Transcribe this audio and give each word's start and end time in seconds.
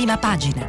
prima 0.00 0.16
pagina. 0.16 0.66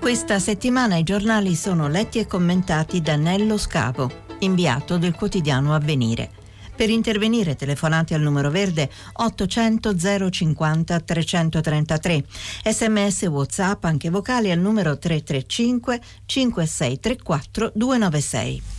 Questa 0.00 0.40
settimana 0.40 0.96
i 0.96 1.04
giornali 1.04 1.54
sono 1.54 1.86
letti 1.86 2.18
e 2.18 2.26
commentati 2.26 3.00
da 3.00 3.14
Nello 3.14 3.56
Scavo, 3.56 4.10
inviato 4.40 4.98
del 4.98 5.14
quotidiano 5.14 5.72
Avvenire. 5.72 6.30
Per 6.74 6.90
intervenire 6.90 7.54
telefonate 7.54 8.14
al 8.14 8.20
numero 8.20 8.50
verde 8.50 8.90
800 9.12 10.30
050 10.30 10.98
333. 10.98 12.24
Sms 12.64 13.22
WhatsApp 13.22 13.84
anche 13.84 14.10
vocali 14.10 14.50
al 14.50 14.58
numero 14.58 14.98
335 14.98 16.00
5634 16.26 17.70
296. 17.72 18.77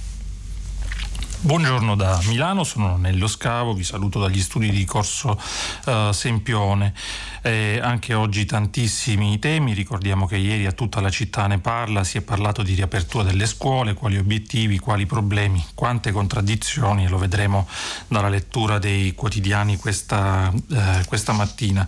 Buongiorno 1.41 1.95
da 1.95 2.19
Milano, 2.25 2.65
sono 2.65 2.97
Nello 2.97 3.25
Scavo, 3.25 3.73
vi 3.73 3.85
saluto 3.85 4.19
dagli 4.19 4.41
studi 4.41 4.71
di 4.71 4.83
Corso 4.83 5.41
uh, 5.85 6.11
Sempione. 6.11 6.93
Eh, 7.41 7.79
anche 7.81 8.13
oggi 8.13 8.43
tantissimi 8.43 9.39
temi, 9.39 9.73
ricordiamo 9.73 10.27
che 10.27 10.35
ieri 10.35 10.65
a 10.65 10.73
tutta 10.73 10.99
la 10.99 11.09
città 11.09 11.47
ne 11.47 11.59
parla, 11.59 12.03
si 12.03 12.17
è 12.17 12.21
parlato 12.21 12.61
di 12.61 12.73
riapertura 12.73 13.23
delle 13.23 13.45
scuole, 13.45 13.93
quali 13.93 14.17
obiettivi, 14.17 14.79
quali 14.79 15.05
problemi, 15.05 15.65
quante 15.75 16.11
contraddizioni, 16.11 17.07
lo 17.07 17.17
vedremo 17.17 17.69
dalla 18.09 18.27
lettura 18.27 18.77
dei 18.77 19.13
quotidiani 19.15 19.77
questa, 19.77 20.51
eh, 20.69 21.05
questa 21.07 21.31
mattina. 21.31 21.87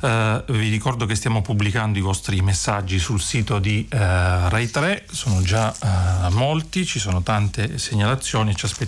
Eh, 0.00 0.44
vi 0.48 0.70
ricordo 0.70 1.04
che 1.04 1.16
stiamo 1.16 1.42
pubblicando 1.42 1.98
i 1.98 2.02
vostri 2.02 2.40
messaggi 2.40 2.98
sul 2.98 3.20
sito 3.20 3.58
di 3.58 3.86
eh, 3.90 3.98
Rai 3.98 4.70
3, 4.70 5.04
sono 5.10 5.42
già 5.42 5.70
eh, 5.70 6.30
molti, 6.30 6.86
ci 6.86 6.98
sono 6.98 7.22
tante 7.22 7.76
segnalazioni, 7.76 8.56
ci 8.56 8.64
aspettiamo 8.64 8.84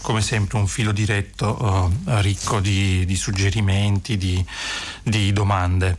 come 0.00 0.20
sempre 0.20 0.58
un 0.58 0.66
filo 0.66 0.92
diretto 0.92 1.90
eh, 2.06 2.22
ricco 2.22 2.60
di, 2.60 3.04
di 3.04 3.16
suggerimenti, 3.16 4.16
di, 4.16 4.44
di 5.02 5.32
domande. 5.32 5.98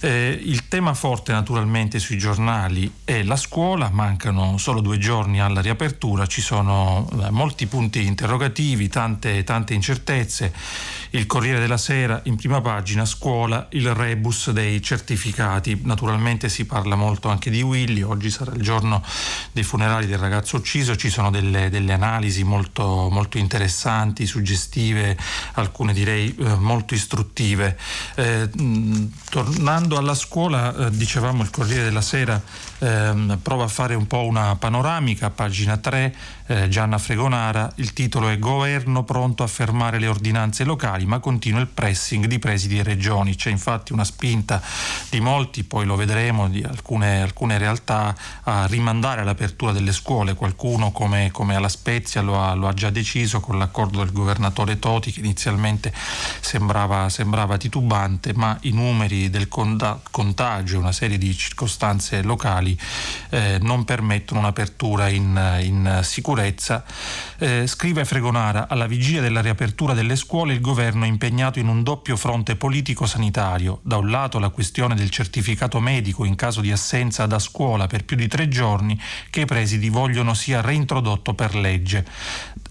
Eh, 0.00 0.38
il 0.42 0.68
tema 0.68 0.94
forte 0.94 1.32
naturalmente 1.32 1.98
sui 1.98 2.18
giornali 2.18 2.90
è 3.04 3.22
la 3.22 3.36
scuola, 3.36 3.88
mancano 3.90 4.58
solo 4.58 4.80
due 4.80 4.98
giorni 4.98 5.40
alla 5.40 5.60
riapertura, 5.60 6.26
ci 6.26 6.40
sono 6.40 7.08
eh, 7.22 7.30
molti 7.30 7.66
punti 7.66 8.04
interrogativi, 8.04 8.88
tante, 8.88 9.44
tante 9.44 9.74
incertezze. 9.74 10.52
Il 11.14 11.26
Corriere 11.26 11.60
della 11.60 11.76
Sera 11.76 12.20
in 12.24 12.34
prima 12.34 12.60
pagina, 12.60 13.04
scuola, 13.04 13.68
il 13.70 13.94
rebus 13.94 14.50
dei 14.50 14.82
certificati. 14.82 15.82
Naturalmente 15.84 16.48
si 16.48 16.64
parla 16.64 16.96
molto 16.96 17.28
anche 17.28 17.50
di 17.50 17.62
Willy, 17.62 18.02
oggi 18.02 18.30
sarà 18.30 18.52
il 18.52 18.60
giorno 18.60 19.00
dei 19.52 19.62
funerali 19.62 20.06
del 20.06 20.18
ragazzo 20.18 20.56
ucciso, 20.56 20.96
ci 20.96 21.10
sono 21.10 21.30
delle, 21.30 21.70
delle 21.70 21.92
analisi 21.92 22.42
molto, 22.42 23.08
molto, 23.12 23.38
interessanti, 23.38 24.26
suggestive, 24.26 25.16
alcune 25.52 25.92
direi 25.92 26.34
eh, 26.36 26.56
molto 26.56 26.94
istruttive. 26.94 27.78
Eh, 28.16 28.50
tornando 29.30 29.96
alla 29.96 30.14
scuola, 30.16 30.74
eh, 30.74 30.90
dicevamo 30.90 31.42
il 31.42 31.50
Corriere 31.50 31.84
della 31.84 32.02
Sera 32.02 32.42
ehm, 32.84 33.38
prova 33.42 33.64
a 33.64 33.68
fare 33.68 33.94
un 33.94 34.06
po' 34.06 34.24
una 34.24 34.56
panoramica, 34.56 35.30
pagina 35.30 35.76
3, 35.76 36.14
eh, 36.46 36.68
Gianna 36.68 36.98
Fregonara, 36.98 37.72
il 37.76 37.92
titolo 37.94 38.28
è 38.28 38.38
Governo 38.38 39.02
pronto 39.04 39.42
a 39.42 39.46
fermare 39.46 39.98
le 39.98 40.06
ordinanze 40.06 40.64
locali, 40.64 41.06
ma 41.06 41.18
continua 41.18 41.60
il 41.60 41.68
pressing 41.68 42.26
di 42.26 42.38
presidi 42.38 42.78
e 42.78 42.82
regioni. 42.82 43.34
C'è 43.34 43.50
infatti 43.50 43.92
una 43.92 44.04
spinta 44.04 44.60
di 45.08 45.20
molti, 45.20 45.64
poi 45.64 45.86
lo 45.86 45.96
vedremo, 45.96 46.48
di 46.48 46.62
alcune, 46.62 47.22
alcune 47.22 47.56
realtà 47.56 48.14
a 48.42 48.66
rimandare 48.66 49.24
l'apertura 49.24 49.72
delle 49.72 49.92
scuole. 49.92 50.34
Qualcuno 50.34 50.92
come, 50.92 51.30
come 51.30 51.56
alla 51.56 51.68
Spezia 51.68 52.20
lo 52.20 52.40
ha, 52.40 52.52
lo 52.54 52.68
ha, 52.68 52.74
già 52.74 52.90
deciso 52.90 53.40
con 53.40 53.58
l'accordo 53.58 53.98
del 53.98 54.12
governatore 54.12 54.78
Toti 54.78 55.12
che 55.12 55.20
inizialmente 55.20 55.92
sembrava, 56.40 57.08
sembrava 57.08 57.56
titubante, 57.56 58.34
ma 58.34 58.56
i 58.62 58.72
numeri 58.72 59.30
del 59.30 59.48
contagio 59.48 60.78
una 60.78 60.92
serie 60.92 61.16
di 61.16 61.34
circostanze 61.34 62.22
locali 62.22 62.73
eh, 63.30 63.58
non 63.60 63.84
permettono 63.84 64.40
un'apertura 64.40 65.08
in, 65.08 65.58
in 65.62 66.00
sicurezza. 66.02 66.84
Eh, 67.38 67.66
scrive 67.66 68.04
Fregonara, 68.04 68.68
alla 68.68 68.86
vigilia 68.86 69.20
della 69.20 69.40
riapertura 69.40 69.94
delle 69.94 70.16
scuole 70.16 70.52
il 70.52 70.60
governo 70.60 71.04
è 71.04 71.08
impegnato 71.08 71.58
in 71.58 71.68
un 71.68 71.82
doppio 71.82 72.16
fronte 72.16 72.56
politico-sanitario. 72.56 73.80
Da 73.82 73.96
un 73.96 74.10
lato 74.10 74.38
la 74.38 74.50
questione 74.50 74.94
del 74.94 75.10
certificato 75.10 75.80
medico 75.80 76.24
in 76.24 76.34
caso 76.34 76.60
di 76.60 76.70
assenza 76.70 77.26
da 77.26 77.38
scuola 77.38 77.86
per 77.86 78.04
più 78.04 78.16
di 78.16 78.28
tre 78.28 78.48
giorni 78.48 79.00
che 79.30 79.40
i 79.40 79.46
presidi 79.46 79.88
vogliono 79.88 80.34
sia 80.34 80.60
reintrodotto 80.60 81.34
per 81.34 81.54
legge. 81.54 82.04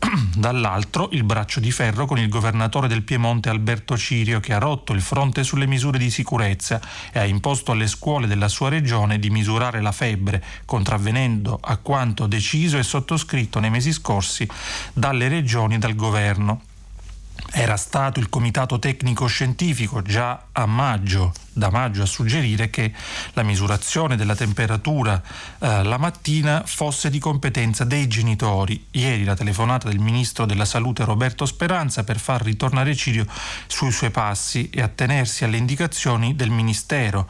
Dall'altro 0.36 1.10
il 1.12 1.24
braccio 1.24 1.60
di 1.60 1.72
ferro 1.72 2.06
con 2.06 2.18
il 2.18 2.30
governatore 2.30 2.88
del 2.88 3.04
Piemonte 3.04 3.50
Alberto 3.50 3.98
Cirio 3.98 4.40
che 4.40 4.54
ha 4.54 4.58
rotto 4.58 4.94
il 4.94 5.02
fronte 5.02 5.44
sulle 5.44 5.66
misure 5.66 5.98
di 5.98 6.10
sicurezza 6.10 6.82
e 7.12 7.20
ha 7.20 7.26
imposto 7.26 7.72
alle 7.72 7.88
scuole 7.88 8.28
della 8.28 8.48
sua 8.48 8.70
regione 8.70 9.20
di 9.20 9.30
misurare 9.30 9.82
la 9.82 9.92
febbre, 9.92 10.44
contravvenendo 10.66 11.58
a 11.62 11.78
quanto 11.78 12.28
deciso 12.28 12.78
e 12.78 12.84
sottoscritto 12.84 13.60
nei 13.60 13.70
mesi 13.70 13.92
scorsi 13.92 14.48
dalle 14.94 15.28
regioni 15.28 15.76
e 15.76 15.80
dal 15.80 15.96
governo. 15.96 16.62
Era 17.56 17.78
stato 17.78 18.20
il 18.20 18.30
comitato 18.30 18.80
tecnico 18.80 19.28
scientifico 19.28 20.02
già 20.02 20.46
a 20.52 20.66
maggio, 20.66 21.34
da 21.52 21.70
maggio 21.70 22.02
a 22.02 22.08
suggerire 22.08 22.72
che 22.72 22.92
la 23.34 23.44
misurazione 23.44 24.16
della 24.16 24.36
temperatura 24.36 25.22
eh, 25.60 25.84
la 25.84 25.98
mattina 26.00 26.64
fosse 26.66 27.12
di 27.12 27.20
competenza 27.20 27.84
dei 27.84 28.08
genitori. 28.08 28.88
Ieri 28.92 29.24
la 29.24 29.36
telefonata 29.36 29.88
del 29.88 30.00
ministro 30.00 30.46
della 30.46 30.66
salute 30.66 31.06
Roberto 31.06 31.46
Speranza 31.46 32.04
per 32.04 32.18
far 32.18 32.42
ritornare 32.42 32.96
Cirio 32.96 33.28
sui 33.68 33.92
suoi 33.92 34.10
passi 34.10 34.72
e 34.72 34.82
attenersi 34.82 35.44
alle 35.44 35.58
indicazioni 35.58 36.36
del 36.36 36.50
ministero 36.50 37.30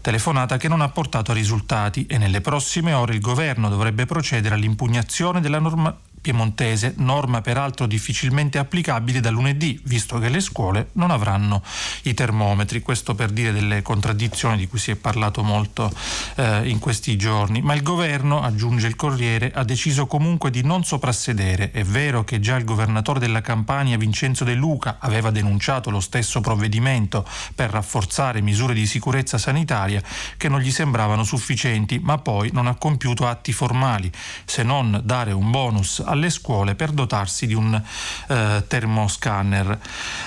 telefonata 0.00 0.56
che 0.56 0.68
non 0.68 0.80
ha 0.80 0.88
portato 0.88 1.30
a 1.30 1.34
risultati 1.34 2.06
e 2.06 2.16
nelle 2.16 2.40
prossime 2.40 2.94
ore 2.94 3.14
il 3.14 3.20
governo 3.20 3.68
dovrebbe 3.68 4.06
procedere 4.06 4.54
all'impugnazione 4.54 5.40
della 5.40 5.58
norma 5.58 5.94
piemontese, 6.20 6.94
norma 6.98 7.40
peraltro 7.40 7.86
difficilmente 7.86 8.58
applicabile 8.58 9.20
da 9.20 9.30
lunedì, 9.30 9.80
visto 9.84 10.18
che 10.18 10.28
le 10.28 10.40
scuole 10.40 10.90
non 10.92 11.10
avranno 11.10 11.62
i 12.02 12.14
termometri. 12.14 12.82
Questo 12.82 13.14
per 13.14 13.30
dire 13.30 13.52
delle 13.52 13.82
contraddizioni 13.82 14.56
di 14.56 14.68
cui 14.68 14.78
si 14.78 14.90
è 14.90 14.96
parlato 14.96 15.42
molto 15.42 15.90
eh, 16.36 16.68
in 16.68 16.78
questi 16.78 17.16
giorni. 17.16 17.62
Ma 17.62 17.74
il 17.74 17.82
governo, 17.82 18.42
aggiunge 18.42 18.86
il 18.86 18.96
Corriere, 18.96 19.50
ha 19.54 19.64
deciso 19.64 20.06
comunque 20.06 20.50
di 20.50 20.62
non 20.62 20.84
soprassedere. 20.84 21.70
È 21.70 21.84
vero 21.84 22.24
che 22.24 22.40
già 22.40 22.56
il 22.56 22.64
governatore 22.64 23.18
della 23.18 23.40
Campania, 23.40 23.96
Vincenzo 23.96 24.44
De 24.44 24.54
Luca, 24.54 24.98
aveva 25.00 25.30
denunciato 25.30 25.90
lo 25.90 26.00
stesso 26.00 26.40
provvedimento 26.40 27.26
per 27.54 27.70
rafforzare 27.70 28.40
misure 28.42 28.74
di 28.74 28.86
sicurezza 28.86 29.38
sanitaria 29.38 30.02
che 30.36 30.48
non 30.48 30.60
gli 30.60 30.70
sembravano 30.70 31.24
sufficienti, 31.24 31.98
ma 31.98 32.18
poi 32.18 32.50
non 32.52 32.66
ha 32.66 32.74
compiuto 32.74 33.26
atti 33.26 33.52
formali, 33.52 34.10
se 34.44 34.62
non 34.62 35.00
dare 35.04 35.32
un 35.32 35.50
bonus 35.50 36.02
alle 36.10 36.30
scuole 36.30 36.74
per 36.74 36.90
dotarsi 36.90 37.46
di 37.46 37.54
un 37.54 37.80
eh, 38.28 38.64
termoscanner. 38.66 39.78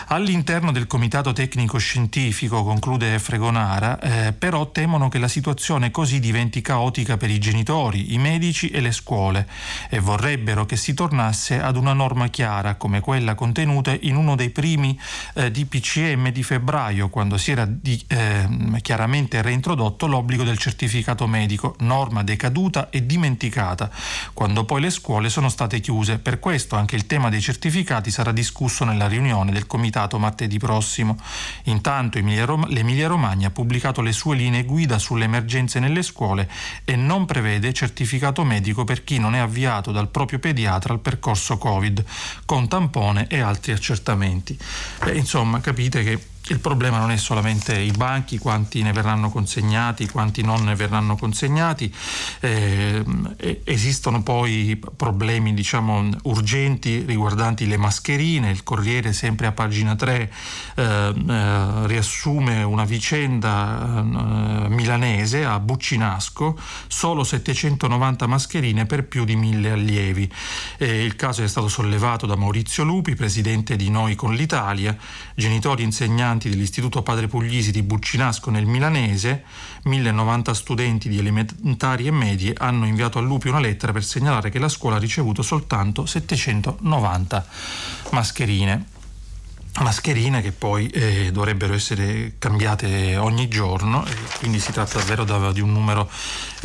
All'interno 0.07 0.71
del 0.71 0.87
comitato 0.87 1.33
tecnico 1.33 1.77
scientifico, 1.77 2.63
conclude 2.63 3.19
Fregonara, 3.19 3.99
eh, 3.99 4.33
però 4.33 4.71
temono 4.71 5.09
che 5.09 5.19
la 5.19 5.27
situazione 5.27 5.91
così 5.91 6.19
diventi 6.19 6.61
caotica 6.61 7.17
per 7.17 7.29
i 7.29 7.39
genitori, 7.39 8.13
i 8.13 8.17
medici 8.17 8.69
e 8.69 8.79
le 8.79 8.91
scuole 8.91 9.47
e 9.89 9.99
vorrebbero 9.99 10.65
che 10.65 10.77
si 10.77 10.93
tornasse 10.93 11.61
ad 11.61 11.75
una 11.75 11.93
norma 11.93 12.27
chiara 12.27 12.75
come 12.75 12.99
quella 12.99 13.35
contenuta 13.35 13.95
in 14.01 14.15
uno 14.15 14.35
dei 14.35 14.49
primi 14.49 14.99
eh, 15.35 15.51
DPCM 15.51 16.31
di 16.31 16.43
febbraio, 16.43 17.09
quando 17.09 17.37
si 17.37 17.51
era 17.51 17.65
di, 17.65 18.01
eh, 18.07 18.47
chiaramente 18.81 19.41
reintrodotto 19.41 20.07
l'obbligo 20.07 20.43
del 20.43 20.57
certificato 20.57 21.27
medico, 21.27 21.75
norma 21.79 22.23
decaduta 22.23 22.89
e 22.89 23.05
dimenticata, 23.05 23.89
quando 24.33 24.63
poi 24.65 24.81
le 24.81 24.89
scuole 24.89 25.29
sono 25.29 25.49
state 25.49 25.72
state 25.73 25.79
chiuse. 25.79 26.19
Per 26.19 26.39
questo 26.39 26.75
anche 26.75 26.95
il 26.95 27.07
tema 27.07 27.29
dei 27.29 27.41
certificati 27.41 28.11
sarà 28.11 28.31
discusso 28.31 28.85
nella 28.85 29.07
riunione 29.07 29.51
del 29.51 29.65
Comitato 29.65 30.19
martedì 30.19 30.57
prossimo. 30.59 31.17
Intanto 31.63 32.19
l'Emilia 32.19 33.07
Romagna 33.07 33.47
ha 33.47 33.51
pubblicato 33.51 34.01
le 34.01 34.11
sue 34.11 34.35
linee 34.35 34.63
guida 34.63 34.99
sulle 34.99 35.25
emergenze 35.25 35.79
nelle 35.79 36.03
scuole 36.03 36.49
e 36.85 36.95
non 36.95 37.25
prevede 37.25 37.73
certificato 37.73 38.43
medico 38.43 38.83
per 38.83 39.03
chi 39.03 39.17
non 39.17 39.35
è 39.35 39.39
avviato 39.39 39.91
dal 39.91 40.09
proprio 40.09 40.39
pediatra 40.39 40.93
al 40.93 40.99
percorso 40.99 41.57
Covid, 41.57 42.03
con 42.45 42.67
tampone 42.67 43.27
e 43.27 43.39
altri 43.39 43.71
accertamenti. 43.71 44.57
Beh, 45.03 45.15
insomma, 45.15 45.59
capite 45.59 46.03
che 46.03 46.31
il 46.47 46.59
problema 46.59 46.99
non 46.99 47.11
è 47.11 47.17
solamente 47.17 47.77
i 47.77 47.91
banchi, 47.91 48.37
quanti 48.37 48.81
ne 48.81 48.91
verranno 48.91 49.29
consegnati, 49.29 50.09
quanti 50.09 50.41
non 50.43 50.63
ne 50.63 50.75
verranno 50.75 51.15
consegnati, 51.15 51.93
eh, 52.41 53.03
esistono 53.63 54.21
poi 54.23 54.79
problemi 54.95 55.53
diciamo, 55.53 56.09
urgenti 56.23 57.03
riguardanti 57.05 57.65
le 57.67 57.77
mascherine, 57.77 58.51
il 58.51 58.63
Corriere 58.63 59.13
sempre 59.13 59.47
a 59.47 59.51
pagina 59.53 59.95
3 59.95 60.31
eh, 60.75 60.83
eh, 60.83 61.87
riassume 61.87 62.63
una 62.63 62.83
vicenda 62.83 63.99
eh, 63.99 64.69
milanese 64.69 65.45
a 65.45 65.59
Buccinasco, 65.59 66.59
solo 66.87 67.23
790 67.23 68.27
mascherine 68.27 68.85
per 68.85 69.05
più 69.05 69.23
di 69.23 69.35
mille 69.35 69.71
allievi. 69.71 70.29
il 70.79 71.15
caso 71.15 71.43
è 71.43 71.47
stato 71.47 71.67
sollevato 71.67 72.25
da 72.25 72.35
Maurizio 72.35 72.83
Lupi, 72.83 73.15
presidente 73.15 73.75
di 73.75 73.89
Noi 73.89 74.15
con 74.15 74.33
l'Italia, 74.33 74.95
genitori 75.35 75.83
insegnanti 75.83 76.42
insegnanti 76.43 76.49
dell'Istituto 76.49 77.01
Padre 77.01 77.27
Puglisi 77.27 77.71
di 77.71 77.81
Buccinasco 77.83 78.49
nel 78.49 78.65
Milanese, 78.65 79.43
1090 79.83 80.53
studenti 80.53 81.09
di 81.09 81.17
elementari 81.17 82.07
e 82.07 82.11
medie 82.11 82.53
hanno 82.57 82.85
inviato 82.85 83.19
a 83.19 83.21
Lupi 83.21 83.47
una 83.47 83.59
lettera 83.59 83.91
per 83.93 84.03
segnalare 84.03 84.49
che 84.49 84.59
la 84.59 84.69
scuola 84.69 84.97
ha 84.97 84.99
ricevuto 84.99 85.41
soltanto 85.41 86.05
790 86.05 87.45
mascherine 88.11 88.85
mascherine 89.79 90.41
che 90.41 90.51
poi 90.51 90.87
eh, 90.87 91.31
dovrebbero 91.31 91.73
essere 91.73 92.33
cambiate 92.37 93.17
ogni 93.17 93.47
giorno 93.47 94.05
quindi 94.39 94.59
si 94.59 94.71
tratta 94.71 94.99
davvero 94.99 95.23
da, 95.23 95.51
di 95.51 95.61
un 95.61 95.71
numero 95.71 96.09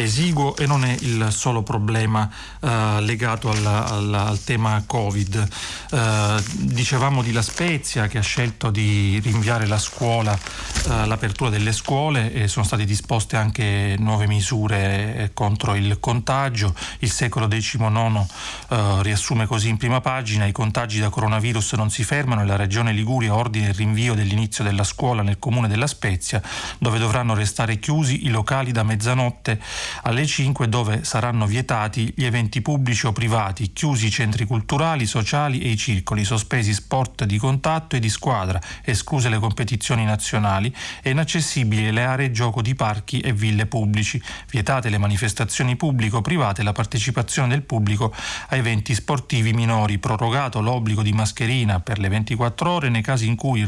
esiguo 0.03 0.57
e 0.57 0.67
non 0.67 0.85
è 0.85 0.97
il 1.01 1.29
solo 1.31 1.63
problema 1.63 2.31
eh, 2.61 3.01
legato 3.01 3.51
al, 3.51 3.67
al, 3.67 4.15
al, 4.15 4.45
tema 4.45 4.83
Covid. 4.87 5.49
Eh, 5.91 6.43
dicevamo 6.53 7.23
di 7.23 7.33
La 7.33 7.43
Spezia 7.43 8.07
che 8.07 8.19
ha 8.19 8.23
scelto 8.23 8.71
di 8.71 9.21
rinviare 9.23 9.67
la 9.67 9.79
scuola, 9.79 10.37
eh, 10.37 11.07
l'apertura 11.07 11.51
delle 11.51 11.73
scuole 11.73 12.33
e 12.33 12.49
sono 12.49 12.65
state 12.65 12.85
disposte 12.85 13.37
anche 13.37 13.97
nuove 13.99 14.27
misure 14.27 15.17
eh, 15.17 15.31
contro 15.35 15.75
il 15.75 15.99
contagio. 16.01 16.75
Il 17.01 17.11
secolo 17.11 17.49
XIX 17.49 18.25
eh, 18.69 19.03
riassume 19.03 19.47
così 19.47 19.69
in 19.69 19.77
prima 19.77 20.01
pagina 20.01 20.47
i 20.47 20.53
contagi 20.53 21.01
da 21.01 21.09
coronavirus 21.09 21.73
non 21.75 21.91
si 21.91 22.05
fermano 22.05 22.43
e 22.43 22.47
la 22.47 22.57
regione 22.57 22.93
Liguria 22.99 23.35
ordina 23.35 23.69
il 23.69 23.75
rinvio 23.75 24.15
dell'inizio 24.15 24.65
della 24.65 24.83
scuola 24.83 25.23
nel 25.23 25.39
comune 25.39 25.69
della 25.69 25.87
Spezia, 25.87 26.43
dove 26.79 26.99
dovranno 26.99 27.35
restare 27.35 27.79
chiusi 27.79 28.27
i 28.27 28.29
locali 28.29 28.73
da 28.73 28.83
mezzanotte 28.83 29.61
alle 30.03 30.27
5 30.27 30.69
dove 30.69 31.05
saranno 31.05 31.47
vietati 31.47 32.13
gli 32.17 32.25
eventi 32.25 32.61
pubblici 32.61 33.07
o 33.07 33.13
privati, 33.13 33.73
chiusi 33.73 34.07
i 34.07 34.11
centri 34.11 34.47
culturali, 34.47 35.07
sociali 35.07 35.61
e 35.61 35.71
i 35.71 35.77
circoli, 35.77 36.25
sospesi 36.25 36.75
sport 36.75 37.25
di 37.25 37.39
contatto 37.39 37.95
e 37.95 38.01
di 38.01 38.09
squadra, 38.09 38.61
escluse 38.83 39.29
le 39.29 39.39
competizioni 39.39 40.05
nazionali 40.05 40.75
e 41.01 41.11
inaccessibili 41.11 41.93
le 41.93 42.05
aree 42.05 42.33
gioco 42.33 42.63
di 42.63 42.75
parchi 42.75 43.21
e 43.21 43.33
ville 43.33 43.67
pubblici, 43.67 44.21
vietate 44.51 44.89
le 44.89 44.99
manifestazioni 44.99 45.77
pubbliche 45.77 46.17
o 46.17 46.21
private 46.21 46.63
e 46.63 46.65
la 46.65 46.73
partecipazione 46.73 47.49
del 47.49 47.63
pubblico 47.63 48.13
a 48.49 48.57
eventi 48.57 48.93
sportivi 48.95 49.53
minori, 49.53 49.99
prorogato 49.99 50.61
l'obbligo 50.61 51.03
di 51.03 51.13
mascherina 51.13 51.79
per 51.79 52.01
le 52.01 52.09
24 52.09 52.71
ore 52.71 52.88
nei 52.89 53.03
casi 53.03 53.27
in 53.27 53.37
cui 53.37 53.67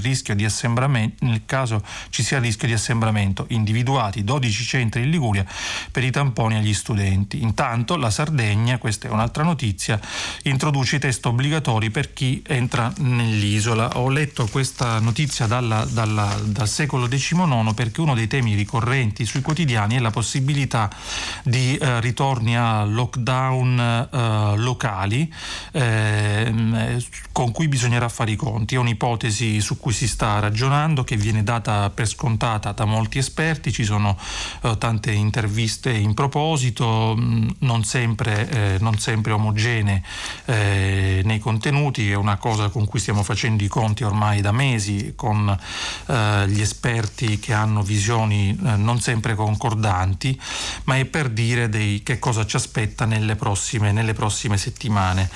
nel 1.21 1.43
caso 1.47 1.83
ci 2.11 2.23
sia 2.23 2.39
il 2.39 2.43
rischio 2.45 2.67
di 2.67 2.75
assembramento, 2.75 3.47
individuati 3.49 4.25
12 4.25 4.65
centri 4.65 5.03
in 5.03 5.11
Liguria 5.11 5.45
per 5.91 6.05
i 6.05 6.11
tamponi 6.11 6.57
agli 6.57 6.75
studenti. 6.75 7.43
Intanto 7.43 7.97
la 7.97 8.11
Sardegna, 8.11 8.79
questa 8.79 9.09
è 9.09 9.11
un'altra 9.11 9.43
notizia, 9.43 10.01
introduce 10.45 10.97
i 10.97 10.99
test 10.99 11.25
obbligatori 11.27 11.91
per 11.91 12.13
chi 12.13 12.43
entra 12.47 12.93
nell'isola. 12.99 13.99
Ho 13.99 14.09
letto 14.09 14.47
questa 14.47 14.99
notizia 15.01 15.47
dalla, 15.47 15.85
dalla, 15.85 16.37
dal 16.45 16.69
secolo 16.69 17.07
XIX 17.07 17.73
perché 17.75 18.01
uno 18.01 18.15
dei 18.15 18.27
temi 18.27 18.55
ricorrenti 18.55 19.25
sui 19.25 19.43
quotidiani 19.43 19.97
è 19.97 19.99
la 20.01 20.11
possibilità 20.11 20.91
di 21.43 21.77
eh, 21.77 22.01
ritorni 22.01 22.57
a 22.57 22.85
lockdown 22.85 23.79
eh, 23.79 24.57
locali 24.57 25.33
eh, 25.73 27.05
con 27.33 27.53
cui 27.53 27.69
bisognerà 27.69 28.09
fare 28.09 28.33
i 28.33 28.37
conti. 28.37 28.75
È 28.75 28.79
un'ipotesi 28.79 29.10
ipotesi 29.11 29.61
su 29.61 29.79
cui 29.79 29.93
si 29.93 30.07
sta 30.07 30.39
ragionando, 30.39 31.03
che 31.03 31.17
viene 31.17 31.43
data 31.43 31.91
per 31.91 32.07
scontata 32.07 32.73
da 32.73 32.85
molti 32.85 33.19
esperti, 33.19 33.73
ci 33.73 33.85
sono 33.85 34.17
eh, 34.63 34.77
tante 34.79 35.11
interviste 35.11 35.91
in 35.91 36.15
proposito, 36.15 37.15
mh, 37.17 37.23
mm, 37.23 37.49
non, 37.61 37.83
sempre, 37.83 38.49
eh, 38.49 38.77
non 38.81 38.99
sempre, 38.99 39.33
omogenee 39.33 40.03
eh, 40.45 41.23
nei 41.25 41.39
contenuti, 41.41 42.11
è 42.11 42.15
una 42.15 42.37
cosa 42.37 42.69
con 42.69 42.87
cui 42.87 43.01
stiamo 43.01 43.23
facendo 43.25 43.65
i 43.65 43.69
conti 43.69 44.05
ormai 44.05 44.41
da 44.41 44.53
mesi, 44.53 45.15
con 45.17 45.59
eh, 46.07 46.45
gli 46.49 46.61
esperti 46.61 47.41
che 47.41 47.53
hanno 47.53 47.83
visioni 47.83 48.51
eh, 48.51 48.77
non 48.77 49.01
sempre 49.01 49.35
concordanti, 49.35 50.41
ma 50.85 50.97
è 50.97 51.05
per 51.05 51.31
dire 51.31 51.69
dei, 51.69 52.03
che 52.05 52.19
cosa 52.19 52.47
ci 52.47 52.57
aspetta 52.57 53.07
nelle 53.07 53.35
prossime, 53.35 53.91
nelle 53.93 54.13
prossime 54.13 54.57
settimane. 54.57 55.29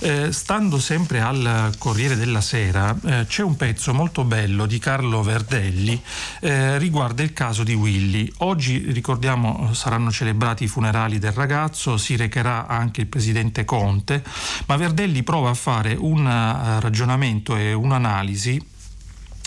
Eh, 0.00 0.32
stando 0.32 0.78
sempre 0.78 1.20
al 1.20 1.74
Corriere 1.78 2.16
della 2.16 2.40
Sera, 2.40 2.94
c'è 3.26 3.42
un 3.42 3.56
pezzo 3.56 3.92
molto 3.92 4.24
bello 4.24 4.66
di 4.66 4.78
Carlo 4.78 5.22
Verdelli 5.22 6.00
eh, 6.40 6.78
riguardo 6.78 7.22
il 7.22 7.32
caso 7.32 7.62
di 7.62 7.74
Willy. 7.74 8.30
Oggi 8.38 8.90
ricordiamo 8.92 9.72
saranno 9.74 10.10
celebrati 10.10 10.64
i 10.64 10.68
funerali 10.68 11.18
del 11.18 11.32
ragazzo, 11.32 11.96
si 11.96 12.16
recherà 12.16 12.66
anche 12.66 13.02
il 13.02 13.06
presidente 13.06 13.64
Conte, 13.64 14.22
ma 14.66 14.76
Verdelli 14.76 15.22
prova 15.22 15.50
a 15.50 15.54
fare 15.54 15.94
un 15.94 16.24
uh, 16.24 16.80
ragionamento 16.80 17.56
e 17.56 17.72
un'analisi 17.72 18.71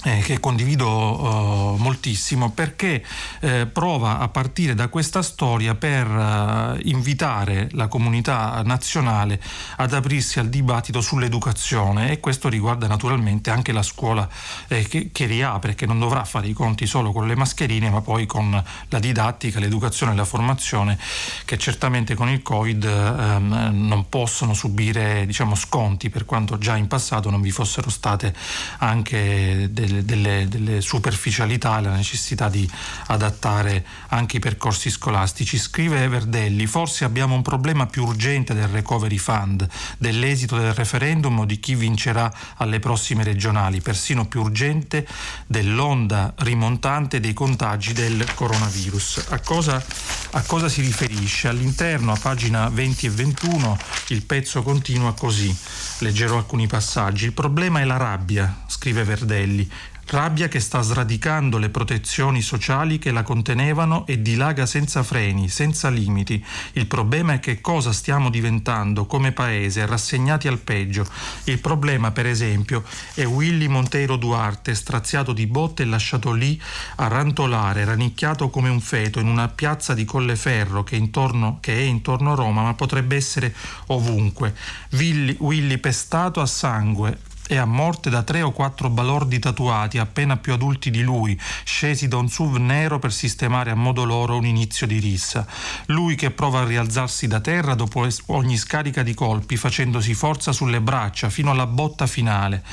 eh, 0.06 0.19
che 0.19 0.40
condivido 0.40 0.88
uh, 0.88 1.75
moltissimo 1.78 2.52
perché 2.52 3.04
eh, 3.40 3.66
prova 3.66 4.19
a 4.19 4.28
partire 4.28 4.75
da 4.75 4.88
questa 4.88 5.24
storia 5.24 5.74
per 5.74 6.07
uh, 6.07 6.80
invitare 6.84 7.69
la 7.72 7.88
comunità 7.88 8.62
nazionale 8.63 9.42
ad 9.78 9.94
aprirsi 9.94 10.38
al 10.38 10.50
dibattito 10.50 11.02
sull'educazione 11.02 12.12
e 12.12 12.19
questo 12.19 12.50
riguarda 12.50 12.86
naturalmente 12.86 13.50
anche 13.50 13.72
la 13.72 13.81
scuola 13.81 14.30
eh, 14.68 14.88
che, 14.88 15.10
che, 15.12 15.25
riapre, 15.25 15.74
che 15.74 15.88
non 15.88 15.98
dovrà 15.98 16.24
fare 16.24 16.48
i 16.48 16.54
conti 16.54 16.86
solo 16.86 17.12
con 17.12 17.28
le 17.28 17.36
mascherine 17.36 17.90
ma 17.90 18.02
poi 18.02 18.28
con 18.28 18.63
la 18.90 19.00
didattica, 19.00 19.60
l'educazione 19.60 20.12
e 20.12 20.16
la 20.16 20.25
formazione 20.25 21.00
che 21.46 21.57
certamente 21.57 22.13
con 22.13 22.30
il 22.30 22.44
Covid 22.44 22.84
ehm, 22.84 23.69
non 23.74 24.07
possono 24.07 24.54
subire 24.54 25.25
diciamo, 25.25 25.56
sconti 25.56 26.12
per 26.12 26.25
quanto 26.25 26.60
già 26.60 26.75
in 26.75 26.88
passato 26.88 27.31
non 27.31 27.42
vi 27.42 27.52
fossero 27.52 27.90
state 27.90 28.34
anche 28.78 29.69
delle 29.72 29.94
delle, 30.03 30.47
delle, 30.50 30.81
superficialità 30.81 31.77
e 31.77 31.81
la 31.81 31.95
necessità 31.95 32.50
di 32.50 32.69
adattare 33.07 33.86
anche 34.09 34.38
i 34.38 34.39
percorsi 34.39 34.89
scolastici. 34.89 35.57
Scrive 35.57 36.07
Verdelli, 36.07 36.65
forse 36.65 37.06
abbiamo 37.06 37.36
un 37.36 37.42
problema 37.42 37.86
più 37.86 38.03
urgente 38.03 38.53
del 38.53 38.68
recovery 38.68 39.18
fund, 39.18 39.68
dell'esito 39.97 40.57
del 40.57 40.74
referendum 40.74 41.39
o 41.39 41.45
di 41.45 41.59
chi 41.59 41.75
vincerà 41.75 42.31
alle 42.57 42.80
prossime 42.80 43.24
regionali, 43.24 43.81
persino 43.81 44.25
più 44.27 44.42
urgente 44.42 45.07
dell'onda 45.45 46.33
rimontante 46.38 47.19
dei 47.19 47.33
contagi 47.33 47.94
del 47.94 48.25
coronavirus. 48.33 49.27
A 49.30 49.39
cosa, 49.39 49.83
a 50.31 50.42
cosa 50.42 50.68
si 50.69 50.81
riferisce? 50.81 51.47
All'interno, 51.47 52.12
a 52.12 52.18
pagina 52.19 52.69
20 52.69 53.06
e 53.06 53.09
21, 53.09 53.77
il 54.09 54.24
pezzo 54.24 54.62
continua 54.63 55.13
così. 55.13 55.56
Leggerò 56.00 56.38
alcuni 56.38 56.68
passaggi. 56.68 57.25
Il 57.25 57.33
problema 57.33 57.80
è 57.80 57.85
la 57.85 57.97
rabbia, 57.97 58.64
scrive 58.68 59.04
Verdelli. 59.04 59.69
Rabbia 60.07 60.47
che 60.47 60.59
sta 60.59 60.81
sradicando 60.81 61.57
le 61.57 61.69
protezioni 61.69 62.42
sociali 62.42 63.00
che 63.00 63.12
la 63.12 63.24
contenevano 63.24 64.06
e 64.06 64.21
dilaga 64.21 64.68
senza 64.68 65.02
freni, 65.02 65.50
senza 65.50 65.90
limiti. 65.90 66.44
Il 66.74 66.85
problema 66.85 67.33
è 67.33 67.40
che 67.40 67.59
cosa 67.59 67.92
stiamo 67.92 68.30
diventando 68.30 69.07
come 69.07 69.31
paese, 69.31 69.85
rassegnati 69.88 70.47
al 70.47 70.59
peggio. 70.59 71.07
Il 71.45 71.59
problema, 71.59 72.12
per 72.12 72.28
esempio, 72.28 72.83
è 73.16 73.26
Willy 73.26 73.68
Monteiro 73.68 74.16
Duarte, 74.16 74.76
straziato 74.76 75.33
di 75.33 75.47
botte 75.47 75.81
e 75.81 75.88
lasciato 75.88 76.31
lì 76.33 76.62
a 76.97 77.07
rantolare, 77.07 77.83
ranicchiato 77.83 78.52
come 78.52 78.69
un 78.69 78.81
feto 78.81 79.19
in 79.19 79.28
una 79.28 79.47
piazza 79.47 79.95
di 79.95 80.06
Colleferro 80.06 80.83
che, 80.83 80.97
intorno, 80.97 81.57
che 81.59 81.76
è 81.76 81.81
intorno 81.81 82.33
a 82.33 82.35
Roma, 82.35 82.62
ma 82.62 82.76
potrebbe 82.76 83.16
essere 83.16 83.56
ovunque. 83.88 84.56
Willy, 84.92 85.35
Willy 85.40 85.78
pestato 85.80 86.42
a 86.42 86.45
sangue, 86.45 87.33
e 87.47 87.57
a 87.57 87.66
morte 87.66 88.09
da 88.09 88.23
tre 88.23 88.42
o 88.42 88.52
quattro 88.52 88.90
balordi 88.90 89.40
tatuati 89.40 89.97
appena 89.97 90.37
più 90.37 90.54
adulti 90.54 90.90
di 90.90 91.02
lui, 91.02 91.40
scesi 91.64 92.07
da 92.07 92.18
un 92.18 92.28
SUV 92.28 92.56
nero 92.57 92.99
per 92.99 93.14
sistemare 93.14 93.71
a 93.71 93.75
modo 93.75 94.04
loro 94.04 94.37
un 94.37 94.45
inizio 94.45 94.87
di 94.87 94.99
rissa. 94.99 95.45
Lui 95.87 96.16
che 96.16 96.31
prova 96.31 96.61
a 96.61 96.66
rialzarsi 96.66 97.28
da 97.28 97.40
terra 97.40 97.75
dopo 97.75 98.07
ogni 98.28 98.57
scarica 98.57 99.04
di 99.04 99.14
colpi, 99.14 99.57
facendosi 99.57 100.14
forza 100.14 100.52
sulle 100.52 100.81
braccia 100.81 101.30
fino 101.30 101.52
alla 101.52 101.68
botta 101.68 102.07
finale. 102.07 102.64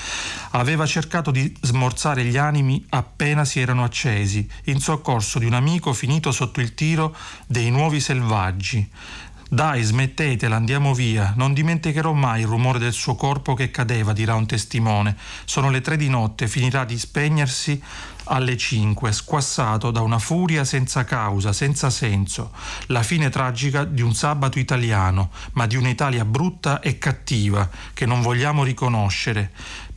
Aveva 0.53 0.87
cercato 0.87 1.31
di 1.31 1.55
smorzare 1.61 2.25
gli 2.25 2.37
animi 2.37 2.85
appena 2.91 3.45
si 3.45 3.61
erano 3.61 3.85
accesi, 3.85 4.49
in 4.65 4.81
soccorso 4.81 5.39
di 5.39 5.45
un 5.45 5.55
amico 5.55 5.93
finito 5.93 6.33
sotto 6.33 6.61
il 6.61 6.75
tiro 6.75 7.15
dei 7.47 7.71
nuovi 7.71 8.01
selvaggi 8.01 8.89
Dai, 9.53 9.83
smettetela, 9.83 10.57
andiamo 10.57 10.95
via. 10.95 11.35
Non 11.37 11.53
dimenticherò 11.53 12.15
mai 12.15 12.41
il 12.41 12.47
rumore 12.47 12.79
del 12.79 12.95
suo 12.95 13.17
corpo 13.17 13.53
che 13.53 13.71
cadeva, 13.71 14.15
dirà 14.15 14.35
un 14.35 14.47
testimone. 14.47 15.15
Sono 15.45 15.69
le 15.69 15.83
tre 15.83 15.99
di 15.99 16.09
notte, 16.09 16.49
finirà 16.49 16.87
di 16.87 16.97
spegnersi 16.97 17.79
alle 18.25 18.57
cinque, 18.57 19.13
squassato 19.13 19.91
da 19.91 20.01
una 20.01 20.19
furia 20.19 20.65
senza 20.65 21.05
causa, 21.05 21.53
senza 21.53 21.91
senso. 21.91 22.51
La 22.87 23.03
fine 23.03 23.29
tragica 23.29 23.85
di 23.85 24.01
un 24.01 24.15
sabato 24.15 24.59
italiano, 24.59 25.31
ma 25.53 25.67
di 25.67 25.77
un'Italia 25.77 26.25
brutta 26.25 26.81
e 26.81 26.97
cattiva, 26.97 27.69
che 27.93 28.07
non 28.07 28.23
vogliamo 28.23 28.65
riconoscere, 28.65 29.51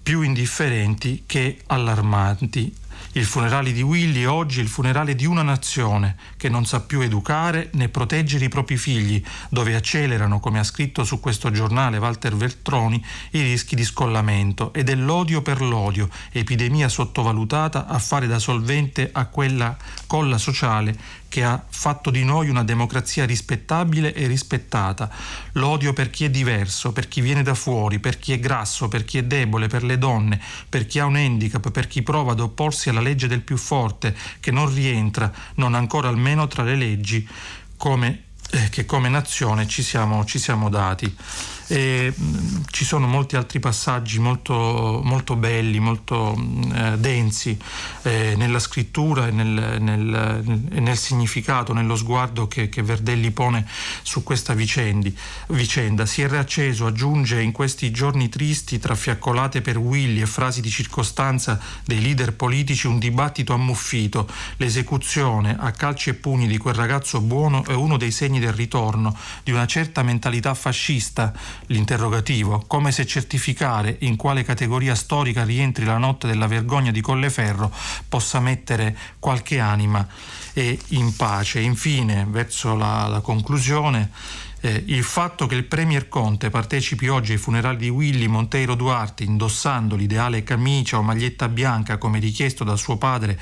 più 0.03 0.21
indifferenti 0.21 1.23
che 1.25 1.61
allarmanti 1.67 2.75
il 3.15 3.25
funerale 3.25 3.71
di 3.71 3.81
Willy 3.81 4.23
è 4.23 4.27
oggi 4.27 4.59
il 4.59 4.67
funerale 4.67 5.15
di 5.15 5.25
una 5.25 5.41
nazione 5.41 6.17
che 6.35 6.49
non 6.49 6.65
sa 6.65 6.81
più 6.81 6.99
educare 6.99 7.69
né 7.73 7.87
proteggere 7.87 8.45
i 8.45 8.49
propri 8.49 8.75
figli, 8.75 9.23
dove 9.49 9.73
accelerano, 9.73 10.41
come 10.41 10.59
ha 10.59 10.63
scritto 10.63 11.05
su 11.05 11.21
questo 11.21 11.49
giornale 11.49 11.97
Walter 11.97 12.35
Veltroni, 12.35 13.03
i 13.31 13.41
rischi 13.41 13.75
di 13.75 13.85
scollamento 13.85 14.73
e 14.73 14.83
dell'odio 14.83 15.41
per 15.41 15.61
l'odio, 15.61 16.09
epidemia 16.31 16.89
sottovalutata 16.89 17.87
a 17.87 17.99
fare 17.99 18.27
da 18.27 18.37
solvente 18.37 19.09
a 19.13 19.27
quella 19.27 19.77
colla 20.15 20.37
sociale 20.37 20.95
che 21.27 21.43
ha 21.43 21.61
fatto 21.67 22.09
di 22.09 22.23
noi 22.23 22.47
una 22.47 22.63
democrazia 22.63 23.25
rispettabile 23.25 24.13
e 24.13 24.27
rispettata. 24.27 25.11
L'odio 25.53 25.91
per 25.91 26.09
chi 26.09 26.23
è 26.23 26.29
diverso, 26.29 26.93
per 26.93 27.09
chi 27.09 27.19
viene 27.19 27.43
da 27.43 27.53
fuori, 27.53 27.99
per 27.99 28.17
chi 28.17 28.31
è 28.31 28.39
grasso, 28.39 28.87
per 28.87 29.03
chi 29.03 29.17
è 29.17 29.23
debole, 29.23 29.67
per 29.67 29.83
le 29.83 29.97
donne, 29.97 30.39
per 30.69 30.87
chi 30.87 30.99
ha 30.99 31.05
un 31.05 31.17
handicap, 31.17 31.69
per 31.69 31.87
chi 31.87 32.01
prova 32.01 32.31
ad 32.31 32.39
opporsi 32.39 32.87
alla 32.87 33.01
legge 33.01 33.27
del 33.27 33.41
più 33.41 33.57
forte, 33.57 34.15
che 34.39 34.51
non 34.51 34.73
rientra, 34.73 35.29
non 35.55 35.73
ancora 35.73 36.07
almeno 36.07 36.47
tra 36.47 36.63
le 36.63 36.77
leggi 36.77 37.27
come, 37.75 38.21
eh, 38.51 38.69
che 38.69 38.85
come 38.85 39.09
nazione 39.09 39.67
ci 39.67 39.83
siamo, 39.83 40.23
ci 40.23 40.39
siamo 40.39 40.69
dati. 40.69 41.13
E, 41.67 42.13
mh, 42.15 42.63
ci 42.69 42.85
sono 42.85 43.07
molti 43.07 43.35
altri 43.35 43.59
passaggi 43.59 44.19
molto, 44.19 45.01
molto 45.03 45.35
belli, 45.35 45.79
molto 45.79 46.35
eh, 46.73 46.97
densi 46.97 47.57
eh, 48.03 48.35
nella 48.37 48.59
scrittura 48.59 49.27
e 49.27 49.31
nel, 49.31 49.81
nel, 49.81 50.43
nel, 50.69 50.97
significato, 50.97 51.73
nello 51.73 51.95
sguardo 51.95 52.47
che, 52.47 52.69
che, 52.69 52.83
Verdelli 52.83 53.31
pone 53.31 53.65
su 54.03 54.23
questa 54.23 54.53
vicendi, 54.53 55.15
vicenda. 55.47 56.05
Si 56.05 56.21
è 56.21 56.27
riacceso, 56.27 56.85
aggiunge, 56.85 57.41
in 57.41 57.51
questi 57.51 57.91
giorni 57.91 58.29
tristi, 58.29 58.77
tra 58.79 58.95
fiaccolate 58.95 59.61
per 59.61 59.77
Willy 59.77 60.21
e 60.21 60.25
frasi 60.25 60.61
di 60.61 60.69
circostanza 60.69 61.59
dei 61.85 62.01
leader 62.01 62.33
politici, 62.33 62.87
un 62.87 62.99
dibattito 62.99 63.53
ammuffito. 63.53 64.27
L'esecuzione 64.57 65.55
a 65.59 65.71
calci 65.71 66.09
e 66.09 66.13
pugni 66.13 66.47
di 66.47 66.57
quel 66.57 66.75
ragazzo 66.75 67.21
buono 67.21 67.63
è 67.65 67.73
uno 67.73 67.97
dei 67.97 68.11
segni 68.11 68.39
del 68.39 68.53
ritorno 68.53 69.15
di 69.43 69.51
una 69.51 69.65
certa 69.65 70.03
mentalità 70.03 70.53
fascista 70.53 71.33
l'interrogativo, 71.67 72.63
come 72.67 72.91
se 72.91 73.05
certificare 73.05 73.97
in 74.01 74.15
quale 74.15 74.43
categoria 74.43 74.95
storica 74.95 75.43
rientri 75.43 75.85
la 75.85 75.97
notte 75.97 76.27
della 76.27 76.47
vergogna 76.47 76.91
di 76.91 77.01
Colleferro 77.01 77.71
possa 78.07 78.39
mettere 78.39 78.97
qualche 79.19 79.59
anima 79.59 80.07
in 80.53 81.15
pace. 81.15 81.59
Infine, 81.59 82.25
verso 82.29 82.75
la, 82.75 83.07
la 83.07 83.19
conclusione, 83.19 84.11
eh, 84.65 84.83
il 84.87 85.03
fatto 85.03 85.45
che 85.45 85.53
il 85.53 85.65
Premier 85.65 86.07
Conte 86.07 86.49
partecipi 86.49 87.07
oggi 87.07 87.33
ai 87.33 87.37
funerali 87.37 87.77
di 87.77 87.89
Willy 87.89 88.25
Monteiro 88.25 88.73
Duarte 88.73 89.23
indossando 89.23 89.95
l'ideale 89.95 90.43
camicia 90.43 90.97
o 90.97 91.03
maglietta 91.03 91.47
bianca 91.49 91.97
come 91.99 92.17
richiesto 92.17 92.63
da 92.63 92.75
suo 92.75 92.97
padre 92.97 93.39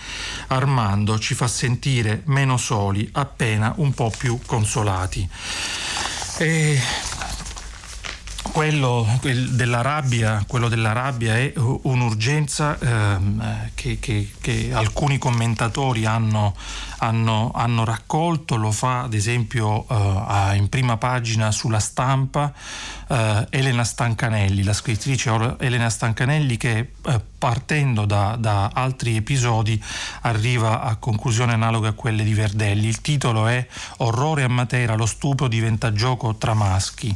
Armando 0.48 1.17
ci 1.20 1.34
fa 1.34 1.48
sentire 1.48 2.24
meno 2.25 2.58
soli, 2.58 3.08
appena 3.13 3.74
un 3.77 3.93
po' 3.93 4.12
più 4.15 4.38
consolati. 4.46 5.27
E 6.39 6.82
quello 8.54 9.08
della 9.50 9.82
rabbia, 9.82 10.44
quello 10.48 10.70
della 10.70 10.92
rabbia 10.92 11.36
è 11.38 11.52
un'urgenza 11.56 12.78
ehm, 12.80 13.70
che, 13.74 13.98
che, 14.00 14.30
che, 14.40 14.70
alcuni 14.72 15.18
commentatori 15.18 16.06
hanno, 16.06 16.56
hanno, 17.04 17.52
hanno, 17.54 17.84
raccolto, 17.84 18.56
lo 18.56 18.72
fa 18.72 19.02
ad 19.02 19.14
esempio 19.14 19.86
eh, 19.90 20.56
in 20.56 20.70
prima 20.70 20.98
pagina 20.98 21.52
sulla 21.52 21.80
stampa 21.80 22.54
eh, 23.10 23.48
Elena 23.50 23.84
Stancanelli, 23.84 24.64
la 24.64 24.74
scrittrice 24.74 25.56
Elena 25.60 25.90
Stancanelli 25.90 26.58
che 26.58 26.92
eh, 27.06 27.22
partendo 27.38 28.06
da, 28.06 28.38
da, 28.40 28.72
altri 28.74 29.18
episodi 29.18 29.82
arriva 30.22 30.82
a 30.82 30.96
conclusioni 30.96 31.52
analoghe 31.52 31.90
a 31.90 31.92
quelle 31.92 32.24
di 32.24 32.34
Verdelli. 32.34 32.88
Il 32.88 33.02
titolo 33.02 33.48
è 33.48 33.68
Orrore 33.98 34.44
a 34.44 34.48
Matera, 34.48 34.96
lo 34.96 35.06
stupro 35.06 35.50
diventa 35.50 35.92
gioco 35.92 36.36
tra 36.36 36.54
maschi. 36.54 37.14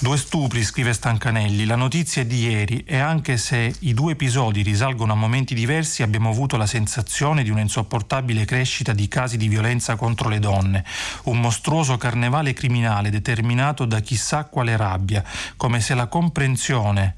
Due 0.00 0.18
stupri, 0.18 0.62
scrive 0.62 0.92
Stancanelli, 0.92 1.64
la 1.64 1.76
notizia 1.76 2.20
è 2.20 2.26
di 2.26 2.46
ieri 2.46 2.84
e 2.86 2.98
anche 2.98 3.38
se 3.38 3.74
i 3.80 3.94
due 3.94 4.12
episodi 4.12 4.60
risalgono 4.60 5.12
a 5.12 5.16
momenti 5.16 5.54
diversi 5.54 6.02
abbiamo 6.02 6.28
avuto 6.28 6.58
la 6.58 6.66
sensazione 6.66 7.42
di 7.42 7.48
un'insopportabile 7.48 8.44
crescita 8.44 8.92
di 8.92 9.08
casi 9.14 9.36
di 9.36 9.46
violenza 9.46 9.94
contro 9.94 10.28
le 10.28 10.40
donne, 10.40 10.84
un 11.26 11.40
mostruoso 11.40 11.96
carnevale 11.96 12.52
criminale 12.52 13.10
determinato 13.10 13.84
da 13.84 14.00
chissà 14.00 14.46
quale 14.46 14.76
rabbia, 14.76 15.22
come 15.56 15.78
se 15.78 15.94
la 15.94 16.08
comprensione 16.08 17.14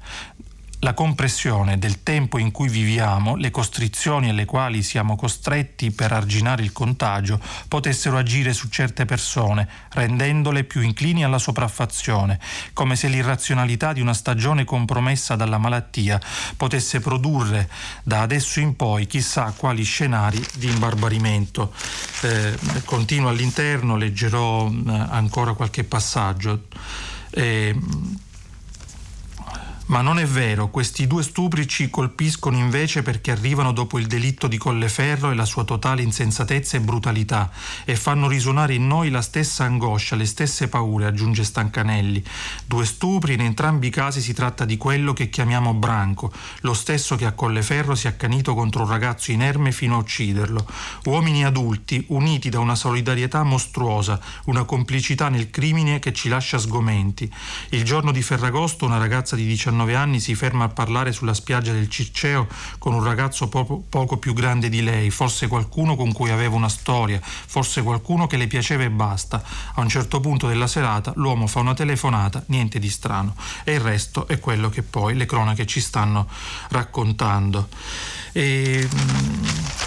la 0.81 0.93
compressione 0.93 1.79
del 1.79 2.03
tempo 2.03 2.37
in 2.37 2.51
cui 2.51 2.69
viviamo, 2.69 3.35
le 3.35 3.49
costrizioni 3.49 4.29
alle 4.29 4.45
quali 4.45 4.83
siamo 4.83 5.15
costretti 5.15 5.91
per 5.91 6.11
arginare 6.11 6.61
il 6.61 6.71
contagio, 6.71 7.39
potessero 7.67 8.17
agire 8.17 8.53
su 8.53 8.67
certe 8.69 9.05
persone, 9.05 9.67
rendendole 9.93 10.63
più 10.63 10.81
inclini 10.81 11.23
alla 11.23 11.39
sopraffazione, 11.39 12.39
come 12.73 12.95
se 12.95 13.07
l'irrazionalità 13.07 13.91
di 13.91 14.01
una 14.01 14.13
stagione 14.13 14.65
compromessa 14.65 15.35
dalla 15.35 15.57
malattia 15.57 16.19
potesse 16.55 16.99
produrre 16.99 17.69
da 18.03 18.21
adesso 18.21 18.59
in 18.59 18.75
poi 18.75 19.07
chissà 19.07 19.53
quali 19.57 19.83
scenari 19.83 20.45
di 20.55 20.67
imbarbarimento. 20.67 21.73
Eh, 22.21 22.55
continuo 22.85 23.29
all'interno, 23.29 23.95
leggerò 23.95 24.67
eh, 24.67 24.91
ancora 25.09 25.53
qualche 25.53 25.83
passaggio. 25.83 26.65
Eh, 27.31 27.75
ma 29.87 30.01
non 30.01 30.19
è 30.19 30.25
vero, 30.25 30.69
questi 30.69 31.07
due 31.07 31.23
stupri 31.23 31.65
ci 31.65 31.89
colpiscono 31.89 32.57
invece 32.57 33.03
perché 33.03 33.31
arrivano 33.31 33.71
dopo 33.71 33.97
il 33.99 34.07
delitto 34.07 34.47
di 34.47 34.57
Colleferro 34.57 35.31
e 35.31 35.35
la 35.35 35.45
sua 35.45 35.63
totale 35.63 36.01
insensatezza 36.01 36.75
e 36.75 36.81
brutalità 36.81 37.49
e 37.85 37.95
fanno 37.95 38.27
risuonare 38.27 38.73
in 38.73 38.85
noi 38.85 39.09
la 39.09 39.21
stessa 39.21 39.63
angoscia, 39.63 40.17
le 40.17 40.25
stesse 40.25 40.67
paure, 40.67 41.05
aggiunge 41.05 41.45
Stancanelli. 41.45 42.21
Due 42.65 42.85
stupri, 42.85 43.35
in 43.35 43.41
entrambi 43.41 43.87
i 43.87 43.89
casi 43.89 44.19
si 44.19 44.33
tratta 44.33 44.65
di 44.65 44.75
quello 44.75 45.13
che 45.13 45.29
chiamiamo 45.29 45.73
branco, 45.73 46.33
lo 46.61 46.73
stesso 46.73 47.15
che 47.15 47.25
a 47.25 47.31
Colleferro 47.31 47.95
si 47.95 48.07
è 48.07 48.09
accanito 48.09 48.53
contro 48.55 48.83
un 48.83 48.89
ragazzo 48.89 49.31
inerme 49.31 49.71
fino 49.71 49.95
a 49.95 49.99
ucciderlo. 49.99 50.67
Uomini 51.05 51.45
adulti, 51.45 52.03
uniti 52.09 52.49
da 52.49 52.59
una 52.59 52.75
solidarietà 52.75 53.43
mostruosa, 53.43 54.19
una 54.45 54.65
complicità 54.65 55.29
nel 55.29 55.49
crimine 55.49 55.99
che 55.99 56.11
ci 56.11 56.27
lascia 56.27 56.57
sgomenti. 56.57 57.31
Il 57.69 57.85
giorno 57.85 58.11
di 58.11 58.21
Ferragosto 58.21 58.85
una 58.85 58.97
ragazza 58.97 59.37
di 59.37 59.45
19 59.45 59.75
19 59.77 59.95
anni 59.95 60.19
si 60.19 60.33
ferma 60.33 60.63
a 60.63 60.69
parlare 60.69 61.11
sulla 61.11 61.35
spiaggia 61.35 61.71
del 61.71 61.87
Circeo 61.87 62.47
con 62.79 62.93
un 62.93 63.03
ragazzo 63.03 63.47
poco, 63.47 63.83
poco 63.87 64.17
più 64.17 64.33
grande 64.33 64.69
di 64.69 64.81
lei, 64.81 65.11
forse 65.11 65.47
qualcuno 65.47 65.95
con 65.95 66.11
cui 66.13 66.31
aveva 66.31 66.55
una 66.55 66.67
storia, 66.67 67.21
forse 67.21 67.83
qualcuno 67.83 68.25
che 68.25 68.37
le 68.37 68.47
piaceva 68.47 68.83
e 68.83 68.89
basta. 68.89 69.43
A 69.75 69.81
un 69.81 69.87
certo 69.87 70.19
punto 70.19 70.47
della 70.47 70.65
serata 70.65 71.13
l'uomo 71.15 71.45
fa 71.45 71.59
una 71.59 71.75
telefonata, 71.75 72.43
niente 72.47 72.79
di 72.79 72.89
strano, 72.89 73.35
e 73.63 73.73
il 73.73 73.79
resto 73.79 74.27
è 74.27 74.39
quello 74.39 74.69
che 74.69 74.81
poi 74.81 75.15
le 75.15 75.27
cronache 75.27 75.67
ci 75.67 75.79
stanno 75.79 76.27
raccontando. 76.69 77.67
E, 78.31 78.87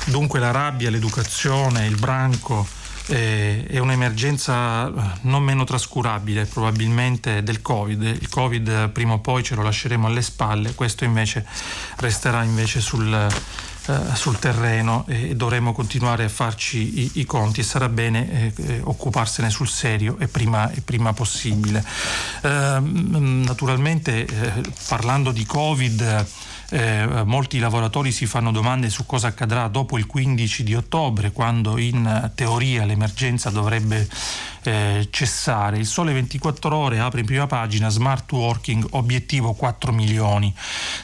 dunque 0.07 0.39
la 0.39 0.53
rabbia, 0.53 0.91
l'educazione, 0.91 1.87
il 1.87 1.97
branco 1.97 2.79
eh, 3.11 3.67
è 3.67 3.79
un'emergenza 3.79 4.87
eh, 4.87 4.93
non 5.23 5.43
meno 5.43 5.65
trascurabile 5.65 6.47
probabilmente 6.47 7.43
del 7.43 7.61
Covid. 7.61 8.03
Il 8.03 8.29
Covid 8.29 8.69
eh, 8.69 8.89
prima 8.89 9.15
o 9.15 9.19
poi 9.19 9.43
ce 9.43 9.55
lo 9.57 9.63
lasceremo 9.63 10.07
alle 10.07 10.23
spalle, 10.23 10.75
questo 10.75 11.05
invece 11.05 11.45
resterà 11.97 12.43
invece 12.45 12.81
sul, 12.81 13.13
eh, 13.13 14.15
sul 14.15 14.39
terreno 14.39 15.05
e 15.09 15.35
dovremo 15.35 15.73
continuare 15.73 16.25
a 16.25 16.29
farci 16.29 17.01
i, 17.01 17.11
i 17.15 17.25
conti 17.25 17.61
e 17.61 17.65
sarà 17.65 17.89
bene 17.89 18.53
eh, 18.55 18.81
occuparsene 18.83 19.51
sul 19.51 19.69
serio 19.69 20.17
e 20.19 20.29
prima, 20.29 20.71
e 20.71 20.81
prima 20.81 21.13
possibile. 21.13 21.85
Naturalmente 22.43 24.27
parlando 24.87 25.33
di 25.33 25.45
Covid 25.45 26.27
eh, 26.71 27.23
molti 27.25 27.59
lavoratori 27.59 28.13
si 28.13 28.27
fanno 28.27 28.53
domande 28.53 28.91
su 28.91 29.05
cosa 29.07 29.29
accadrà 29.29 29.69
dopo 29.69 29.99
il 29.99 30.07
15 30.07 30.63
di 30.63 30.75
ottobre, 30.75 31.33
quando 31.33 31.79
in 31.79 32.31
teoria 32.35 32.85
l'emergenza 32.85 33.51
dovrebbe 33.51 34.09
eh, 34.63 35.09
cessare. 35.11 35.79
Il 35.79 35.87
Sole 35.87 36.13
24 36.13 36.77
Ore 36.77 36.99
apre 36.99 37.21
in 37.21 37.27
prima 37.27 37.47
pagina 37.47 37.89
smart 37.89 38.31
working, 38.33 38.87
obiettivo 38.91 39.55
4 39.55 39.93
milioni. 39.93 40.55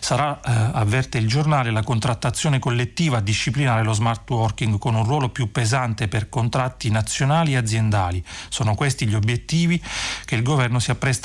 Sarà, 0.00 0.40
eh, 0.40 0.70
avverte 0.74 1.18
il 1.18 1.26
giornale, 1.26 1.70
la 1.70 1.82
contrattazione 1.82 2.58
collettiva 2.58 3.18
a 3.18 3.20
disciplinare 3.20 3.82
lo 3.82 3.92
smart 3.92 4.28
working 4.28 4.78
con 4.78 4.94
un 4.94 5.04
ruolo 5.04 5.30
più 5.30 5.50
pesante 5.50 6.08
per 6.08 6.28
contratti 6.28 6.90
nazionali 6.90 7.54
e 7.54 7.56
aziendali. 7.56 8.22
Sono 8.48 8.74
questi 8.74 9.06
gli 9.06 9.14
obiettivi 9.14 9.82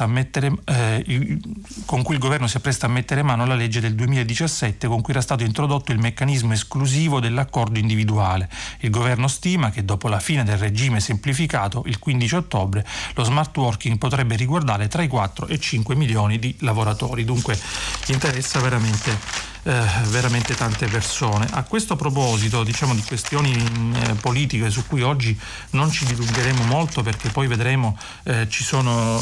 mettere, 0.08 0.54
eh, 0.66 1.40
con 1.86 2.04
cui 2.04 2.16
il 2.16 2.22
governo 2.22 2.48
si 2.48 2.58
appresta 2.58 2.86
a 2.86 2.90
mettere 2.90 3.24
mano 3.24 3.44
alla 3.44 3.56
legge 3.56 3.80
del 3.80 3.96
2017 3.96 4.88
con 4.88 5.02
cui 5.02 5.14
era 5.14 5.22
stato 5.22 5.44
introdotto 5.44 5.92
il 5.92 6.00
meccanismo 6.00 6.54
esclusivo 6.54 7.20
dell'accordo 7.20 7.80
individuale. 7.80 8.50
Il 8.80 8.90
governo 8.90 9.28
stima 9.28 9.70
che 9.70 9.84
dopo 9.84 10.08
la 10.08 10.20
fine 10.20 10.44
del 10.44 10.58
regime 10.58 11.00
semplificato, 11.00 11.84
il 11.86 12.00
15 12.00 12.21
ottobre, 12.32 12.86
lo 13.14 13.24
smart 13.24 13.56
working 13.58 13.98
potrebbe 13.98 14.36
riguardare 14.36 14.88
tra 14.88 15.02
i 15.02 15.08
4 15.08 15.48
e 15.48 15.60
5 15.60 15.96
milioni 15.96 16.40
di 16.40 16.56
lavoratori. 16.60 17.26
Dunque 17.26 17.58
interessa 18.08 18.60
veramente 18.60 19.52
eh, 19.64 19.84
veramente 20.08 20.56
tante 20.56 20.88
persone. 20.88 21.48
A 21.52 21.64
questo 21.64 21.96
proposito, 21.96 22.64
diciamo 22.64 22.96
di 22.96 23.04
questioni 23.04 23.54
eh, 23.54 24.14
politiche 24.16 24.70
su 24.70 24.88
cui 24.88 25.04
oggi 25.04 25.38
non 25.72 25.92
ci 25.92 26.06
dilungheremo 26.06 26.64
molto 26.64 27.04
perché 27.04 27.30
poi 27.30 27.48
vedremo 27.48 27.98
eh, 28.24 28.48
ci 28.50 28.64
sono 28.64 29.22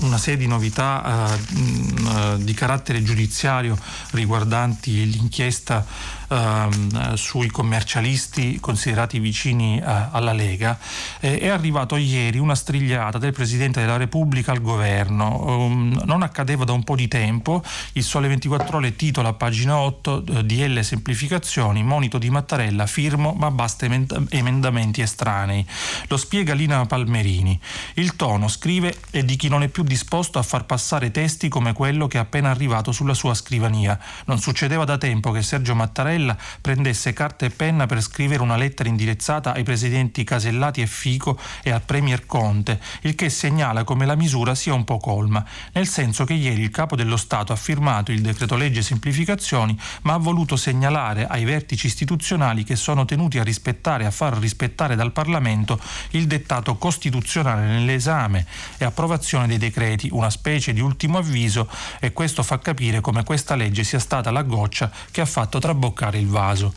una 0.00 0.18
serie 0.18 0.38
di 0.38 0.46
novità 0.46 1.34
eh, 1.34 1.54
mh, 1.54 2.36
di 2.44 2.54
carattere 2.54 3.02
giudiziario 3.02 3.76
riguardanti 4.10 5.10
l'inchiesta 5.10 5.84
ehm, 6.32 7.14
sui 7.14 7.48
commercialisti 7.48 8.58
considerati 8.60 9.18
vicini 9.18 9.78
eh, 9.78 9.84
alla 9.84 10.32
Lega, 10.32 10.78
eh, 11.20 11.38
è 11.38 11.48
arrivato 11.48 11.96
ieri 11.96 12.38
una 12.38 12.54
strigliata 12.54 13.18
del 13.18 13.32
Presidente 13.32 13.80
della 13.80 13.96
Repubblica 13.96 14.52
al 14.52 14.60
governo. 14.60 15.64
Um, 15.64 16.00
non 16.04 16.22
accadeva 16.22 16.64
da 16.64 16.72
un 16.72 16.84
po' 16.84 16.96
di 16.96 17.08
tempo, 17.08 17.62
il 17.92 18.02
Sole 18.02 18.28
24 18.28 18.76
Ore 18.76 18.96
titola 18.96 19.28
a 19.28 19.32
pagina 19.34 19.78
8 19.78 20.24
eh, 20.24 20.44
DL 20.44 20.80
semplificazioni, 20.80 21.82
monito 21.82 22.18
di 22.18 22.30
Mattarella, 22.30 22.86
firmo 22.86 23.32
ma 23.32 23.50
basta 23.50 23.84
emendamenti 23.84 25.02
estranei. 25.02 25.66
Lo 26.08 26.16
spiega 26.16 26.54
Lina 26.54 26.86
Palmerini. 26.86 27.58
Il 27.94 28.16
tono, 28.16 28.48
scrive, 28.48 28.96
è 29.10 29.22
di 29.22 29.36
chi 29.36 29.48
non 29.48 29.62
è 29.62 29.68
più 29.68 29.82
disposto 29.82 30.38
a 30.38 30.42
far 30.42 30.64
passare 30.64 31.10
testi 31.10 31.48
come 31.48 31.72
quello 31.72 32.06
che 32.06 32.16
è 32.16 32.20
appena 32.20 32.50
arrivato 32.50 32.92
sulla 32.92 33.14
sua 33.14 33.34
scrivania. 33.34 33.98
Non 34.26 34.38
succedeva 34.38 34.84
da 34.84 34.98
tempo 34.98 35.30
che 35.30 35.42
Sergio 35.42 35.74
Mattarella 35.74 36.21
Mattarella 36.22 36.36
prendesse 36.60 37.12
carta 37.12 37.44
e 37.44 37.50
penna 37.50 37.86
per 37.86 38.00
scrivere 38.00 38.42
una 38.42 38.56
lettera 38.56 38.88
indirizzata 38.88 39.52
ai 39.52 39.64
presidenti 39.64 40.24
Casellati 40.24 40.80
e 40.80 40.86
Fico 40.86 41.38
e 41.62 41.70
al 41.70 41.82
Premier 41.82 42.24
Conte, 42.26 42.80
il 43.02 43.14
che 43.14 43.28
segnala 43.28 43.84
come 43.84 44.06
la 44.06 44.14
misura 44.14 44.54
sia 44.54 44.74
un 44.74 44.84
po' 44.84 44.98
colma, 44.98 45.44
nel 45.72 45.88
senso 45.88 46.24
che 46.24 46.34
ieri 46.34 46.62
il 46.62 46.70
capo 46.70 46.96
dello 46.96 47.16
Stato 47.16 47.52
ha 47.52 47.56
firmato 47.56 48.12
il 48.12 48.20
decreto 48.20 48.56
legge 48.56 48.82
semplificazioni, 48.82 49.78
ma 50.02 50.14
ha 50.14 50.18
voluto 50.18 50.56
segnalare 50.56 51.26
ai 51.26 51.44
vertici 51.44 51.86
istituzionali 51.86 52.64
che 52.64 52.76
sono 52.76 53.04
tenuti 53.04 53.38
a 53.38 53.42
rispettare 53.42 54.04
e 54.04 54.06
a 54.06 54.10
far 54.10 54.38
rispettare 54.38 54.94
dal 54.94 55.12
Parlamento 55.12 55.80
il 56.10 56.26
dettato 56.26 56.76
costituzionale 56.76 57.66
nell'esame 57.66 58.46
e 58.78 58.84
approvazione 58.84 59.46
dei 59.46 59.58
decreti, 59.58 60.08
una 60.12 60.30
specie 60.30 60.72
di 60.72 60.80
ultimo 60.80 61.18
avviso 61.18 61.68
e 61.98 62.12
questo 62.12 62.42
fa 62.42 62.58
capire 62.58 63.00
come 63.00 63.24
questa 63.24 63.54
legge 63.54 63.84
sia 63.84 63.98
stata 63.98 64.30
la 64.30 64.42
goccia 64.42 64.90
che 65.10 65.20
ha 65.20 65.26
fatto 65.26 65.58
traboccare 65.58 66.11
il 66.18 66.28
vaso. 66.28 66.72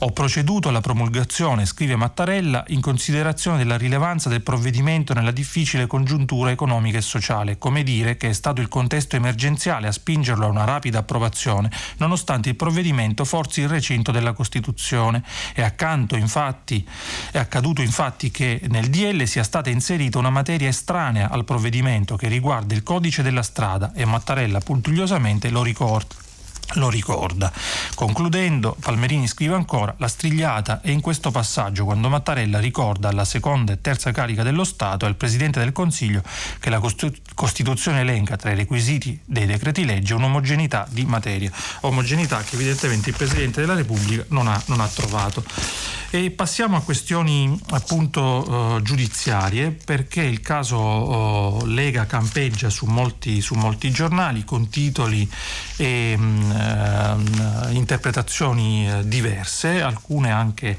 Ho 0.00 0.10
proceduto 0.10 0.68
alla 0.68 0.80
promulgazione, 0.80 1.64
scrive 1.64 1.96
Mattarella, 1.96 2.64
in 2.68 2.80
considerazione 2.80 3.56
della 3.56 3.78
rilevanza 3.78 4.28
del 4.28 4.42
provvedimento 4.42 5.14
nella 5.14 5.30
difficile 5.30 5.86
congiuntura 5.86 6.50
economica 6.50 6.98
e 6.98 7.02
sociale, 7.02 7.58
come 7.58 7.82
dire 7.82 8.16
che 8.16 8.28
è 8.28 8.32
stato 8.32 8.60
il 8.60 8.68
contesto 8.68 9.16
emergenziale 9.16 9.86
a 9.86 9.92
spingerlo 9.92 10.46
a 10.46 10.50
una 10.50 10.64
rapida 10.64 10.98
approvazione, 10.98 11.70
nonostante 11.96 12.50
il 12.50 12.56
provvedimento 12.56 13.24
forzi 13.24 13.62
il 13.62 13.68
recinto 13.68 14.12
della 14.12 14.32
Costituzione. 14.32 15.22
Accanto, 15.56 16.16
infatti, 16.16 16.86
è 17.30 17.38
accaduto 17.38 17.82
infatti 17.82 18.30
che 18.30 18.60
nel 18.68 18.88
DL 18.88 19.24
sia 19.24 19.42
stata 19.42 19.68
inserita 19.68 20.18
una 20.18 20.30
materia 20.30 20.68
estranea 20.68 21.28
al 21.30 21.44
provvedimento 21.44 22.16
che 22.16 22.28
riguarda 22.28 22.74
il 22.74 22.82
codice 22.82 23.22
della 23.22 23.42
strada 23.42 23.92
e 23.94 24.04
Mattarella 24.04 24.60
puntigliosamente 24.60 25.50
lo 25.50 25.62
ricorda 25.62 26.25
lo 26.74 26.90
ricorda. 26.90 27.52
Concludendo, 27.94 28.76
Palmerini 28.78 29.26
scrive 29.26 29.54
ancora: 29.54 29.94
La 29.98 30.08
strigliata 30.08 30.80
è 30.80 30.90
in 30.90 31.00
questo 31.00 31.30
passaggio 31.30 31.84
quando 31.84 32.08
Mattarella 32.08 32.58
ricorda 32.58 33.08
alla 33.08 33.24
seconda 33.24 33.72
e 33.72 33.80
terza 33.80 34.10
carica 34.10 34.42
dello 34.42 34.64
Stato 34.64 35.04
e 35.04 35.08
al 35.08 35.16
Presidente 35.16 35.58
del 35.58 35.72
Consiglio 35.72 36.22
che 36.60 36.70
la 36.70 36.80
Costituzione 37.36 38.00
elenca 38.00 38.36
tra 38.36 38.50
i 38.50 38.54
requisiti 38.54 39.20
dei 39.22 39.44
decreti 39.44 39.84
legge 39.84 40.14
un'omogeneità 40.14 40.88
di 40.90 41.04
materia, 41.04 41.52
omogeneità 41.80 42.42
che 42.42 42.54
evidentemente 42.54 43.10
il 43.10 43.14
Presidente 43.14 43.60
della 43.60 43.74
Repubblica 43.74 44.24
non 44.28 44.48
ha, 44.48 44.60
non 44.68 44.80
ha 44.80 44.88
trovato. 44.88 45.44
E 46.08 46.30
passiamo 46.30 46.78
a 46.78 46.80
questioni 46.80 47.60
appunto 47.72 48.22
uh, 48.22 48.80
giudiziarie 48.80 49.70
perché 49.70 50.22
il 50.22 50.40
caso 50.40 50.78
uh, 50.78 51.66
Lega 51.66 52.06
campeggia 52.06 52.70
su 52.70 52.86
molti, 52.86 53.42
su 53.42 53.54
molti 53.54 53.90
giornali 53.90 54.42
con 54.42 54.70
titoli 54.70 55.28
e 55.76 56.14
um, 56.16 57.68
interpretazioni 57.72 58.88
diverse, 59.04 59.82
alcune 59.82 60.30
anche 60.30 60.76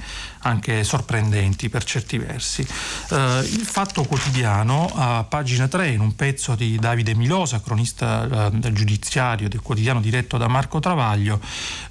anche 0.48 0.84
sorprendenti 0.84 1.70
per 1.70 1.84
certi 1.84 2.18
versi. 2.18 2.62
Uh, 3.10 3.40
il 3.42 3.66
Fatto 3.70 4.04
Quotidiano, 4.04 4.90
a 4.96 5.26
pagina 5.28 5.68
3, 5.68 5.90
in 5.90 6.00
un 6.00 6.16
pezzo 6.16 6.47
di 6.56 6.78
Davide 6.78 7.16
Milosa, 7.16 7.62
cronista 7.62 8.50
uh, 8.52 8.72
giudiziario 8.72 9.50
del 9.50 9.62
quotidiano 9.62 10.00
diretto 10.00 10.38
da 10.38 10.48
Marco 10.48 10.80
Travaglio, 10.80 11.40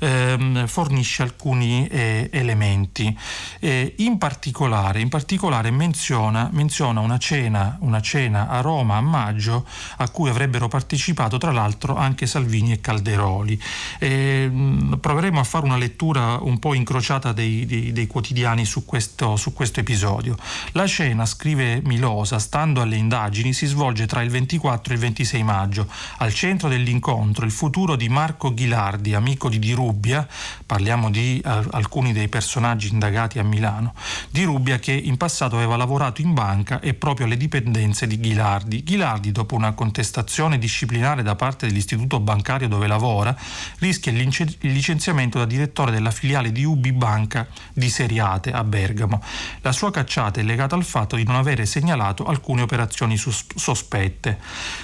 uh, 0.01 0.67
fornisce 0.67 1.23
alcuni 1.23 1.87
eh, 1.89 2.29
elementi. 2.33 3.17
in 3.61 4.19
particolare, 4.19 5.01
in 5.01 5.09
particolare 5.09 5.71
menziona, 5.71 6.49
menziona 6.53 7.01
una, 7.01 7.19
cena, 7.19 7.77
una 7.81 8.01
cena 8.01 8.49
a 8.49 8.61
Roma 8.61 8.97
a 8.97 9.01
maggio 9.01 9.67
a 9.97 10.09
cui 10.09 10.29
avrebbero 10.29 10.69
partecipato 10.69 11.39
tra 11.39 11.53
l'altro 11.53 11.97
anche 11.97 12.27
Salvini 12.27 12.73
e 12.73 12.81
Calderoli. 12.81 13.61
proveremo 13.99 15.41
a 15.41 15.45
fare 15.45 15.65
una 15.65 15.77
lettura 15.77 16.39
un 16.41 16.59
po' 16.59 16.75
incrociata 16.75 17.33
dei, 17.33 17.67
dei, 17.67 17.93
dei 17.93 18.07
quotidiani 18.07 18.65
su 18.65 18.85
questo, 18.85 19.37
su 19.37 19.53
questo 19.53 19.81
episodio. 19.81 20.37
La 20.73 20.85
scena, 20.85 21.27
scrive 21.27 21.81
Milosa, 21.83 22.39
stando 22.39 22.81
alle 22.81 22.97
indagini, 22.97 23.53
si 23.53 23.67
svolge 23.67 24.07
tra 24.07 24.23
il 24.23 24.31
24 24.47 24.93
e 24.93 24.97
il 24.97 25.03
26 25.03 25.43
maggio. 25.43 25.89
Al 26.19 26.33
centro 26.33 26.69
dell'incontro 26.69 27.45
il 27.45 27.51
futuro 27.51 27.97
di 27.97 28.09
Marco 28.09 28.55
Ghilardi, 28.55 29.15
amico 29.15 29.49
di 29.49 29.59
Di 29.59 29.73
Rubbia, 29.73 30.27
parliamo 30.65 31.11
di 31.11 31.43
uh, 31.45 31.49
alcuni 31.73 32.13
dei 32.13 32.29
personaggi 32.29 32.89
indagati 32.93 33.39
a 33.39 33.43
Milano, 33.43 33.95
Di 34.31 34.45
Rubbia 34.45 34.79
che 34.79 34.93
in 34.93 35.17
passato 35.17 35.57
aveva 35.57 35.77
lavorato 35.77 36.21
in 36.21 36.35
banca 36.35 36.81
e 36.81 36.95
proprio 36.95 37.27
alle 37.27 37.37
dipendenze 37.37 38.07
di 38.07 38.21
Ghilardi. 38.21 38.85
Ghilardi, 38.85 39.33
dopo 39.33 39.55
una 39.55 39.73
contestazione 39.73 40.59
disciplinare 40.59 41.23
da 41.23 41.35
parte 41.35 41.67
dell'istituto 41.67 42.21
bancario 42.21 42.69
dove 42.69 42.87
lavora, 42.87 43.37
rischia 43.79 44.13
il 44.13 44.31
licenziamento 44.61 45.39
da 45.39 45.47
direttore 45.47 45.91
della 45.91 46.11
filiale 46.11 46.53
di 46.53 46.65
Ubi 46.65 46.93
Banca 46.93 47.47
di 47.73 47.89
cacciate 48.37 48.53
a 48.53 48.65
Bergamo. 48.65 49.23
La 49.63 49.73
sua 49.73 49.91
cacciata 49.91 50.41
è 50.41 50.43
legata 50.43 50.75
al 50.75 50.85
fatto 50.85 51.17
di 51.17 51.25
non 51.25 51.37
avere 51.37 51.67
segnalato 51.67 52.25
alcune 52.25 52.63
operazioni 52.63 53.17
sospette. 53.17 54.36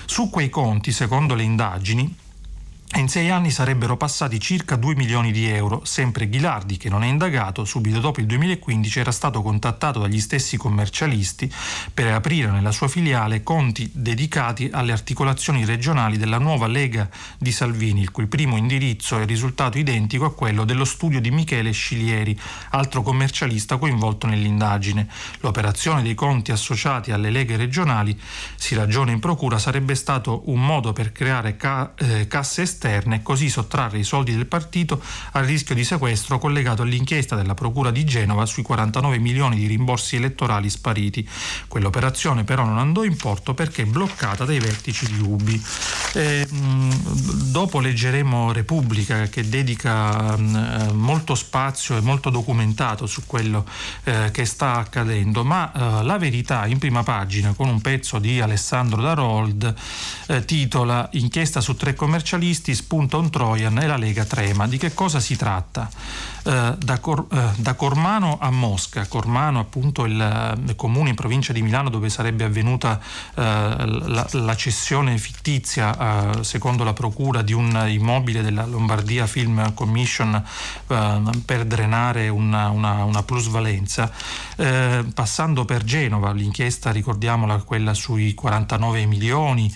Su 0.07 0.31
quei 0.31 0.49
conti, 0.49 0.93
secondo 0.93 1.35
le 1.35 1.43
indagini, 1.43 2.15
in 2.99 3.09
sei 3.09 3.31
anni 3.31 3.51
sarebbero 3.51 3.97
passati 3.97 4.39
circa 4.39 4.77
2 4.77 4.95
milioni 4.95 5.33
di 5.33 5.49
euro. 5.49 5.81
Sempre 5.83 6.29
Ghilardi, 6.29 6.77
che 6.77 6.91
non 6.91 7.03
è 7.03 7.07
indagato, 7.07 7.65
subito 7.65 8.01
dopo 8.01 8.21
il 8.21 8.27
2015 8.27 8.99
era 8.99 9.11
stato 9.11 9.41
contattato 9.41 9.99
dagli 9.99 10.21
stessi 10.21 10.59
commercialisti 10.59 11.51
per 11.95 12.13
aprire 12.13 12.51
nella 12.51 12.71
sua 12.71 12.89
filiale 12.89 13.43
conti 13.43 13.91
dedicati 13.95 14.69
alle 14.71 14.93
articolazioni 14.93 15.65
regionali 15.65 16.19
della 16.19 16.37
nuova 16.37 16.67
Lega 16.67 17.09
di 17.39 17.51
Salvini, 17.51 18.03
il 18.03 18.11
cui 18.11 18.27
primo 18.27 18.59
indirizzo 18.59 19.19
è 19.19 19.25
risultato 19.25 19.79
identico 19.79 20.27
a 20.27 20.35
quello 20.35 20.65
dello 20.65 20.85
studio 20.85 21.19
di 21.19 21.31
Michele 21.31 21.73
Scilieri, 21.73 22.39
altro 22.73 23.01
commercialista 23.01 23.79
coinvolto 23.79 24.27
nell'indagine. 24.27 25.09
L'operazione 25.41 26.03
dei 26.03 26.15
conti 26.15 26.53
associati 26.53 27.11
alle 27.11 27.31
leghe 27.31 27.57
regionali, 27.57 28.21
si 28.55 28.75
ragiona 28.75 29.13
in 29.13 29.19
procura, 29.19 29.59
sarebbe 29.59 29.95
stato 29.95 30.43
un 30.51 30.63
modo 30.63 30.93
per 30.93 31.11
creare 31.11 31.57
ca- 31.57 31.95
eh, 31.97 32.27
casse 32.27 32.61
esterne 32.61 32.81
esterne 32.83 33.17
e 33.17 33.23
così 33.23 33.49
sottrarre 33.49 33.99
i 33.99 34.05
soldi 34.05 34.35
del 34.35 34.47
partito 34.47 35.01
al 35.33 35.45
rischio 35.45 35.75
di 35.75 35.85
sequestro 35.85 36.39
collegato 36.39 36.83
all'inchiesta 36.83 37.37
della 37.37 37.55
Procura 37.55 37.93
di 37.93 38.05
Genova 38.05 38.45
sui 38.45 38.63
49 38.65 39.19
milioni 39.19 39.57
di 39.57 39.67
rimborsi 39.67 40.17
elettorali 40.17 40.69
spariti. 40.69 41.29
Quell'operazione 41.69 42.43
però 42.43 42.65
non 42.65 42.79
andò 42.79 43.05
in 43.05 43.17
porto 43.17 43.55
perché 43.55 43.85
bloccata 43.85 44.45
dai 44.45 44.59
vertici 44.59 45.07
di 45.07 45.21
Ubi. 45.21 45.63
E, 46.15 46.47
mh, 46.49 47.51
dopo 47.51 47.79
leggeremo 47.79 48.53
Repubblica 48.53 49.29
che 49.29 49.49
dedica 49.49 50.37
mh, 50.37 50.91
molto 50.95 51.35
spazio 51.37 51.97
e 51.97 52.01
molto 52.01 52.31
documentato 52.31 53.07
su 53.07 53.23
quello 53.27 53.65
eh, 54.05 54.31
che 54.33 54.45
sta 54.45 54.75
accadendo, 54.77 55.45
ma 55.45 55.73
eh, 55.73 56.03
la 56.03 56.19
verità 56.19 56.67
in 56.67 56.79
prima 56.79 57.03
pagina 57.03 57.53
con 57.53 57.69
un 57.69 57.81
pezzo 57.81 58.19
di 58.19 58.41
Alessandro 58.41 59.01
Darold 59.01 59.75
eh, 60.27 60.45
titola 60.45 61.09
Inchiesta 61.13 61.61
su 61.61 61.77
tre 61.77 61.95
commercialisti, 61.95 62.72
spunta 62.75 63.17
un 63.17 63.31
Trojan 63.31 63.79
e 63.79 63.87
la 63.87 63.97
Lega 63.97 64.25
trema. 64.25 64.67
Di 64.67 64.79
che 64.79 64.95
cosa 64.95 65.21
si 65.21 65.37
tratta? 65.37 65.89
Eh, 66.45 66.75
da, 66.77 66.99
Cor, 66.99 67.27
eh, 67.31 67.51
da, 67.59 67.75
Cormano 67.75 68.37
a 68.41 68.51
Mosca, 68.51 69.07
Cormano 69.07 69.61
appunto 69.61 70.05
il, 70.07 70.59
il, 70.67 70.75
comune 70.75 71.11
in 71.11 71.15
provincia 71.15 71.53
di 71.53 71.63
Milano 71.63 71.89
dove 71.89 72.09
sarebbe 72.09 72.43
avvenuta 72.43 72.99
eh, 73.35 73.41
la, 73.43 74.27
la, 74.29 74.57
cessione 74.57 75.19
fittizia 75.19 76.41
eh, 76.41 76.43
secondo 76.43 76.83
la 76.83 76.95
procura 76.95 77.43
di 77.43 77.53
un 77.53 77.85
immobile 77.87 78.43
della 78.43 78.67
Lombardia 78.67 79.29
Film 79.29 79.73
Commission 79.75 80.35
eh, 80.35 81.21
per 81.45 81.65
drenare 81.65 82.29
una, 82.29 82.71
una, 82.71 83.05
una 83.05 83.23
plusvalenza, 83.23 84.11
passando 85.15 85.65
per 85.65 85.85
Genova, 85.85 86.33
l'inchiesta 86.33 86.91
ricordiamola 86.91 87.59
quella 87.63 87.95
sui 87.95 88.35
49 88.35 89.07
milioni, 89.07 89.73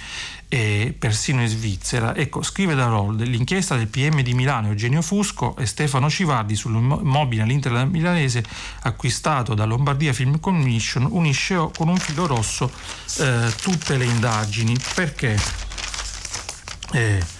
e 0.48 0.94
persino 0.96 1.42
in 1.42 1.48
Svizzera. 1.48 2.14
Ecco, 2.14 2.42
scrive 2.42 2.74
da 2.74 2.86
Roll, 2.86 3.22
l'inchiesta 3.22 3.76
del 3.76 3.88
PM 3.88 4.20
di 4.22 4.34
Milano 4.34 4.68
Eugenio 4.68 5.02
Fusco 5.02 5.56
e 5.56 5.66
Stefano 5.66 6.08
Civardi 6.08 6.54
sull'immobile 6.54 7.42
all'Inter 7.42 7.86
milanese 7.86 8.44
acquistato 8.82 9.54
da 9.54 9.64
Lombardia 9.64 10.12
Film 10.12 10.38
Commission 10.40 11.06
unisce 11.10 11.70
con 11.76 11.88
un 11.88 11.96
filo 11.96 12.26
rosso 12.26 12.70
eh, 13.18 13.52
tutte 13.60 13.96
le 13.96 14.04
indagini. 14.04 14.76
Perché? 14.94 15.38
Eh, 16.92 17.34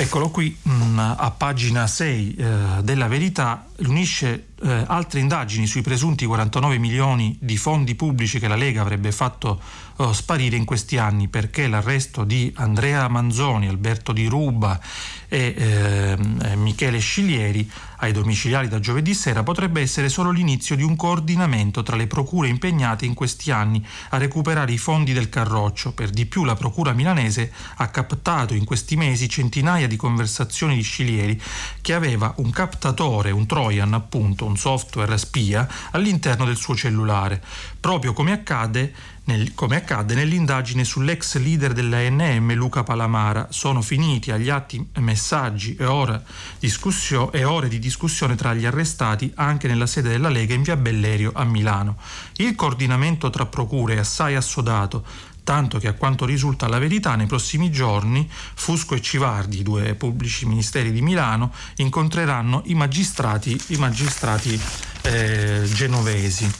Eccolo 0.00 0.30
qui 0.30 0.56
mm, 0.68 0.96
a 0.96 1.34
pagina 1.36 1.88
6 1.88 2.34
eh, 2.36 2.54
della 2.82 3.08
Verità, 3.08 3.66
unisce 3.78 4.46
eh, 4.62 4.84
altre 4.86 5.18
indagini 5.18 5.66
sui 5.66 5.82
presunti 5.82 6.24
49 6.24 6.78
milioni 6.78 7.36
di 7.40 7.56
fondi 7.56 7.96
pubblici 7.96 8.38
che 8.38 8.46
la 8.46 8.54
Lega 8.54 8.80
avrebbe 8.80 9.10
fatto 9.10 9.60
eh, 9.98 10.14
sparire 10.14 10.56
in 10.56 10.64
questi 10.64 10.96
anni 10.96 11.28
perché 11.28 11.66
l'arresto 11.66 12.24
di 12.24 12.52
Andrea 12.56 13.08
Manzoni, 13.08 13.68
Alberto 13.68 14.12
Di 14.12 14.26
Ruba 14.26 14.80
e 15.28 15.54
eh, 15.56 16.56
Michele 16.56 16.98
Sciglieri 17.00 17.70
ai 18.00 18.12
domiciliari 18.12 18.68
da 18.68 18.78
giovedì 18.78 19.12
sera 19.12 19.42
potrebbe 19.42 19.80
essere 19.80 20.08
solo 20.08 20.30
l'inizio 20.30 20.76
di 20.76 20.82
un 20.82 20.94
coordinamento 20.94 21.82
tra 21.82 21.96
le 21.96 22.06
procure 22.06 22.48
impegnate 22.48 23.04
in 23.04 23.14
questi 23.14 23.50
anni 23.50 23.84
a 24.10 24.18
recuperare 24.18 24.72
i 24.72 24.78
fondi 24.78 25.12
del 25.12 25.28
Carroccio. 25.28 25.92
Per 25.92 26.10
di 26.10 26.26
più 26.26 26.44
la 26.44 26.54
procura 26.54 26.92
milanese 26.92 27.52
ha 27.76 27.88
captato 27.88 28.54
in 28.54 28.64
questi 28.64 28.96
mesi 28.96 29.28
centinaia 29.28 29.88
di 29.88 29.96
conversazioni 29.96 30.76
di 30.76 30.82
Sciglieri 30.82 31.40
che 31.80 31.94
aveva 31.94 32.32
un 32.36 32.50
captatore, 32.50 33.32
un 33.32 33.46
Trojan 33.46 33.94
appunto, 33.94 34.46
un 34.46 34.56
software 34.56 35.18
spia 35.18 35.68
all'interno 35.90 36.44
del 36.44 36.56
suo 36.56 36.76
cellulare, 36.76 37.42
proprio 37.80 38.12
come 38.12 38.32
accade 38.32 39.16
nel, 39.28 39.54
come 39.54 39.76
accadde 39.76 40.14
nell'indagine 40.14 40.84
sull'ex 40.84 41.36
leader 41.36 41.72
dell'ANM 41.72 42.54
Luca 42.54 42.82
Palamara. 42.82 43.48
Sono 43.50 43.82
finiti 43.82 44.30
agli 44.30 44.48
atti 44.48 44.84
messaggi 44.98 45.76
e 45.78 45.84
ore, 45.84 46.24
e 46.58 47.44
ore 47.44 47.68
di 47.68 47.78
discussione 47.78 48.34
tra 48.34 48.54
gli 48.54 48.64
arrestati 48.64 49.30
anche 49.36 49.68
nella 49.68 49.86
sede 49.86 50.08
della 50.08 50.30
Lega 50.30 50.54
in 50.54 50.62
via 50.62 50.76
Bellerio 50.76 51.30
a 51.34 51.44
Milano. 51.44 51.96
Il 52.36 52.54
coordinamento 52.54 53.30
tra 53.30 53.46
procure 53.46 53.94
è 53.94 53.98
assai 53.98 54.34
assodato, 54.34 55.04
tanto 55.44 55.78
che 55.78 55.88
a 55.88 55.92
quanto 55.92 56.24
risulta 56.24 56.66
la 56.66 56.78
verità 56.78 57.14
nei 57.14 57.26
prossimi 57.26 57.70
giorni 57.70 58.28
Fusco 58.30 58.94
e 58.94 59.00
Civardi, 59.00 59.62
due 59.62 59.94
pubblici 59.94 60.46
ministeri 60.46 60.90
di 60.90 61.02
Milano, 61.02 61.52
incontreranno 61.76 62.62
i 62.66 62.74
magistrati, 62.74 63.58
i 63.68 63.76
magistrati 63.76 64.58
eh, 65.02 65.68
genovesi. 65.72 66.50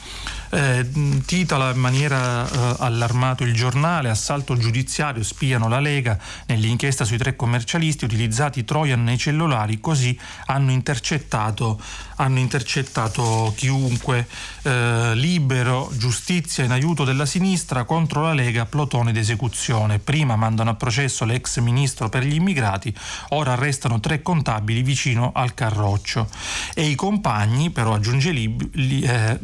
Eh, 0.51 1.23
titola 1.27 1.73
in 1.73 1.79
maniera 1.79 2.49
eh, 2.49 2.77
allarmato 2.79 3.45
il 3.45 3.53
giornale, 3.53 4.09
assalto 4.09 4.57
giudiziario, 4.57 5.23
spiano 5.23 5.69
la 5.69 5.79
Lega, 5.79 6.19
nell'inchiesta 6.47 7.05
sui 7.05 7.19
tre 7.19 7.37
commercialisti 7.37 8.05
utilizzati 8.05 8.65
Trojan 8.65 9.05
nei 9.05 9.19
cellulari, 9.19 9.79
così 9.79 10.19
hanno 10.47 10.71
intercettato, 10.71 11.79
hanno 12.17 12.39
intercettato 12.39 13.53
chiunque, 13.57 14.27
eh, 14.63 15.13
libero, 15.15 15.91
giustizia 15.93 16.65
in 16.65 16.71
aiuto 16.71 17.05
della 17.05 17.27
sinistra 17.27 17.85
contro 17.85 18.23
la 18.23 18.33
Lega, 18.33 18.65
plotone 18.65 19.13
d'esecuzione. 19.13 19.99
Prima 19.99 20.37
mandano 20.37 20.71
a 20.71 20.75
processo 20.75 21.27
l'ex 21.27 21.59
ministro 21.59 22.09
per 22.09 22.25
gli 22.25 22.35
immigrati, 22.35 22.95
ora 23.31 23.53
arrestano 23.53 24.01
tre 24.01 24.23
contabili 24.23 24.83
vicino 24.83 25.33
al 25.35 25.53
Carroccio. 25.53 26.29
E 26.75 26.87
i 26.87 26.95
compagni, 26.95 27.69
però 27.71 27.95
aggiunge 27.95 28.31
Lib, 28.31 28.67
li, 28.73 29.03
eh, 29.03 29.39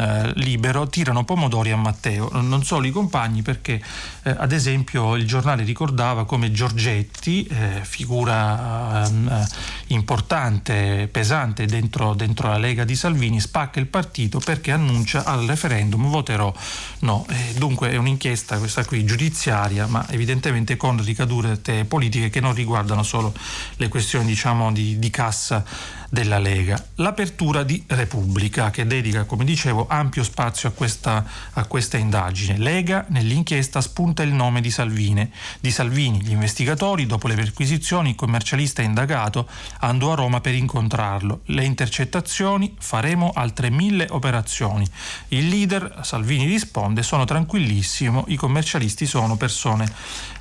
eh, 0.00 0.10
eh, 0.20 0.32
libero 0.36 0.88
tirano 0.88 1.24
pomodori 1.24 1.70
a 1.70 1.76
Matteo, 1.76 2.30
non 2.40 2.64
solo 2.64 2.86
i 2.86 2.90
compagni 2.90 3.42
perché 3.42 3.82
eh, 4.22 4.34
ad 4.36 4.52
esempio 4.52 5.14
il 5.16 5.26
giornale 5.26 5.62
ricordava 5.62 6.24
come 6.24 6.50
Giorgetti, 6.52 7.44
eh, 7.44 7.80
figura 7.82 9.06
ehm, 9.06 9.46
importante, 9.88 11.08
pesante 11.10 11.66
dentro, 11.66 12.14
dentro, 12.14 12.48
la 12.48 12.58
Lega 12.58 12.84
di 12.84 12.96
Salvini, 12.96 13.40
spacca 13.40 13.78
il 13.78 13.86
partito 13.86 14.38
perché 14.38 14.72
annuncia 14.72 15.24
al 15.24 15.46
referendum 15.46 16.08
voterò 16.08 16.52
no. 17.00 17.26
dunque 17.56 17.90
è 17.90 17.96
un'inchiesta 17.96 18.58
questa 18.58 18.84
qui 18.84 19.04
giudiziaria 19.04 19.86
ma 19.86 20.06
evidentemente 20.10 20.76
con 20.76 21.02
ricadute 21.02 21.84
politiche 21.84 22.30
che 22.30 22.40
non 22.40 22.54
riguardano 22.54 23.02
solo 23.02 23.32
le 23.76 23.88
questioni 23.88 24.26
diciamo 24.26 24.72
di, 24.72 24.98
di 24.98 25.10
cassa 25.10 25.64
della 26.10 26.38
Lega. 26.38 26.84
L'apertura 26.96 27.62
di 27.62 27.82
Repubblica 27.86 28.70
che 28.70 28.84
dedica, 28.84 29.24
come 29.24 29.44
dicevo, 29.44 29.86
ampio 29.88 30.24
spazio 30.24 30.68
a 30.68 30.72
questa, 30.72 31.24
a 31.52 31.64
questa 31.64 31.96
indagine. 31.96 32.58
Lega 32.58 33.06
nell'inchiesta 33.08 33.80
spunta 33.80 34.24
il 34.24 34.32
nome 34.32 34.60
di 34.60 34.70
Salvini. 34.70 35.30
Di 35.60 35.70
Salvini, 35.70 36.20
gli 36.20 36.32
investigatori, 36.32 37.06
dopo 37.06 37.28
le 37.28 37.36
perquisizioni, 37.36 38.10
il 38.10 38.14
commercialista 38.16 38.82
indagato 38.82 39.48
andò 39.78 40.12
a 40.12 40.16
Roma 40.16 40.40
per 40.40 40.54
incontrarlo. 40.54 41.42
Le 41.46 41.64
intercettazioni, 41.64 42.74
faremo 42.78 43.30
altre 43.32 43.70
mille 43.70 44.08
operazioni. 44.10 44.84
Il 45.28 45.48
leader, 45.48 46.00
Salvini 46.02 46.46
risponde, 46.46 47.04
sono 47.04 47.24
tranquillissimo, 47.24 48.24
i 48.28 48.36
commercialisti 48.36 49.06
sono 49.06 49.36
persone, 49.36 49.90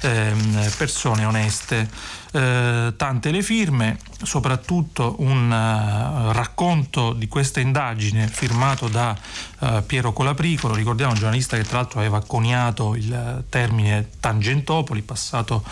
ehm, 0.02 0.72
persone 0.78 1.26
oneste. 1.26 2.18
Eh, 2.32 2.94
tante 2.96 3.32
le 3.32 3.42
firme, 3.42 3.98
soprattutto 4.22 5.16
un 5.18 5.50
uh, 5.50 6.32
racconto 6.32 7.14
di 7.14 7.28
questa 7.28 7.60
indagine 7.60 8.28
firmato 8.28 8.88
da 8.88 9.18
uh, 9.60 9.84
Piero 9.84 10.14
Colapricolo, 10.14 10.76
ricordiamo 10.76 11.14
un 11.14 11.18
giornalista 11.18 11.58
che 11.58 11.64
tra 11.64 11.78
l'altro 11.78 12.00
aveva 12.00 12.22
coniato 12.22 12.94
il 12.94 13.46
termine 13.50 14.10
Tangentopoli, 14.20 15.02
passato, 15.02 15.64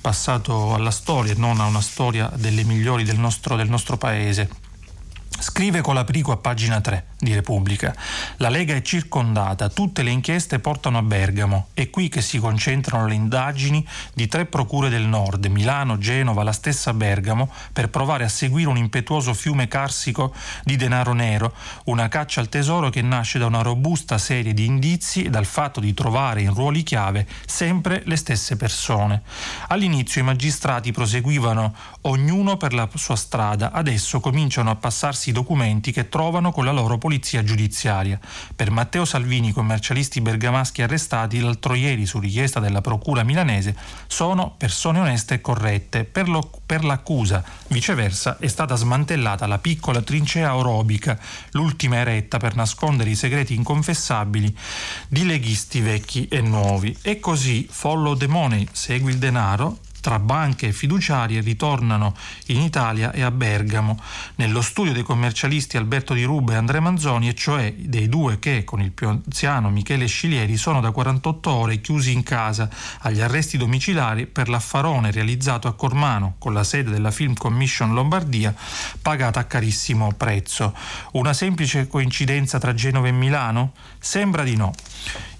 passato 0.00 0.72
alla 0.74 0.90
storia 0.90 1.32
e 1.32 1.36
non 1.36 1.60
a 1.60 1.66
una 1.66 1.82
storia 1.82 2.30
delle 2.34 2.64
migliori 2.64 3.04
del 3.04 3.18
nostro, 3.18 3.54
del 3.54 3.68
nostro 3.68 3.98
paese. 3.98 4.48
Scrive 5.38 5.82
Colaprico 5.82 6.32
a 6.32 6.38
pagina 6.38 6.80
3 6.80 7.04
di 7.18 7.34
Repubblica. 7.34 7.94
La 8.38 8.48
Lega 8.48 8.74
è 8.74 8.82
circondata, 8.82 9.68
tutte 9.68 10.02
le 10.02 10.10
inchieste 10.10 10.58
portano 10.58 10.98
a 10.98 11.02
Bergamo. 11.02 11.68
È 11.74 11.88
qui 11.90 12.08
che 12.08 12.20
si 12.20 12.38
concentrano 12.38 13.06
le 13.06 13.14
indagini 13.14 13.86
di 14.14 14.28
tre 14.28 14.46
procure 14.46 14.88
del 14.88 15.06
nord, 15.06 15.46
Milano, 15.46 15.98
Genova, 15.98 16.42
la 16.42 16.52
stessa 16.52 16.92
Bergamo, 16.92 17.50
per 17.72 17.90
provare 17.90 18.24
a 18.24 18.28
seguire 18.28 18.68
un 18.68 18.76
impetuoso 18.76 19.34
fiume 19.34 19.68
carsico 19.68 20.34
di 20.64 20.76
denaro 20.76 21.12
nero, 21.12 21.54
una 21.84 22.08
caccia 22.08 22.40
al 22.40 22.48
tesoro 22.48 22.90
che 22.90 23.02
nasce 23.02 23.38
da 23.38 23.46
una 23.46 23.62
robusta 23.62 24.18
serie 24.18 24.54
di 24.54 24.64
indizi 24.64 25.24
e 25.24 25.30
dal 25.30 25.46
fatto 25.46 25.80
di 25.80 25.94
trovare 25.94 26.42
in 26.42 26.54
ruoli 26.54 26.82
chiave 26.82 27.26
sempre 27.46 28.02
le 28.04 28.16
stesse 28.16 28.56
persone. 28.56 29.22
All'inizio 29.68 30.20
i 30.20 30.24
magistrati 30.24 30.92
proseguivano 30.92 31.74
ognuno 32.02 32.56
per 32.56 32.72
la 32.72 32.88
sua 32.94 33.16
strada, 33.16 33.72
adesso 33.72 34.20
cominciano 34.20 34.70
a 34.70 34.76
passarsi 34.76 35.25
i 35.30 35.32
documenti 35.32 35.92
che 35.92 36.08
trovano 36.08 36.52
con 36.52 36.64
la 36.64 36.72
loro 36.72 36.98
polizia 36.98 37.44
giudiziaria. 37.44 38.18
Per 38.54 38.70
Matteo 38.70 39.04
Salvini, 39.04 39.48
i 39.48 39.52
commercialisti 39.52 40.20
bergamaschi 40.20 40.82
arrestati 40.82 41.40
l'altro 41.40 41.74
ieri 41.74 42.06
su 42.06 42.18
richiesta 42.18 42.60
della 42.60 42.80
procura 42.80 43.22
milanese 43.22 43.76
sono 44.06 44.54
persone 44.56 45.00
oneste 45.00 45.34
e 45.34 45.40
corrette. 45.40 46.04
Per, 46.04 46.28
lo, 46.28 46.50
per 46.64 46.84
l'accusa, 46.84 47.44
viceversa, 47.68 48.38
è 48.38 48.46
stata 48.46 48.74
smantellata 48.74 49.46
la 49.46 49.58
piccola 49.58 50.02
trincea 50.02 50.56
orobica, 50.56 51.18
l'ultima 51.50 51.96
eretta 51.96 52.38
per 52.38 52.54
nascondere 52.54 53.10
i 53.10 53.16
segreti 53.16 53.54
inconfessabili 53.54 54.56
di 55.08 55.24
leghisti 55.24 55.80
vecchi 55.80 56.28
e 56.28 56.40
nuovi. 56.40 56.96
E 57.02 57.20
così 57.20 57.66
follow 57.70 58.16
the 58.16 58.26
money, 58.26 58.66
segui 58.72 59.12
il 59.12 59.18
denaro, 59.18 59.78
tra 60.00 60.18
banche 60.18 60.68
e 60.68 60.72
fiduciarie 60.72 61.40
ritornano 61.40 62.14
in 62.46 62.60
Italia 62.60 63.12
e 63.12 63.22
a 63.22 63.30
Bergamo. 63.30 64.00
Nello 64.36 64.62
studio 64.62 64.92
dei 64.92 65.02
commercialisti 65.02 65.76
Alberto 65.76 66.14
Di 66.14 66.24
Ruba 66.24 66.52
e 66.52 66.56
Andrea 66.56 66.80
Manzoni, 66.80 67.28
e 67.28 67.34
cioè 67.34 67.74
dei 67.76 68.08
due 68.08 68.38
che 68.38 68.64
con 68.64 68.80
il 68.80 68.92
più 68.92 69.08
anziano 69.08 69.70
Michele 69.70 70.06
Scilieri 70.06 70.56
sono 70.56 70.80
da 70.80 70.90
48 70.90 71.50
ore 71.50 71.80
chiusi 71.80 72.12
in 72.12 72.22
casa 72.22 72.68
agli 73.00 73.20
arresti 73.20 73.56
domiciliari 73.56 74.26
per 74.26 74.48
l'affarone 74.48 75.10
realizzato 75.10 75.68
a 75.68 75.74
Cormano 75.74 76.36
con 76.38 76.52
la 76.52 76.64
sede 76.64 76.90
della 76.90 77.10
Film 77.10 77.34
Commission 77.34 77.92
Lombardia 77.92 78.54
pagata 79.00 79.40
a 79.40 79.44
carissimo 79.44 80.12
prezzo. 80.16 80.74
Una 81.12 81.32
semplice 81.32 81.86
coincidenza 81.86 82.58
tra 82.58 82.74
Genova 82.74 83.08
e 83.08 83.12
Milano? 83.12 83.72
Sembra 83.98 84.42
di 84.42 84.56
no. 84.56 84.72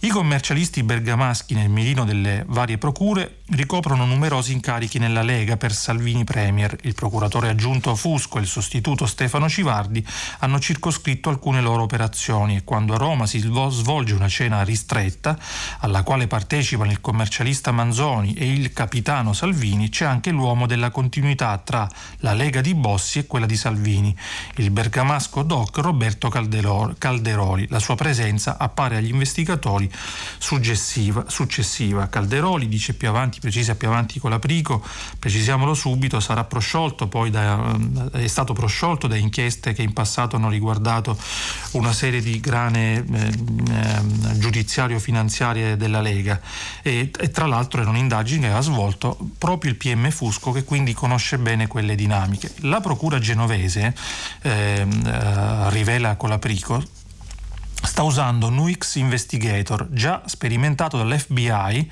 I 0.07 0.09
commercialisti 0.09 0.85
bergamaschi 0.85 1.55
nel 1.55 1.69
mirino 1.69 2.05
delle 2.05 2.45
varie 2.47 2.79
procure 2.79 3.39
ricoprono 3.49 4.07
numerosi 4.07 4.53
incarichi 4.53 5.01
nella 5.01 5.23
Lega 5.23 5.57
per 5.57 5.75
Salvini 5.75 6.23
Premier. 6.23 6.77
Il 6.83 6.95
procuratore 6.95 7.49
aggiunto 7.49 7.97
Fusco 7.97 8.39
e 8.39 8.43
il 8.43 8.47
sostituto 8.47 9.05
Stefano 9.07 9.49
Civardi 9.49 10.07
hanno 10.39 10.61
circoscritto 10.61 11.29
alcune 11.29 11.61
loro 11.61 11.83
operazioni 11.83 12.55
e 12.55 12.63
quando 12.63 12.95
a 12.95 12.99
Roma 12.99 13.27
si 13.27 13.41
svolge 13.41 14.15
una 14.15 14.29
cena 14.29 14.63
ristretta 14.63 15.37
alla 15.81 16.05
quale 16.05 16.29
partecipano 16.29 16.93
il 16.93 17.01
commercialista 17.01 17.73
Manzoni 17.73 18.35
e 18.35 18.49
il 18.49 18.73
capitano 18.73 19.33
Salvini 19.33 19.89
c'è 19.89 20.05
anche 20.05 20.31
l'uomo 20.31 20.67
della 20.67 20.91
continuità 20.91 21.59
tra 21.59 21.89
la 22.19 22.33
Lega 22.33 22.61
di 22.61 22.77
Bossi 22.77 23.19
e 23.19 23.27
quella 23.27 23.47
di 23.47 23.57
Salvini, 23.57 24.17
il 24.57 24.71
bergamasco 24.71 25.43
doc 25.43 25.79
Roberto 25.79 26.29
Calderoli. 26.29 27.67
La 27.71 27.81
sua 27.81 27.97
presenza 27.97 28.57
appare 28.57 28.99
agli 28.99 29.11
investigatori 29.11 29.95
successiva. 30.39 31.25
successiva. 31.29 32.09
Calderoli 32.09 32.69
dice 32.69 32.95
più 32.95 33.09
avanti, 33.09 33.41
precisa 33.41 33.75
più 33.75 33.89
avanti 33.89 34.19
con 34.19 34.31
l'aprico, 34.31 34.85
precisiamolo 35.19 35.75
subito, 35.75 36.21
sarà 36.21 36.45
prosciolto, 36.45 37.09
poi 37.09 37.31
da, 37.31 37.77
eh, 38.13 38.25
è 38.25 38.27
stato 38.27 38.53
prosciolto 38.53 39.07
da 39.07 39.17
inchieste 39.17 39.73
che 39.73 39.83
in 39.83 39.93
passato 39.93 40.37
hanno 40.37 40.49
riguardato 40.49 41.17
una 41.73 41.93
serie 41.93 42.21
di 42.21 42.41
grane 42.41 42.97
eh, 42.97 43.27
eh, 43.27 44.39
giudiziario-finanziarie 44.39 45.77
della 45.77 46.01
Lega 46.01 46.41
e, 46.83 47.11
e, 47.17 47.31
tra 47.31 47.47
l'altro 47.47 47.81
erano 47.81 47.99
indagini 47.99 48.41
che 48.41 48.47
aveva 48.47 48.61
svolto 48.61 49.19
proprio 49.39 49.71
il 49.71 49.77
PM 49.77 50.11
Fusco 50.11 50.53
che 50.53 50.65
quindi 50.65 50.95
conosce 50.95 51.39
bene 51.39 51.67
quelle 51.67 51.95
dinamiche. 51.95 52.53
La 52.61 52.81
procura 52.81 53.19
genovese 53.19 53.95
ehm, 54.43 55.07
eh, 55.07 55.71
rivela 55.71 56.17
con 56.17 56.29
l'aprico 56.29 56.83
sta 57.83 58.03
usando 58.03 58.49
Nuix 58.49 58.97
Investigator, 58.97 59.89
già 59.91 60.23
sperimentato 60.27 60.97
dall'FBI 60.97 61.91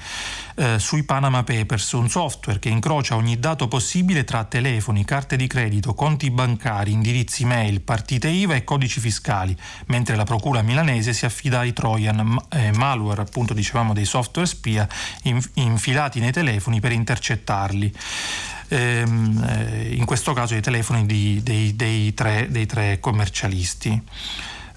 eh, 0.57 0.79
sui 0.79 1.03
Panama 1.03 1.43
Papers, 1.43 1.93
un 1.93 2.09
software 2.09 2.59
che 2.59 2.69
incrocia 2.69 3.17
ogni 3.17 3.39
dato 3.39 3.69
possibile 3.69 4.25
tra 4.25 4.45
telefoni, 4.45 5.05
carte 5.05 5.37
di 5.37 5.47
credito, 5.47 5.95
conti 5.95 6.31
bancari, 6.31 6.93
indirizzi 6.93 7.45
mail, 7.45 7.81
partite 7.81 8.29
IVA 8.29 8.55
e 8.55 8.65
codici 8.65 9.01
fiscali, 9.01 9.57
mentre 9.87 10.17
la 10.17 10.25
procura 10.25 10.63
milanese 10.63 11.13
si 11.13 11.25
affida 11.25 11.61
ai 11.61 11.73
Trojan, 11.73 12.39
eh, 12.51 12.73
malware, 12.73 13.23
appunto 13.23 13.55
dicevamo 13.55 13.93
dei 13.93 14.05
software 14.05 14.49
spia, 14.49 14.89
in, 15.23 15.43
infilati 15.55 16.21
nei 16.21 16.33
telefoni 16.33 16.81
per 16.81 16.93
intercettarli. 16.93 17.93
Ehm, 18.69 19.45
eh, 19.47 19.95
in 19.95 20.05
questo 20.05 20.33
caso 20.33 20.55
i 20.55 20.63
telefoni 20.63 21.05
di, 21.07 21.41
dei, 21.43 21.77
dei, 21.77 22.15
tre, 22.15 22.49
dei 22.51 22.67
tre 22.67 22.99
commercialisti 22.99 24.03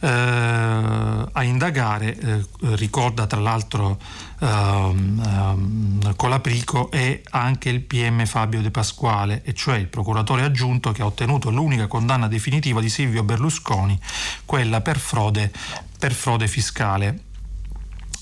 a 0.05 1.43
indagare, 1.43 2.17
eh, 2.17 2.45
ricorda 2.75 3.25
tra 3.25 3.39
l'altro 3.39 3.99
ehm, 4.39 5.23
ehm, 5.25 6.15
Colaprico 6.15 6.91
e 6.91 7.23
anche 7.31 7.69
il 7.69 7.81
PM 7.81 8.25
Fabio 8.25 8.61
De 8.61 8.71
Pasquale, 8.71 9.41
e 9.43 9.53
cioè 9.53 9.77
il 9.77 9.87
procuratore 9.87 10.43
aggiunto 10.43 10.91
che 10.91 11.01
ha 11.01 11.05
ottenuto 11.05 11.49
l'unica 11.49 11.87
condanna 11.87 12.27
definitiva 12.27 12.79
di 12.79 12.89
Silvio 12.89 13.23
Berlusconi, 13.23 13.99
quella 14.45 14.81
per 14.81 14.99
frode, 14.99 15.51
per 15.97 16.13
frode 16.13 16.47
fiscale. 16.47 17.25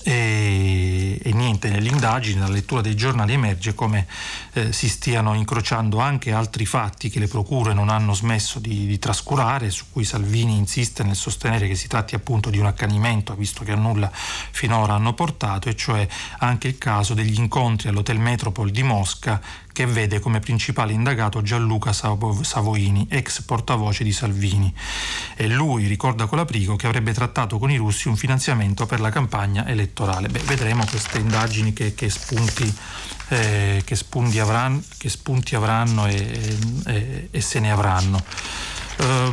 E, 0.08 1.18
e, 1.20 1.32
niente, 1.32 1.68
nell'indagine, 1.68 2.38
nella 2.38 2.52
lettura 2.52 2.80
dei 2.80 2.94
giornali 2.94 3.32
emerge 3.32 3.74
come 3.74 4.06
eh, 4.52 4.72
si 4.72 4.88
stiano 4.88 5.34
incrociando 5.34 5.98
anche 5.98 6.30
altri 6.30 6.64
fatti 6.64 7.10
che 7.10 7.18
le 7.18 7.26
procure 7.26 7.74
non 7.74 7.88
hanno 7.88 8.14
smesso 8.14 8.60
di, 8.60 8.86
di, 8.86 9.00
trascurare, 9.00 9.68
su 9.70 9.86
cui 9.90 10.04
Salvini 10.04 10.56
insiste 10.56 11.02
nel 11.02 11.16
sostenere 11.16 11.66
che 11.66 11.74
si 11.74 11.88
tratti 11.88 12.14
appunto 12.14 12.50
di 12.50 12.58
un 12.58 12.66
accanimento, 12.66 13.34
visto 13.34 13.64
che 13.64 13.72
a 13.72 13.74
nulla 13.76 14.08
finora 14.12 14.94
hanno 14.94 15.12
portato, 15.12 15.68
e 15.68 15.74
cioè 15.74 16.06
anche 16.38 16.68
il 16.68 16.78
caso 16.78 17.12
degli 17.12 17.40
incontri 17.40 17.88
all'Hotel 17.88 18.20
Metropol 18.20 18.70
di 18.70 18.84
Mosca 18.84 19.42
che 19.76 19.84
vede 19.84 20.20
come 20.20 20.40
principale 20.40 20.94
indagato 20.94 21.42
Gianluca 21.42 21.92
Savoini, 21.92 23.06
ex 23.10 23.42
portavoce 23.42 24.04
di 24.04 24.12
Salvini. 24.12 24.74
E 25.36 25.48
lui 25.48 25.86
ricorda 25.86 26.24
Colaprico 26.24 26.76
che 26.76 26.86
avrebbe 26.86 27.12
trattato 27.12 27.58
con 27.58 27.70
i 27.70 27.76
russi 27.76 28.08
un 28.08 28.16
finanziamento 28.16 28.86
per 28.86 29.00
la 29.00 29.10
campagna 29.10 29.66
elettorale. 29.66 30.28
Beh, 30.28 30.40
vedremo 30.46 30.86
queste 30.86 31.18
indagini 31.18 31.74
che, 31.74 31.94
che 31.94 32.08
spunti 32.08 32.74
eh, 33.28 33.82
che, 33.84 33.98
avranno, 34.40 34.82
che, 34.96 35.10
spunti 35.10 35.54
avranno 35.54 36.06
e, 36.06 36.56
e, 36.86 37.28
e 37.30 37.40
se 37.42 37.60
ne 37.60 37.70
avranno. 37.70 38.24
Uh, 38.96 39.30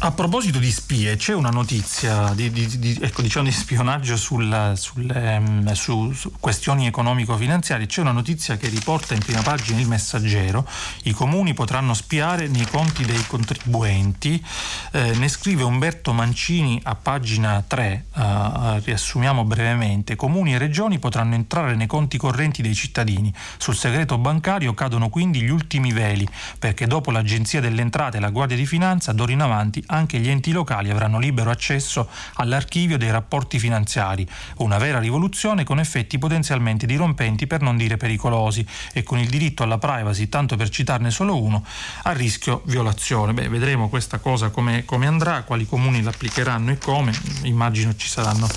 a 0.00 0.12
proposito 0.12 0.60
di 0.60 0.70
spie, 0.70 1.16
c'è 1.16 1.34
una 1.34 1.50
notizia 1.50 2.32
di, 2.32 2.52
di, 2.52 2.78
di, 2.78 2.96
ecco, 3.00 3.20
diciamo 3.20 3.46
di 3.46 3.52
spionaggio 3.52 4.16
sul, 4.16 4.74
sul, 4.76 5.10
ehm, 5.12 5.72
su, 5.72 6.12
su, 6.12 6.30
questioni 6.38 6.86
economico-finanziarie. 6.86 7.86
C'è 7.86 8.02
una 8.02 8.12
notizia 8.12 8.56
che 8.56 8.68
riporta 8.68 9.14
in 9.14 9.20
prima 9.20 9.42
pagina 9.42 9.80
il 9.80 9.88
messaggero. 9.88 10.64
I 11.04 11.12
comuni 11.12 11.52
potranno 11.52 11.94
spiare 11.94 12.46
nei 12.46 12.66
conti 12.66 13.04
dei 13.04 13.24
contribuenti. 13.26 14.44
Eh, 14.92 15.16
ne 15.16 15.28
scrive 15.28 15.64
Umberto 15.64 16.12
Mancini 16.12 16.80
a 16.84 16.94
pagina 16.94 17.64
3. 17.66 18.04
Eh, 18.14 18.80
riassumiamo 18.84 19.44
brevemente. 19.44 20.14
Comuni 20.14 20.54
e 20.54 20.58
regioni 20.58 21.00
potranno 21.00 21.34
entrare 21.34 21.74
nei 21.74 21.88
conti 21.88 22.18
correnti 22.18 22.62
dei 22.62 22.74
cittadini. 22.74 23.34
Sul 23.56 23.74
segreto 23.74 24.16
bancario 24.16 24.74
cadono 24.74 25.08
quindi 25.08 25.40
gli 25.40 25.50
ultimi 25.50 25.90
veli, 25.92 26.28
perché 26.56 26.86
dopo 26.86 27.10
l'Agenzia 27.10 27.60
delle 27.60 27.80
Entrate 27.80 28.18
e 28.18 28.20
la 28.20 28.30
Guardia 28.30 28.56
di 28.56 28.66
Finanza, 28.66 29.12
d'ora 29.12 29.32
in 29.32 29.40
avanti 29.40 29.86
anche 29.88 30.18
gli 30.18 30.28
enti 30.28 30.52
locali 30.52 30.90
avranno 30.90 31.18
libero 31.18 31.50
accesso 31.50 32.08
all'archivio 32.34 32.98
dei 32.98 33.10
rapporti 33.10 33.58
finanziari, 33.58 34.26
una 34.58 34.78
vera 34.78 34.98
rivoluzione 34.98 35.64
con 35.64 35.78
effetti 35.78 36.18
potenzialmente 36.18 36.86
dirompenti 36.86 37.46
per 37.46 37.60
non 37.60 37.76
dire 37.76 37.96
pericolosi 37.96 38.66
e 38.92 39.02
con 39.02 39.18
il 39.18 39.28
diritto 39.28 39.62
alla 39.62 39.78
privacy, 39.78 40.28
tanto 40.28 40.56
per 40.56 40.68
citarne 40.68 41.10
solo 41.10 41.40
uno, 41.40 41.64
a 42.04 42.12
rischio 42.12 42.62
violazione. 42.64 43.32
Beh, 43.32 43.48
vedremo 43.48 43.88
questa 43.88 44.18
cosa 44.18 44.50
come, 44.50 44.84
come 44.84 45.06
andrà, 45.06 45.42
quali 45.42 45.66
comuni 45.66 46.02
l'applicheranno 46.02 46.70
e 46.70 46.78
come, 46.78 47.12
immagino 47.42 47.94
ci 47.96 48.08
saranno 48.08 48.48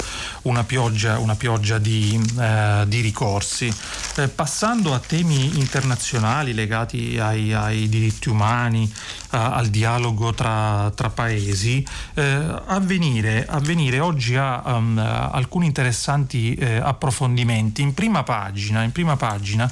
una 0.43 0.63
pioggia, 0.63 1.19
una 1.19 1.35
pioggia 1.35 1.77
di, 1.77 2.19
eh, 2.39 2.83
di, 2.87 3.01
ricorsi. 3.01 3.73
Eh, 4.15 4.27
passando 4.27 4.93
a 4.93 4.99
temi 4.99 5.57
internazionali 5.59 6.53
legati 6.53 7.17
ai, 7.19 7.53
ai 7.53 7.89
diritti 7.89 8.29
umani, 8.29 8.91
eh, 9.31 9.37
al 9.37 9.67
dialogo 9.67 10.33
tra, 10.33 10.91
tra 10.95 11.09
paesi, 11.21 11.85
eh, 12.15 12.23
avvenire, 12.65 13.45
avvenire, 13.47 13.99
oggi 13.99 14.35
ha 14.35 14.61
um, 14.65 14.97
alcuni 14.97 15.67
interessanti 15.67 16.55
eh, 16.55 16.77
approfondimenti. 16.77 17.83
In 17.83 17.93
prima 17.93 18.23
pagina, 18.23 18.81
in 18.81 18.91
prima 18.91 19.15
pagina 19.15 19.71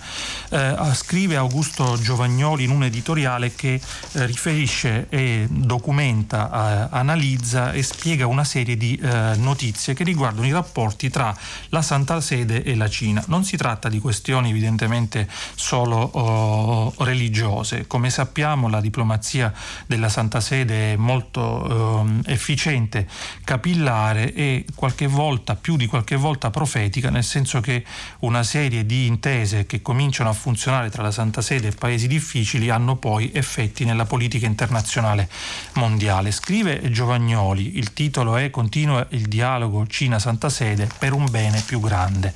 eh, 0.49 0.75
scrive 0.93 1.37
Augusto 1.37 1.97
Giovagnoli 1.99 2.65
in 2.65 2.69
un 2.69 2.83
editoriale 2.83 3.55
che 3.55 3.73
eh, 3.73 4.25
riferisce 4.27 5.07
e 5.09 5.47
documenta, 5.49 6.89
analizza 6.91 7.71
e 7.71 7.81
spiega 7.81 8.27
una 8.27 8.43
serie 8.43 8.77
di 8.77 8.95
eh, 8.95 9.35
notizie 9.37 9.95
che 9.95 10.03
riguardano 10.03 10.45
i 10.45 10.51
rapporti 10.51 11.09
tra 11.09 11.35
la 11.69 11.81
Santa 11.81 12.21
Sede 12.21 12.63
e 12.63 12.75
la 12.75 12.89
Cina. 12.89 13.23
Non 13.27 13.43
si 13.43 13.57
tratta 13.57 13.89
di 13.89 13.99
questioni 13.99 14.49
evidentemente 14.49 15.27
solo 15.55 15.97
oh, 15.97 16.93
religiose. 16.99 17.87
Come 17.87 18.09
sappiamo 18.09 18.69
la 18.69 18.81
diplomazia 18.81 19.51
della 19.87 20.09
Santa 20.09 20.39
Sede 20.39 20.93
è 20.93 20.95
molto 20.95 21.38
molto 21.39 22.05
eh, 22.25 22.33
efficiente, 22.33 23.07
capillare 23.43 24.33
e 24.33 24.65
qualche 24.75 25.07
volta, 25.07 25.55
più 25.55 25.77
di 25.77 25.85
qualche 25.85 26.15
volta 26.15 26.49
profetica, 26.49 27.09
nel 27.09 27.23
senso 27.23 27.61
che 27.61 27.83
una 28.19 28.43
serie 28.43 28.85
di 28.85 29.05
intese 29.05 29.65
che 29.65 29.81
cominciano 29.81 30.29
a 30.29 30.33
funzionare 30.33 30.89
tra 30.89 31.01
la 31.01 31.11
Santa 31.11 31.41
Sede 31.41 31.69
e 31.69 31.71
paesi 31.71 32.07
difficili 32.07 32.69
hanno 32.69 32.95
poi 32.95 33.31
effetti 33.33 33.85
nella 33.85 34.05
politica 34.05 34.45
internazionale 34.45 35.29
mondiale. 35.73 36.31
Scrive 36.31 36.91
Giovagnoli, 36.91 37.77
il 37.77 37.93
titolo 37.93 38.35
è 38.35 38.49
Continua 38.49 39.05
il 39.11 39.27
dialogo 39.27 39.87
Cina-Santa 39.87 40.49
Sede 40.49 40.87
per 40.97 41.13
un 41.13 41.27
bene 41.29 41.63
più 41.65 41.79
grande. 41.79 42.33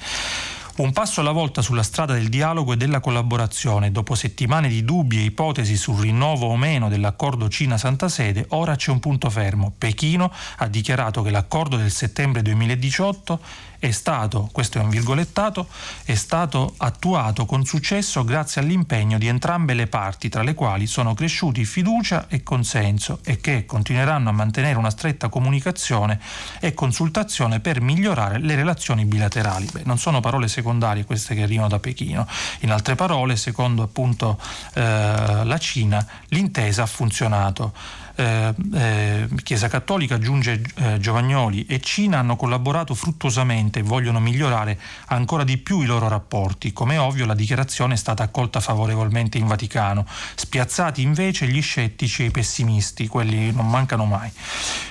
Un 0.75 0.91
passo 0.91 1.21
alla 1.21 1.31
volta 1.31 1.61
sulla 1.61 1.83
strada 1.83 2.13
del 2.13 2.29
dialogo 2.29 2.73
e 2.73 2.77
della 2.77 2.99
collaborazione. 2.99 3.91
Dopo 3.91 4.15
settimane 4.15 4.69
di 4.69 4.83
dubbi 4.83 5.19
e 5.19 5.25
ipotesi 5.25 5.77
sul 5.77 5.99
rinnovo 5.99 6.47
o 6.47 6.57
meno 6.57 6.89
dell'accordo 6.89 7.47
Cina-Santa 7.47 8.09
Sede, 8.09 8.47
ora 8.49 8.75
c'è 8.75 8.89
un 8.89 8.99
punto 8.99 9.29
fermo. 9.29 9.71
Pechino 9.77 10.31
ha 10.57 10.67
dichiarato 10.67 11.21
che 11.21 11.29
l'accordo 11.29 11.77
del 11.77 11.91
settembre 11.91 12.41
2018 12.41 13.39
è 13.83 13.91
stato, 13.91 14.47
questo 14.53 14.77
è 14.77 14.81
un 14.81 14.89
virgolettato, 14.89 15.67
è 16.05 16.15
stato 16.15 16.73
attuato 16.77 17.45
con 17.45 17.65
successo 17.65 18.23
grazie 18.23 18.61
all'impegno 18.61 19.17
di 19.17 19.27
entrambe 19.27 19.73
le 19.73 19.87
parti, 19.87 20.29
tra 20.29 20.41
le 20.41 20.53
quali 20.53 20.87
sono 20.87 21.13
cresciuti 21.13 21.65
fiducia 21.65 22.27
e 22.29 22.43
consenso 22.43 23.19
e 23.25 23.41
che 23.41 23.65
continueranno 23.65 24.29
a 24.29 24.31
mantenere 24.31 24.77
una 24.77 24.89
stretta 24.89 25.27
comunicazione 25.27 26.17
e 26.61 26.73
consultazione 26.73 27.59
per 27.59 27.81
migliorare 27.81 28.39
le 28.39 28.55
relazioni 28.55 29.03
bilaterali. 29.03 29.67
Beh, 29.69 29.81
non 29.83 29.97
sono 29.97 30.21
parole 30.21 30.47
secondarie 30.47 31.03
queste 31.03 31.35
che 31.35 31.43
arrivano 31.43 31.67
da 31.67 31.79
Pechino. 31.79 32.25
In 32.61 32.71
altre 32.71 32.95
parole, 32.95 33.35
secondo 33.35 33.83
appunto 33.83 34.39
eh, 34.75 34.81
la 35.43 35.57
Cina, 35.57 36.07
l'intesa 36.29 36.83
ha 36.83 36.85
funzionato 36.85 37.73
eh, 38.15 38.53
eh, 38.73 39.27
Chiesa 39.43 39.67
Cattolica, 39.67 40.15
aggiunge 40.15 40.61
eh, 40.75 40.99
Giovagnoli, 40.99 41.65
e 41.65 41.79
Cina 41.79 42.19
hanno 42.19 42.35
collaborato 42.35 42.93
fruttuosamente 42.93 43.79
e 43.79 43.83
vogliono 43.83 44.19
migliorare 44.19 44.79
ancora 45.07 45.43
di 45.43 45.57
più 45.57 45.81
i 45.81 45.85
loro 45.85 46.07
rapporti. 46.07 46.73
Come 46.73 46.97
ovvio 46.97 47.25
la 47.25 47.33
dichiarazione 47.33 47.95
è 47.95 47.97
stata 47.97 48.23
accolta 48.23 48.59
favorevolmente 48.59 49.37
in 49.37 49.47
Vaticano, 49.47 50.05
spiazzati 50.35 51.01
invece 51.01 51.47
gli 51.47 51.61
scettici 51.61 52.23
e 52.23 52.25
i 52.27 52.31
pessimisti, 52.31 53.07
quelli 53.07 53.51
non 53.51 53.69
mancano 53.69 54.05
mai, 54.05 54.31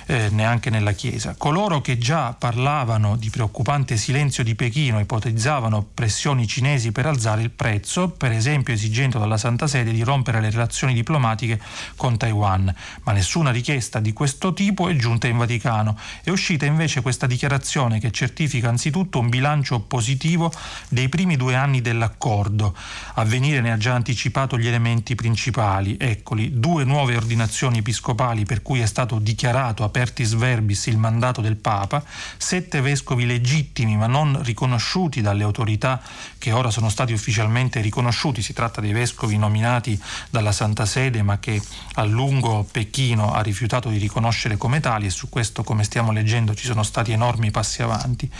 eh, 0.06 0.28
neanche 0.30 0.70
nella 0.70 0.92
Chiesa. 0.92 1.34
Coloro 1.38 1.80
che 1.80 1.98
già 1.98 2.32
parlavano 2.32 3.16
di 3.16 3.30
preoccupante 3.30 3.96
silenzio 3.96 4.42
di 4.42 4.54
Pechino 4.54 5.00
ipotizzavano 5.00 5.86
pressioni 5.94 6.46
cinesi 6.46 6.92
per 6.92 7.06
alzare 7.06 7.42
il 7.42 7.50
prezzo, 7.50 8.08
per 8.08 8.32
esempio 8.32 8.74
esigendo 8.74 9.18
dalla 9.18 9.36
Santa 9.36 9.66
Sede 9.66 9.92
di 9.92 10.02
rompere 10.02 10.40
le 10.40 10.50
relazioni 10.50 10.94
diplomatiche 10.94 11.60
con 11.96 12.16
Taiwan, 12.16 12.74
ma 13.04 13.11
nessuna 13.12 13.50
richiesta 13.50 14.00
di 14.00 14.12
questo 14.12 14.52
tipo 14.52 14.88
è 14.88 14.94
giunta 14.96 15.26
in 15.26 15.36
Vaticano. 15.36 15.98
È 16.22 16.30
uscita 16.30 16.66
invece 16.66 17.02
questa 17.02 17.26
dichiarazione 17.26 17.98
che 17.98 18.10
certifica 18.10 18.68
anzitutto 18.68 19.18
un 19.18 19.28
bilancio 19.28 19.80
positivo 19.80 20.52
dei 20.88 21.08
primi 21.08 21.36
due 21.36 21.54
anni 21.54 21.80
dell'accordo. 21.80 22.74
Avvenire 23.14 23.60
ne 23.60 23.72
ha 23.72 23.76
già 23.76 23.94
anticipato 23.94 24.56
gli 24.56 24.66
elementi 24.66 25.14
principali. 25.14 25.96
Eccoli, 25.98 26.58
due 26.58 26.84
nuove 26.84 27.16
ordinazioni 27.16 27.78
episcopali 27.78 28.44
per 28.44 28.62
cui 28.62 28.80
è 28.80 28.86
stato 28.86 29.18
dichiarato 29.18 29.84
apertis 29.84 30.34
verbis 30.34 30.86
il 30.86 30.96
mandato 30.96 31.40
del 31.40 31.56
Papa, 31.56 32.04
sette 32.36 32.80
vescovi 32.80 33.26
legittimi 33.26 33.96
ma 33.96 34.06
non 34.06 34.42
riconosciuti 34.42 35.20
dalle 35.20 35.42
autorità 35.42 36.00
che 36.38 36.52
ora 36.52 36.70
sono 36.70 36.88
stati 36.88 37.12
ufficialmente 37.12 37.80
riconosciuti. 37.80 38.42
Si 38.42 38.52
tratta 38.52 38.80
dei 38.80 38.92
vescovi 38.92 39.36
nominati 39.36 40.00
dalla 40.30 40.52
Santa 40.52 40.86
Sede 40.86 41.22
ma 41.22 41.38
che 41.38 41.60
a 41.94 42.04
lungo 42.04 42.66
Pechino 42.70 43.00
Pechino 43.02 43.32
ha 43.32 43.40
rifiutato 43.40 43.88
di 43.88 43.98
riconoscere 43.98 44.56
come 44.56 44.78
tali 44.78 45.06
e 45.06 45.10
su 45.10 45.28
questo, 45.28 45.64
come 45.64 45.82
stiamo 45.82 46.12
leggendo, 46.12 46.54
ci 46.54 46.66
sono 46.66 46.84
stati 46.84 47.10
enormi 47.10 47.50
passi 47.50 47.82
avanti. 47.82 48.30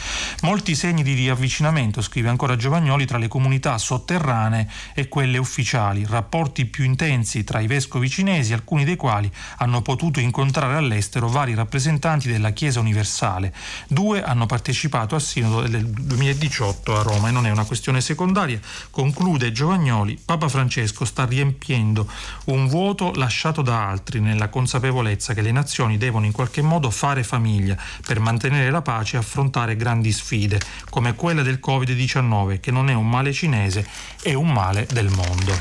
Molti 0.42 0.77
segni 0.77 1.03
di 1.03 1.14
riavvicinamento, 1.14 2.01
scrive 2.01 2.29
ancora 2.29 2.55
Giovagnoli, 2.55 3.05
tra 3.05 3.18
le 3.18 3.27
comunità 3.27 3.77
sotterranee 3.77 4.68
e 4.94 5.09
quelle 5.09 5.38
ufficiali, 5.38 6.07
rapporti 6.09 6.66
più 6.66 6.85
intensi 6.85 7.42
tra 7.42 7.59
i 7.59 7.66
vescovi 7.66 8.09
cinesi, 8.09 8.53
alcuni 8.53 8.85
dei 8.85 8.94
quali 8.94 9.29
hanno 9.57 9.83
potuto 9.83 10.20
incontrare 10.20 10.77
all'estero 10.77 11.29
vari 11.29 11.55
rappresentanti 11.55 12.31
della 12.31 12.51
Chiesa 12.51 12.79
universale. 12.79 13.53
Due 13.88 14.22
hanno 14.22 14.46
partecipato 14.46 15.16
al 15.16 15.22
Sinodo 15.22 15.66
del 15.66 15.87
2018 15.87 16.96
a 16.96 17.03
Roma 17.03 17.29
e 17.29 17.33
non 17.33 17.46
è 17.46 17.51
una 17.51 17.64
questione 17.64 18.01
secondaria. 18.01 18.61
Conclude 18.90 19.51
Giovagnoli, 19.51 20.20
Papa 20.25 20.48
Francesco 20.48 21.05
sta 21.05 21.25
riempiendo 21.25 22.09
un 22.44 22.68
vuoto 22.68 23.12
lasciato 23.14 23.62
da 23.62 23.88
altri 23.88 24.20
nella 24.20 24.51
consapevolezza 24.53 25.33
che 25.33 25.41
le 25.41 25.51
nazioni 25.51 25.97
devono 25.97 26.27
in 26.27 26.33
qualche 26.33 26.61
modo 26.61 26.91
fare 26.91 27.25
famiglia 27.25 27.77
per 28.07 28.21
mantenere 28.21 28.71
la 28.71 28.83
pace 28.83 29.17
e 29.17 29.21
affrontare 29.21 29.75
grandi 29.75 30.12
sfide, 30.12 30.61
come 30.91 31.15
quella 31.15 31.43
del 31.43 31.59
Covid-19, 31.65 32.61
che 32.61 32.71
non 32.71 32.91
è 32.91 32.93
un 32.93 33.09
male 33.09 33.33
cinese, 33.33 33.87
è 34.21 34.35
un 34.35 34.53
male 34.53 34.87
del 34.93 35.09
mondo. 35.09 35.59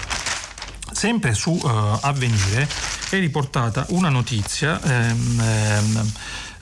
Sempre 0.91 1.33
su 1.33 1.51
uh, 1.51 1.99
Avvenire 2.01 2.67
è 3.09 3.17
riportata 3.17 3.85
una 3.89 4.09
notizia 4.09 4.81
ehm, 4.81 5.39
ehm, 5.39 6.11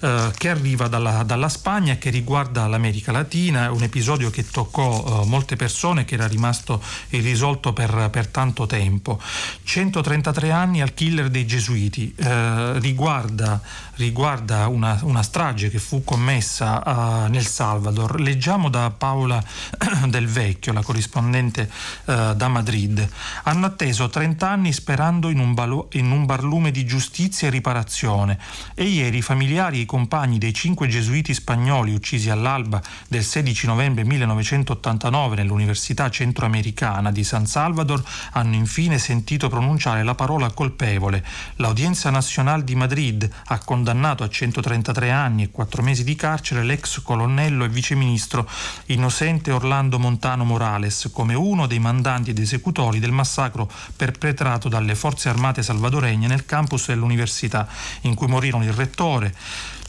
eh, 0.01 0.31
che 0.37 0.49
arriva 0.49 0.87
dalla, 0.87 1.23
dalla, 1.23 1.49
Spagna 1.49 1.93
e 1.93 1.97
che 1.97 2.09
riguarda 2.09 2.67
l'America 2.67 3.11
Latina, 3.11 3.71
un 3.71 3.83
episodio 3.83 4.29
che 4.29 4.49
toccò 4.49 5.23
eh, 5.23 5.25
molte 5.25 5.55
persone 5.55 6.05
che 6.05 6.13
era 6.13 6.27
rimasto 6.27 6.81
irrisolto 7.09 7.73
per, 7.73 8.09
per, 8.09 8.27
tanto 8.27 8.65
tempo. 8.65 9.19
133 9.63 10.51
anni 10.51 10.81
al 10.81 10.93
killer 10.93 11.29
dei 11.29 11.45
gesuiti, 11.45 12.13
eh, 12.15 12.79
riguarda, 12.79 13.61
riguarda 13.99 14.67
una, 14.67 14.97
una, 15.03 15.21
strage 15.21 15.69
che 15.69 15.77
fu 15.77 16.03
commessa 16.05 17.27
nel 17.29 17.45
Salvador. 17.45 18.19
Leggiamo 18.21 18.69
da 18.69 18.89
Paola 18.91 19.43
Del 20.07 20.27
Vecchio, 20.27 20.71
la 20.71 20.81
corrispondente 20.81 21.69
eh, 22.05 22.33
da 22.35 22.47
Madrid. 22.47 23.07
Hanno 23.43 23.65
atteso 23.65 24.09
30 24.09 24.49
anni 24.49 24.71
sperando 24.71 25.29
in 25.29 25.39
un, 25.39 25.53
balo, 25.53 25.89
in 25.93 26.11
un 26.11 26.25
barlume 26.25 26.71
di 26.71 26.85
giustizia 26.85 27.47
e 27.47 27.51
riparazione 27.51 28.39
e 28.73 28.85
ieri 28.85 29.17
i 29.17 29.21
familiari 29.21 29.85
compagni 29.85 30.37
dei 30.37 30.53
cinque 30.53 30.87
gesuiti 30.87 31.33
spagnoli 31.33 31.93
uccisi 31.93 32.29
all'alba 32.29 32.81
del 33.07 33.23
16 33.23 33.67
novembre 33.67 34.05
1989 34.05 35.35
nell'Università 35.35 36.09
Centroamericana 36.09 37.11
di 37.11 37.25
San 37.25 37.45
Salvador 37.45 38.01
hanno 38.31 38.55
infine 38.55 38.97
sentito 38.97 39.49
pronunciare 39.49 40.03
la 40.03 40.15
parola 40.15 40.49
colpevole. 40.51 41.23
L'Audienza 41.57 42.09
Nazionale 42.09 42.63
di 42.63 42.75
Madrid 42.75 43.29
ha 43.47 43.59
condannato 43.59 43.87
a 44.23 44.29
133 44.29 45.09
anni 45.09 45.43
e 45.43 45.51
4 45.51 45.81
mesi 45.81 46.03
di 46.03 46.15
carcere 46.15 46.63
l'ex 46.63 47.01
colonnello 47.01 47.63
e 47.63 47.69
viceministro 47.69 48.47
innocente 48.87 49.51
Orlando 49.51 49.97
Montano 49.97 50.43
Morales 50.43 51.09
come 51.11 51.33
uno 51.33 51.65
dei 51.65 51.79
mandanti 51.79 52.29
ed 52.29 52.39
esecutori 52.39 52.99
del 52.99 53.11
massacro 53.11 53.69
perpetrato 53.95 54.69
dalle 54.69 54.95
forze 54.95 55.29
armate 55.29 55.63
salvadoregne 55.63 56.27
nel 56.27 56.45
campus 56.45 56.87
dell'università 56.87 57.67
in 58.01 58.15
cui 58.15 58.27
morirono 58.27 58.63
il 58.63 58.73
rettore, 58.73 59.33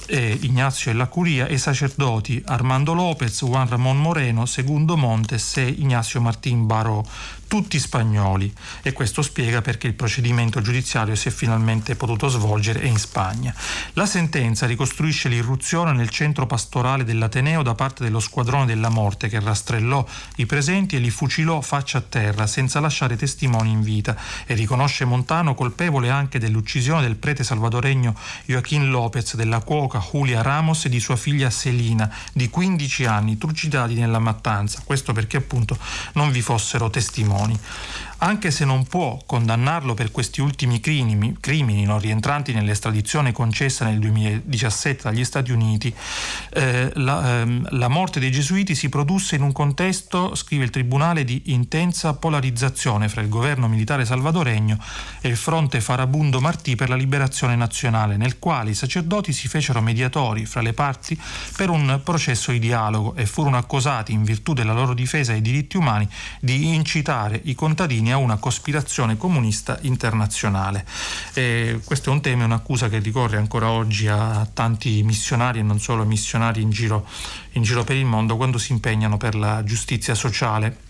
eh, 0.06 0.38
Ignazio 0.42 0.92
la 0.92 1.06
Curia 1.06 1.46
e 1.46 1.54
i 1.54 1.58
sacerdoti 1.58 2.42
Armando 2.46 2.94
Lopez, 2.94 3.44
Juan 3.44 3.68
Ramón 3.68 3.98
Moreno, 3.98 4.44
Segundo 4.46 4.96
Montes 4.96 5.56
e 5.58 5.68
Ignacio 5.68 6.20
Martín 6.20 6.66
Baró 6.66 7.06
tutti 7.50 7.80
spagnoli 7.80 8.54
e 8.80 8.92
questo 8.92 9.22
spiega 9.22 9.60
perché 9.60 9.88
il 9.88 9.94
procedimento 9.94 10.60
giudiziario 10.60 11.16
si 11.16 11.26
è 11.26 11.30
finalmente 11.32 11.96
potuto 11.96 12.28
svolgere 12.28 12.86
in 12.86 12.96
Spagna. 12.96 13.52
La 13.94 14.06
sentenza 14.06 14.66
ricostruisce 14.66 15.28
l'irruzione 15.28 15.90
nel 15.90 16.10
centro 16.10 16.46
pastorale 16.46 17.02
dell'Ateneo 17.02 17.64
da 17.64 17.74
parte 17.74 18.04
dello 18.04 18.20
squadrone 18.20 18.66
della 18.66 18.88
morte 18.88 19.26
che 19.26 19.40
rastrellò 19.40 20.06
i 20.36 20.46
presenti 20.46 20.94
e 20.94 21.00
li 21.00 21.10
fucilò 21.10 21.60
faccia 21.60 21.98
a 21.98 22.02
terra 22.02 22.46
senza 22.46 22.78
lasciare 22.78 23.16
testimoni 23.16 23.72
in 23.72 23.82
vita 23.82 24.16
e 24.46 24.54
riconosce 24.54 25.04
Montano 25.04 25.56
colpevole 25.56 26.08
anche 26.08 26.38
dell'uccisione 26.38 27.02
del 27.02 27.16
prete 27.16 27.42
salvadoregno 27.42 28.14
Joaquín 28.44 28.90
López, 28.90 29.34
della 29.34 29.58
cuoca 29.58 29.98
Julia 29.98 30.42
Ramos 30.42 30.84
e 30.84 30.88
di 30.88 31.00
sua 31.00 31.16
figlia 31.16 31.50
Selina 31.50 32.08
di 32.32 32.48
15 32.48 33.06
anni 33.06 33.38
trucidati 33.38 33.94
nella 33.94 34.20
mattanza. 34.20 34.82
Questo 34.84 35.12
perché 35.12 35.38
appunto 35.38 35.76
non 36.12 36.30
vi 36.30 36.42
fossero 36.42 36.88
testimoni 36.90 37.38
testimoni 37.40 37.58
anche 38.20 38.50
se 38.50 38.64
non 38.64 38.84
può 38.84 39.18
condannarlo 39.24 39.94
per 39.94 40.10
questi 40.10 40.40
ultimi 40.40 40.80
crimini, 40.80 41.36
crimini 41.40 41.84
non 41.84 41.98
rientranti 41.98 42.52
nell'estradizione 42.52 43.32
concessa 43.32 43.84
nel 43.84 43.98
2017 43.98 45.02
dagli 45.04 45.24
Stati 45.24 45.52
Uniti, 45.52 45.94
eh, 46.52 46.90
la, 46.94 47.40
ehm, 47.40 47.68
la, 47.70 47.88
morte 47.88 48.20
dei 48.20 48.30
gesuiti 48.30 48.74
si 48.74 48.88
produsse 48.88 49.36
in 49.36 49.42
un 49.42 49.52
contesto, 49.52 50.34
scrive 50.34 50.64
il 50.64 50.70
Tribunale, 50.70 51.24
di 51.24 51.42
intensa 51.46 52.14
polarizzazione 52.14 53.08
fra 53.08 53.22
il 53.22 53.28
governo 53.28 53.68
militare 53.68 54.04
salvadoregno 54.04 54.78
e 55.20 55.28
il 55.28 55.36
fronte 55.36 55.80
farabundo 55.80 56.40
Martì 56.40 56.76
per 56.76 56.88
la 56.88 56.96
liberazione 56.96 57.56
nazionale, 57.56 58.16
nel 58.16 58.38
quale 58.38 58.70
i 58.70 58.74
sacerdoti 58.74 59.32
si 59.32 59.48
fecero 59.48 59.80
mediatori 59.80 60.44
fra 60.44 60.60
le 60.60 60.74
parti 60.74 61.18
per 61.56 61.70
un 61.70 62.00
processo 62.04 62.52
di 62.52 62.58
dialogo 62.58 63.14
e 63.14 63.24
furono 63.24 63.56
accusati, 63.56 64.12
in 64.12 64.24
virtù 64.24 64.52
della 64.52 64.74
loro 64.74 64.92
difesa 64.92 65.32
ai 65.32 65.40
diritti 65.40 65.78
umani, 65.78 66.08
di 66.40 66.74
incitare 66.74 67.40
i 67.44 67.54
contadini 67.54 68.09
a 68.12 68.16
una 68.16 68.36
cospirazione 68.36 69.16
comunista 69.16 69.78
internazionale. 69.82 70.84
E 71.34 71.80
questo 71.84 72.10
è 72.10 72.12
un 72.12 72.20
tema, 72.20 72.44
un'accusa 72.44 72.88
che 72.88 72.98
ricorre 72.98 73.36
ancora 73.36 73.70
oggi 73.70 74.08
a 74.08 74.46
tanti 74.52 75.02
missionari 75.02 75.60
e 75.60 75.62
non 75.62 75.80
solo 75.80 76.04
missionari 76.04 76.62
in 76.62 76.70
giro, 76.70 77.06
in 77.52 77.62
giro 77.62 77.84
per 77.84 77.96
il 77.96 78.06
mondo 78.06 78.36
quando 78.36 78.58
si 78.58 78.72
impegnano 78.72 79.16
per 79.16 79.34
la 79.34 79.62
giustizia 79.64 80.14
sociale 80.14 80.88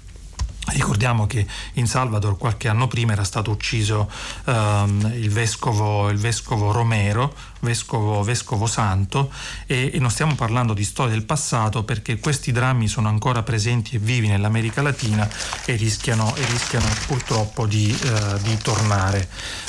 Ricordiamo 0.72 1.26
che 1.26 1.46
in 1.74 1.87
Salvador 1.87 2.37
qualche 2.38 2.68
anno 2.68 2.87
prima 2.87 3.12
era 3.12 3.24
stato 3.24 3.50
ucciso 3.50 4.11
um, 4.44 5.12
il, 5.14 5.30
vescovo, 5.30 6.09
il, 6.11 6.18
vescovo, 6.18 6.70
Romero, 6.70 7.35
vescovo, 7.61 8.22
vescovo 8.22 8.66
santo, 8.66 9.33
e, 9.66 9.90
e, 9.92 9.98
non 9.98 10.11
stiamo 10.11 10.35
parlando 10.35 10.72
di 10.72 10.85
storia 10.85 11.12
del 11.12 11.24
passato 11.24 11.83
perché 11.83 12.18
questi 12.18 12.52
drammi 12.52 12.88
sono 12.88 13.09
ancora 13.09 13.42
presenti 13.42 13.96
e 13.96 13.98
vivi 13.98 14.28
nell'America 14.28 14.83
Latina 14.83 15.28
e 15.64 15.74
rischiano, 15.74 16.35
e 16.37 16.44
rischiano 16.46 16.87
purtroppo 17.06 17.66
di, 17.66 17.96
uh, 18.02 18.38
di 18.38 18.56
tornare. 18.59 19.28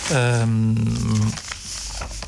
Um, 0.09 1.33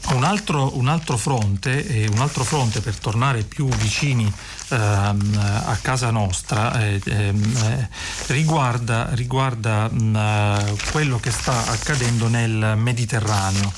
Un 0.05 0.25
altro, 0.25 0.77
un 0.77 0.89
altro, 0.89 1.17
fronte, 1.17 2.09
un 2.11 2.19
altro 2.19 2.43
fronte 2.43 2.81
per 2.81 2.97
tornare 2.97 3.43
più 3.43 3.67
vicini 3.69 4.25
ehm, 4.25 4.33
a 4.69 5.77
casa 5.81 6.09
nostra 6.11 6.79
eh, 6.81 7.01
ehm, 7.03 7.87
riguarda, 8.27 9.09
riguarda 9.11 9.89
mh, 9.89 10.15
eh, 10.15 10.75
quello 10.91 11.19
che 11.19 11.31
sta 11.31 11.67
accadendo 11.67 12.27
nel 12.27 12.75
Mediterraneo. 12.77 13.71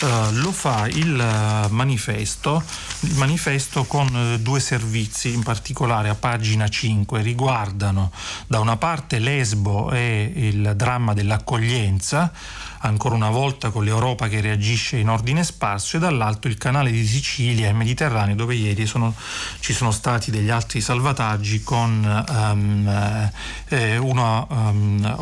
Uh, 0.00 0.32
lo 0.36 0.50
fa 0.50 0.86
il 0.86 1.66
manifesto, 1.68 2.62
il 3.00 3.16
manifesto 3.16 3.84
con 3.84 4.06
uh, 4.14 4.38
due 4.38 4.58
servizi, 4.58 5.34
in 5.34 5.42
particolare 5.42 6.08
a 6.08 6.14
pagina 6.14 6.68
5, 6.68 7.20
riguardano 7.20 8.10
da 8.46 8.60
una 8.60 8.78
parte 8.78 9.18
Lesbo 9.18 9.90
e 9.90 10.32
il 10.34 10.72
dramma 10.74 11.12
dell'accoglienza, 11.12 12.32
ancora 12.80 13.14
una 13.14 13.30
volta 13.30 13.70
con 13.70 13.84
l'Europa 13.84 14.28
che 14.28 14.40
reagisce 14.40 14.96
in 14.96 15.08
ordine 15.08 15.44
sparso, 15.44 15.96
e 15.96 16.00
dall'altro 16.00 16.50
il 16.50 16.56
canale 16.56 16.90
di 16.90 17.04
Sicilia 17.04 17.68
e 17.68 17.72
Mediterraneo 17.72 18.34
dove 18.34 18.54
ieri 18.54 18.86
sono, 18.86 19.14
ci 19.60 19.72
sono 19.72 19.90
stati 19.90 20.30
degli 20.30 20.50
altri 20.50 20.80
salvataggi 20.80 21.62
con 21.62 22.24
um, 22.28 23.30
eh, 23.68 23.96
una 23.96 24.46
um, 24.48 25.16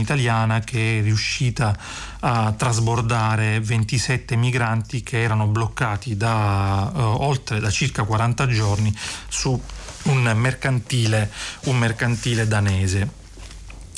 italiana 0.00 0.60
che 0.60 0.98
è 0.98 1.02
riuscita 1.02 1.76
a 2.20 2.52
trasbordare 2.52 3.60
27 3.60 4.36
migranti 4.36 5.02
che 5.02 5.22
erano 5.22 5.46
bloccati 5.46 6.16
da, 6.16 6.90
uh, 6.94 7.00
oltre, 7.22 7.60
da 7.60 7.70
circa 7.70 8.04
40 8.04 8.46
giorni 8.46 8.94
su 9.28 9.60
un 10.04 10.32
mercantile, 10.34 11.30
un 11.64 11.76
mercantile 11.76 12.46
danese. 12.46 13.19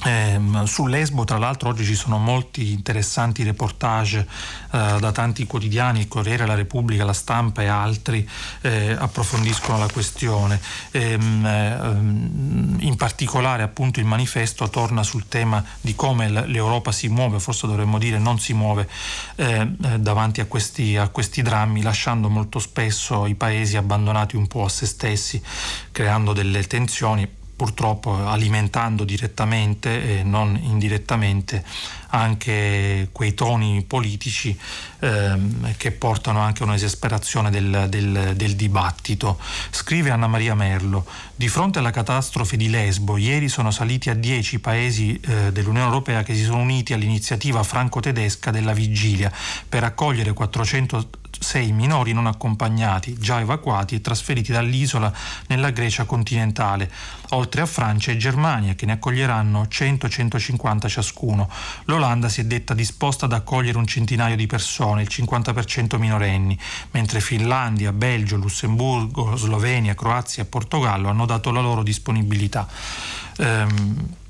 Eh, 0.05 0.41
su 0.65 0.87
Lesbo 0.87 1.23
tra 1.25 1.39
l'altro 1.39 1.69
oggi 1.69 1.85
ci 1.85 1.95
sono 1.95 2.19
molti 2.19 2.73
interessanti 2.73 3.45
reportage 3.45 4.27
eh, 4.73 4.97
da 4.99 5.13
tanti 5.13 5.47
quotidiani, 5.47 6.01
il 6.01 6.09
Corriere, 6.09 6.45
la 6.45 6.55
Repubblica, 6.55 7.05
la 7.05 7.13
Stampa 7.13 7.63
e 7.63 7.67
altri 7.67 8.29
eh, 8.63 8.97
approfondiscono 8.99 9.79
la 9.79 9.89
questione. 9.89 10.61
Ehm, 10.91 11.47
ehm, 11.47 12.77
in 12.81 12.97
particolare 12.97 13.63
appunto 13.63 14.01
il 14.01 14.07
manifesto 14.07 14.69
torna 14.69 15.05
sul 15.05 15.29
tema 15.29 15.65
di 15.81 15.95
come 15.95 16.29
l'Europa 16.29 16.91
si 16.91 17.09
muove, 17.09 17.39
forse 17.39 17.69
dovremmo 17.69 17.99
dire 17.99 18.19
non 18.19 18.41
si 18.41 18.55
muove 18.55 18.89
eh, 19.37 19.69
eh, 19.85 19.99
davanti 20.01 20.41
a 20.41 20.47
questi, 20.47 20.97
a 20.97 21.09
questi 21.09 21.43
drammi, 21.43 21.81
lasciando 21.81 22.29
molto 22.29 22.59
spesso 22.59 23.27
i 23.27 23.35
paesi 23.35 23.77
abbandonati 23.77 24.35
un 24.35 24.49
po' 24.49 24.65
a 24.65 24.69
se 24.69 24.87
stessi, 24.87 25.41
creando 25.93 26.33
delle 26.33 26.67
tensioni 26.67 27.41
purtroppo 27.63 28.27
alimentando 28.27 29.05
direttamente 29.05 30.19
e 30.19 30.23
non 30.25 30.59
indirettamente 30.61 31.63
anche 32.09 33.09
quei 33.13 33.35
toni 33.35 33.85
politici 33.87 34.59
ehm, 34.99 35.77
che 35.77 35.93
portano 35.93 36.41
anche 36.41 36.65
a 36.65 36.67
un'esasperazione 36.67 37.51
del, 37.51 37.87
del, 37.89 38.33
del, 38.35 38.57
dibattito. 38.57 39.39
Scrive 39.71 40.11
Anna 40.11 40.27
Maria 40.27 40.57
Merlo, 40.57 41.07
di 41.37 41.47
fronte 41.47 41.79
alla 41.79 41.93
catastrofe 41.93 42.57
di 42.57 42.69
Lesbo, 42.69 43.17
ieri 43.17 43.49
sono 43.49 43.71
saliti 43.71 44.11
a 44.11 44.15
10 44.15 44.59
paesi 44.59 45.21
eh, 45.21 45.53
dell'Unione 45.53 45.87
Europea 45.87 46.25
che 46.25 46.35
si 46.35 46.43
sono 46.43 46.63
uniti 46.63 46.93
all'iniziativa 46.93 47.63
franco-tedesca 47.63 48.51
della 48.51 48.73
vigilia 48.73 49.31
per 49.69 49.85
accogliere 49.85 50.33
400 50.33 51.21
sei 51.43 51.73
minori 51.73 52.13
non 52.13 52.27
accompagnati, 52.27 53.17
già 53.19 53.41
evacuati 53.41 53.97
e 53.97 54.01
trasferiti 54.01 54.53
dall'isola 54.53 55.13
nella 55.49 55.71
Grecia 55.71 56.05
continentale, 56.05 56.91
oltre 57.31 57.61
a 57.61 57.67
Francia 57.67 58.13
e 58.13 58.17
Germania 58.17 58.75
che 58.75 58.87
ne 58.87 58.93
accoglieranno 58.93 59.63
100-150 59.65 60.89
ciascuno. 60.89 61.51
L'Olanda 61.85 62.29
si 62.29 62.41
è 62.41 62.45
detta 62.45 62.75
disposta 62.75 63.27
ad 63.27 63.33
accogliere 63.33 63.77
un 63.77 63.87
centinaio 63.87 64.37
di 64.37 64.47
persone, 64.47 65.03
il 65.03 65.09
50% 65.11 65.99
minorenni, 65.99 66.59
mentre 66.93 67.21
Finlandia, 67.21 67.93
Belgio, 67.93 68.37
Lussemburgo, 68.37 69.37
Slovenia, 69.37 69.95
Croazia 69.95 70.45
e 70.45 70.47
Portogallo 70.47 71.09
hanno 71.09 71.27
dato 71.27 71.51
la 71.51 71.61
loro 71.61 71.83
disponibilità. 71.83 72.67
Ehm, 73.39 74.21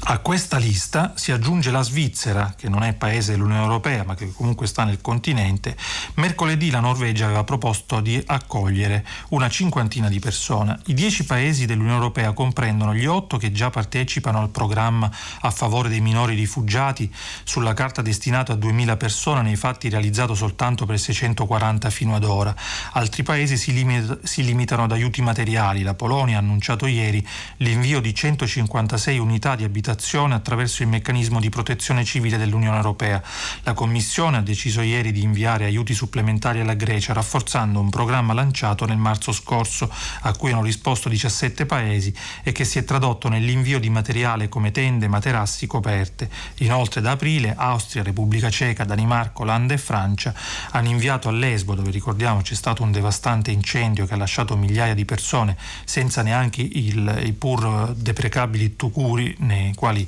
a 0.00 0.18
questa 0.20 0.58
lista 0.58 1.12
si 1.16 1.32
aggiunge 1.32 1.72
la 1.72 1.82
Svizzera, 1.82 2.54
che 2.56 2.68
non 2.68 2.84
è 2.84 2.94
paese 2.94 3.32
dell'Unione 3.32 3.62
Europea 3.62 4.04
ma 4.04 4.14
che 4.14 4.32
comunque 4.32 4.68
sta 4.68 4.84
nel 4.84 5.00
continente. 5.00 5.76
Mercoledì 6.14 6.70
la 6.70 6.78
Norvegia 6.78 7.24
aveva 7.24 7.42
proposto 7.42 8.00
di 8.00 8.22
accogliere 8.24 9.04
una 9.30 9.48
cinquantina 9.48 10.08
di 10.08 10.20
persone. 10.20 10.78
I 10.86 10.94
dieci 10.94 11.24
paesi 11.24 11.66
dell'Unione 11.66 11.96
Europea 11.96 12.32
comprendono 12.32 12.94
gli 12.94 13.06
otto 13.06 13.38
che 13.38 13.50
già 13.50 13.70
partecipano 13.70 14.38
al 14.38 14.50
programma 14.50 15.10
a 15.40 15.50
favore 15.50 15.88
dei 15.88 16.00
minori 16.00 16.36
rifugiati, 16.36 17.12
sulla 17.42 17.74
carta 17.74 18.00
destinato 18.00 18.52
a 18.52 18.56
2000 18.56 18.96
persone, 18.96 19.42
nei 19.42 19.56
fatti 19.56 19.88
realizzato 19.88 20.34
soltanto 20.34 20.86
per 20.86 20.98
640 20.98 21.90
fino 21.90 22.14
ad 22.14 22.24
ora. 22.24 22.54
Altri 22.92 23.24
paesi 23.24 23.56
si, 23.56 23.72
limit- 23.72 24.20
si 24.22 24.44
limitano 24.44 24.84
ad 24.84 24.92
aiuti 24.92 25.22
materiali. 25.22 25.82
La 25.82 25.94
Polonia 25.94 26.36
ha 26.36 26.40
annunciato 26.40 26.86
ieri 26.86 27.26
l'invio 27.58 28.00
di 28.00 28.14
156 28.14 29.18
unità 29.18 29.56
di 29.56 29.64
abitazione 29.64 29.86
migrazione 29.88 30.34
attraverso 30.34 30.82
il 30.82 30.88
meccanismo 30.88 31.40
di 31.40 31.48
protezione 31.48 32.04
civile 32.04 32.36
dell'Unione 32.36 32.76
Europea. 32.76 33.22
La 33.62 33.72
Commissione 33.72 34.36
ha 34.36 34.42
deciso 34.42 34.82
ieri 34.82 35.12
di 35.12 35.22
inviare 35.22 35.64
aiuti 35.64 35.94
supplementari 35.94 36.60
alla 36.60 36.74
Grecia, 36.74 37.14
rafforzando 37.14 37.80
un 37.80 37.88
programma 37.88 38.34
lanciato 38.34 38.84
nel 38.84 38.98
marzo 38.98 39.32
scorso, 39.32 39.90
a 40.22 40.36
cui 40.36 40.52
hanno 40.52 40.62
risposto 40.62 41.08
17 41.08 41.64
paesi 41.64 42.14
e 42.42 42.52
che 42.52 42.66
si 42.66 42.78
è 42.78 42.84
tradotto 42.84 43.28
nell'invio 43.28 43.78
di 43.78 43.88
materiale 43.88 44.50
come 44.50 44.72
tende, 44.72 45.08
materassi, 45.08 45.66
coperte. 45.66 46.28
Inoltre 46.56 47.00
da 47.00 47.12
aprile 47.12 47.54
Austria, 47.56 48.02
Repubblica 48.02 48.50
Ceca, 48.50 48.84
Danimarca, 48.84 49.40
Olanda 49.40 49.72
e 49.72 49.78
Francia 49.78 50.34
hanno 50.72 50.88
inviato 50.88 51.30
a 51.30 51.32
Lesbo, 51.32 51.74
dove 51.74 51.90
ricordiamo 51.90 52.42
c'è 52.42 52.54
stato 52.54 52.82
un 52.82 52.92
devastante 52.92 53.50
incendio 53.52 54.04
che 54.04 54.12
ha 54.12 54.18
lasciato 54.18 54.54
migliaia 54.54 54.94
di 54.94 55.06
persone 55.06 55.56
senza 55.84 56.20
neanche 56.20 56.60
il, 56.60 57.22
i 57.24 57.32
pur 57.32 57.94
deprecabili 57.94 58.76
tucuri 58.76 59.34
nei 59.38 59.76
quali 59.78 60.06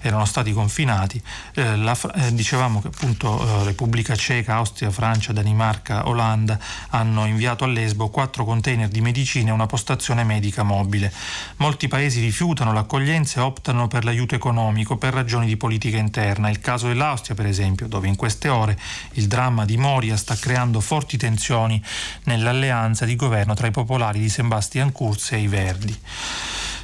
erano 0.00 0.24
stati 0.24 0.52
confinati. 0.52 1.22
Eh, 1.54 1.76
la, 1.76 1.96
eh, 2.14 2.34
dicevamo 2.34 2.80
che 2.80 2.88
appunto 2.88 3.40
eh, 3.40 3.64
Repubblica 3.64 4.16
Ceca, 4.16 4.54
Austria, 4.54 4.90
Francia, 4.90 5.32
Danimarca, 5.32 6.08
Olanda 6.08 6.58
hanno 6.88 7.26
inviato 7.26 7.64
a 7.64 7.66
Lesbo 7.66 8.08
quattro 8.08 8.44
container 8.44 8.88
di 8.88 9.02
medicine 9.02 9.50
e 9.50 9.52
una 9.52 9.66
postazione 9.66 10.24
medica 10.24 10.62
mobile. 10.62 11.12
Molti 11.56 11.86
paesi 11.86 12.20
rifiutano 12.20 12.72
l'accoglienza 12.72 13.40
e 13.40 13.42
optano 13.42 13.86
per 13.86 14.04
l'aiuto 14.04 14.34
economico 14.34 14.96
per 14.96 15.12
ragioni 15.12 15.46
di 15.46 15.56
politica 15.56 15.98
interna. 15.98 16.48
Il 16.48 16.60
caso 16.60 16.88
dell'Austria, 16.88 17.36
per 17.36 17.46
esempio, 17.46 17.86
dove 17.86 18.08
in 18.08 18.16
queste 18.16 18.48
ore 18.48 18.78
il 19.12 19.26
dramma 19.26 19.64
di 19.66 19.76
Moria 19.76 20.16
sta 20.16 20.34
creando 20.34 20.80
forti 20.80 21.18
tensioni 21.18 21.82
nell'alleanza 22.24 23.04
di 23.04 23.16
governo 23.16 23.54
tra 23.54 23.66
i 23.66 23.70
popolari 23.70 24.18
di 24.18 24.28
Sebastian 24.28 24.92
Kurz 24.92 25.32
e 25.32 25.38
i 25.38 25.46
Verdi. 25.46 25.98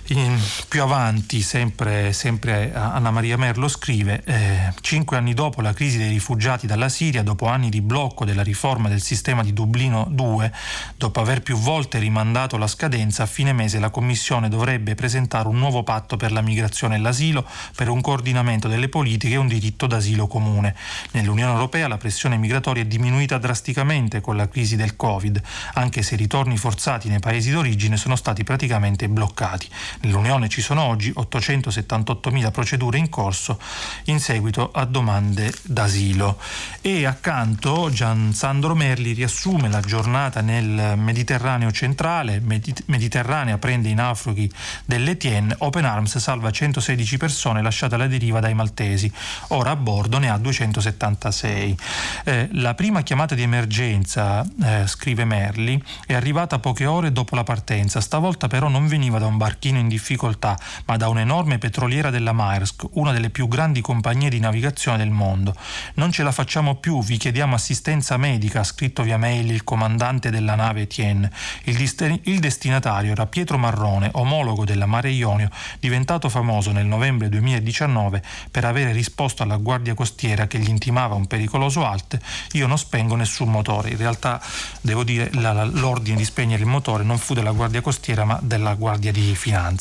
In, 0.09 0.41
più 0.69 0.83
avanti, 0.83 1.41
sempre, 1.41 2.13
sempre, 2.13 2.73
Anna 2.73 3.11
Maria 3.11 3.37
Merlo 3.37 3.67
scrive, 3.67 4.23
eh, 4.25 4.73
cinque 4.81 5.17
anni 5.17 5.35
dopo 5.35 5.61
la 5.61 5.73
crisi 5.73 5.99
dei 5.99 6.11
rifugiati 6.11 6.69
dalla 6.69 6.89
Siria, 6.89 7.25
dopo 7.25 7.47
anni 7.47 7.71
di 7.71 7.81
blocco 7.81 8.25
della 8.25 8.45
riforma 8.45 8.89
del 8.89 9.03
sistema 9.03 9.43
di 9.43 9.53
Dublino 9.53 10.07
2, 10.09 10.53
dopo 10.97 11.21
aver 11.21 11.43
più 11.43 11.57
volte 11.57 11.99
rimandato 11.99 12.57
la 12.57 12.69
scadenza, 12.69 13.25
a 13.25 13.27
fine 13.27 13.53
mese 13.53 13.81
la 13.81 13.91
Commissione 13.91 14.49
dovrebbe 14.49 14.95
presentare 14.95 15.49
un 15.49 15.59
nuovo 15.59 15.83
patto 15.83 16.17
per 16.17 16.31
la 16.31 16.41
migrazione 16.41 16.95
e 16.95 16.99
l'asilo, 16.99 17.45
per 17.75 17.89
un 17.89 18.01
coordinamento 18.01 18.69
delle 18.69 18.89
politiche 18.89 19.35
e 19.35 19.39
un 19.39 19.49
diritto 19.49 19.89
d'asilo 19.89 20.29
comune. 20.29 20.77
Nell'Unione 21.13 21.53
Europea 21.53 21.89
la 21.89 21.97
pressione 21.97 22.37
migratoria 22.37 22.85
è 22.85 22.87
diminuita 22.87 23.39
drasticamente 23.39 24.21
con 24.21 24.37
la 24.37 24.49
crisi 24.49 24.77
del 24.77 24.95
Covid, 24.95 25.43
anche 25.75 26.03
se 26.03 26.15
i 26.15 26.19
ritorni 26.19 26.57
forzati 26.57 27.09
nei 27.09 27.19
paesi 27.19 27.51
d'origine 27.51 27.97
sono 27.97 28.15
stati 28.15 28.45
praticamente 28.45 29.09
bloccati. 29.09 29.69
Nell'Unione 30.03 30.49
ci 30.49 30.61
sono 30.61 30.83
oggi 30.83 31.11
878.000 31.11 32.51
procedure 32.51 32.99
in 32.99 33.09
corso 33.09 33.59
in 34.05 34.21
seguito 34.21 34.71
a 34.73 34.85
domande 34.85 35.53
d'asilo. 35.63 36.39
E 36.81 37.07
accanto 37.07 37.91
Gian 37.91 38.33
Sandro 38.33 38.75
Merli 38.75 39.13
riassume 39.13 39.69
la 39.69 39.81
giornata 39.81 40.41
nel 40.41 40.95
Mediterraneo 40.97 41.71
centrale, 41.71 42.41
Mediterranea 42.41 43.59
prende 43.59 43.89
i 43.89 43.95
naufraghi 43.95 44.51
dell'Etienne, 44.85 45.55
Open 45.59 45.85
Arms 45.85 46.19
salva 46.19 46.51
116 46.51 47.17
persone 47.17 47.63
lasciate 47.63 47.95
alla 47.95 48.07
deriva 48.07 48.41
dai 48.41 48.55
maltesi, 48.55 49.11
ora 49.49 49.71
a 49.71 49.77
bordo 49.77 50.19
ne 50.19 50.31
ha 50.31 50.39
276. 50.39 51.77
Eh, 52.25 52.49
la 52.53 52.75
prima 52.75 53.03
chiamata 53.03 53.35
di 53.35 53.43
emergenza, 53.43 54.47
eh, 54.63 54.87
scrive 54.87 55.25
Merli, 55.25 55.83
è 56.07 56.15
arrivata 56.15 56.59
poche 56.59 56.87
ore 56.87 57.13
dopo 57.13 57.35
la 57.35 57.45
partenza, 57.45 58.01
stavolta 58.01 58.47
però 58.49 58.69
non 58.69 58.87
veniva 58.87 59.19
da 59.19 59.27
un 59.27 59.37
barchino 59.37 59.79
in 59.79 59.86
in 59.87 59.89
difficoltà, 59.89 60.59
ma 60.87 60.97
da 60.97 61.09
un'enorme 61.09 61.59
petroliera 61.59 62.11
della 62.11 62.33
Maersk, 62.33 62.85
una 62.93 63.13
delle 63.13 63.31
più 63.31 63.49
grandi 63.49 63.81
compagnie 63.81 64.29
di 64.29 64.41
navigazione 64.41 64.99
del 64.99 65.11
mondo. 65.11 65.55
Non 65.95 66.11
ce 66.11 66.23
la 66.23 66.33
facciamo 66.33 66.75
più, 66.75 67.03
vi 67.03 67.17
chiediamo 67.17 67.55
assistenza 67.55 68.17
medica, 68.17 68.61
ha 68.61 68.65
scritto 68.65 69.03
via 69.03 69.17
mail 69.17 69.51
il 69.51 69.65
comandante 69.65 70.31
della 70.31 70.55
nave 70.55 70.83
Etienne. 70.83 71.31
Il, 71.65 71.77
dist- 71.77 72.21
il 72.25 72.41
destinatario 72.41 73.13
era 73.13 73.27
Pietro 73.27 73.57
Marrone, 73.57 74.11
omologo 74.13 74.65
della 74.65 74.87
Mare 74.87 75.11
Ionio, 75.11 75.49
diventato 75.79 76.29
famoso 76.29 76.73
nel 76.73 76.87
novembre 76.87 77.29
2019 77.29 78.23
per 78.51 78.65
avere 78.65 78.93
risposto 78.93 79.43
alla 79.43 79.57
guardia 79.57 79.95
costiera 79.95 80.47
che 80.47 80.59
gli 80.59 80.69
intimava 80.69 81.15
un 81.15 81.27
pericoloso 81.27 81.87
alt, 81.87 82.19
io 82.53 82.67
non 82.67 82.79
spengo 82.79 83.15
nessun 83.15 83.51
motore. 83.51 83.91
In 83.91 83.97
realtà 83.97 84.41
devo 84.81 85.05
dire 85.05 85.31
la, 85.35 85.65
l'ordine 85.65 86.17
di 86.17 86.25
spegnere 86.25 86.63
il 86.63 86.69
motore 86.69 87.05
non 87.05 87.19
fu 87.19 87.35
della 87.35 87.53
guardia 87.53 87.81
costiera 87.81 88.25
ma 88.25 88.39
della 88.43 88.75
guardia 88.75 89.13
di 89.13 89.35
finanza. 89.35 89.76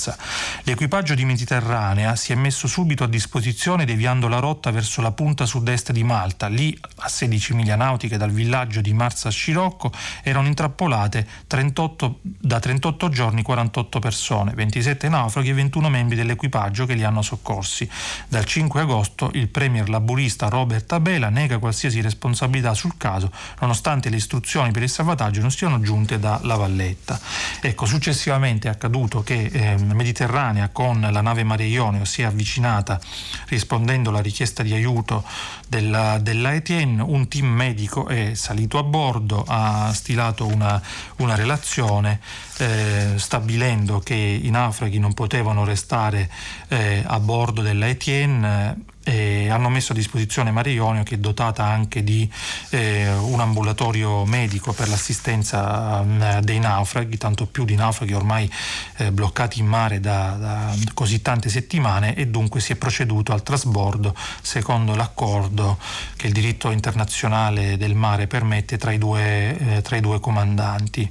L'equipaggio 0.63 1.15
di 1.15 1.25
Mediterranea 1.25 2.15
si 2.15 2.31
è 2.31 2.35
messo 2.35 2.67
subito 2.67 3.03
a 3.03 3.07
disposizione 3.07 3.85
deviando 3.85 4.27
la 4.27 4.39
rotta 4.39 4.71
verso 4.71 5.01
la 5.01 5.11
punta 5.11 5.45
sud-est 5.45 5.91
di 5.91 6.03
Malta. 6.03 6.47
Lì, 6.47 6.77
a 6.97 7.07
16 7.07 7.53
miglia 7.53 7.75
nautiche 7.75 8.17
dal 8.17 8.31
villaggio 8.31 8.81
di 8.81 8.93
Marsa 8.93 9.29
Scirocco, 9.29 9.91
erano 10.23 10.47
intrappolate 10.47 11.27
38, 11.47 12.19
da 12.21 12.59
38 12.59 13.09
giorni 13.09 13.41
48 13.41 13.99
persone, 13.99 14.53
27 14.53 15.09
naufraghi 15.09 15.49
e 15.49 15.53
21 15.53 15.89
membri 15.89 16.15
dell'equipaggio 16.15 16.85
che 16.85 16.93
li 16.93 17.03
hanno 17.03 17.21
soccorsi. 17.21 17.89
Dal 18.27 18.45
5 18.45 18.81
agosto 18.81 19.31
il 19.33 19.47
premier 19.47 19.89
laburista 19.89 20.49
Robert 20.49 20.91
Abela 20.91 21.29
nega 21.29 21.59
qualsiasi 21.59 22.01
responsabilità 22.01 22.73
sul 22.73 22.97
caso, 22.97 23.31
nonostante 23.59 24.09
le 24.09 24.17
istruzioni 24.17 24.71
per 24.71 24.83
il 24.83 24.89
salvataggio 24.89 25.41
non 25.41 25.51
siano 25.51 25.79
giunte 25.79 26.19
da 26.19 26.39
La 26.43 26.55
Valletta. 26.55 27.19
Ecco, 27.61 27.85
successivamente 27.85 28.67
è 28.67 28.71
accaduto 28.71 29.23
che 29.23 29.49
eh, 29.51 29.77
Mediterranea 29.93 30.69
con 30.69 30.99
la 30.99 31.21
nave 31.21 31.43
Mare 31.43 31.65
Ionio 31.65 32.05
si 32.05 32.21
è 32.21 32.25
avvicinata 32.25 32.99
rispondendo 33.47 34.09
alla 34.09 34.21
richiesta 34.21 34.63
di 34.63 34.73
aiuto 34.73 35.23
della, 35.67 36.17
della 36.19 36.53
Etienne, 36.53 37.01
un 37.01 37.27
team 37.27 37.47
medico 37.47 38.07
è 38.07 38.33
salito 38.33 38.77
a 38.77 38.83
bordo, 38.83 39.43
ha 39.47 39.91
stilato 39.93 40.45
una, 40.45 40.81
una 41.17 41.35
relazione 41.35 42.19
eh, 42.57 43.13
stabilendo 43.15 43.99
che 43.99 44.15
i 44.15 44.49
naufraghi 44.49 44.99
non 44.99 45.13
potevano 45.13 45.63
restare 45.65 46.29
eh, 46.67 47.03
a 47.05 47.19
bordo 47.19 47.61
della 47.61 47.87
Etienne 47.87 48.93
eh, 49.05 49.49
hanno 49.49 49.69
messo 49.69 49.91
a 49.91 49.95
disposizione 49.95 50.49
Mare 50.49 50.71
Ionio 50.71 51.03
che 51.03 51.15
è 51.15 51.17
dotata 51.19 51.63
anche 51.63 52.03
di 52.03 52.29
eh, 52.71 53.13
un 53.13 53.39
ambulatorio 53.39 54.25
medico 54.25 54.73
per 54.73 54.89
l'assistenza 54.89 56.37
eh, 56.37 56.41
dei 56.41 56.59
naufraghi, 56.59 57.17
tanto 57.17 57.45
più 57.45 57.65
di 57.65 57.75
naufraghi 57.75 58.13
ormai 58.13 58.51
eh, 58.97 59.11
bloccati 59.11 59.59
in 59.59 59.67
mare 59.67 59.99
da, 59.99 60.35
da, 60.39 60.75
così 60.95 61.21
tante 61.21 61.49
settimane 61.49 62.15
e 62.15 62.27
dunque 62.27 62.59
si 62.59 62.71
è 62.71 62.75
proceduto 62.75 63.31
al 63.31 63.43
trasbordo 63.43 64.15
secondo 64.41 64.95
l'accordo 64.95 65.77
che 66.15 66.25
il 66.25 66.33
diritto 66.33 66.71
internazionale 66.71 67.77
del 67.77 67.93
mare 67.93 68.25
permette 68.25 68.77
tra 68.77 68.91
i 68.91 68.97
due, 68.97 69.57
eh, 69.57 69.81
tra 69.83 69.97
i 69.97 70.01
due 70.01 70.19
comandanti. 70.19 71.09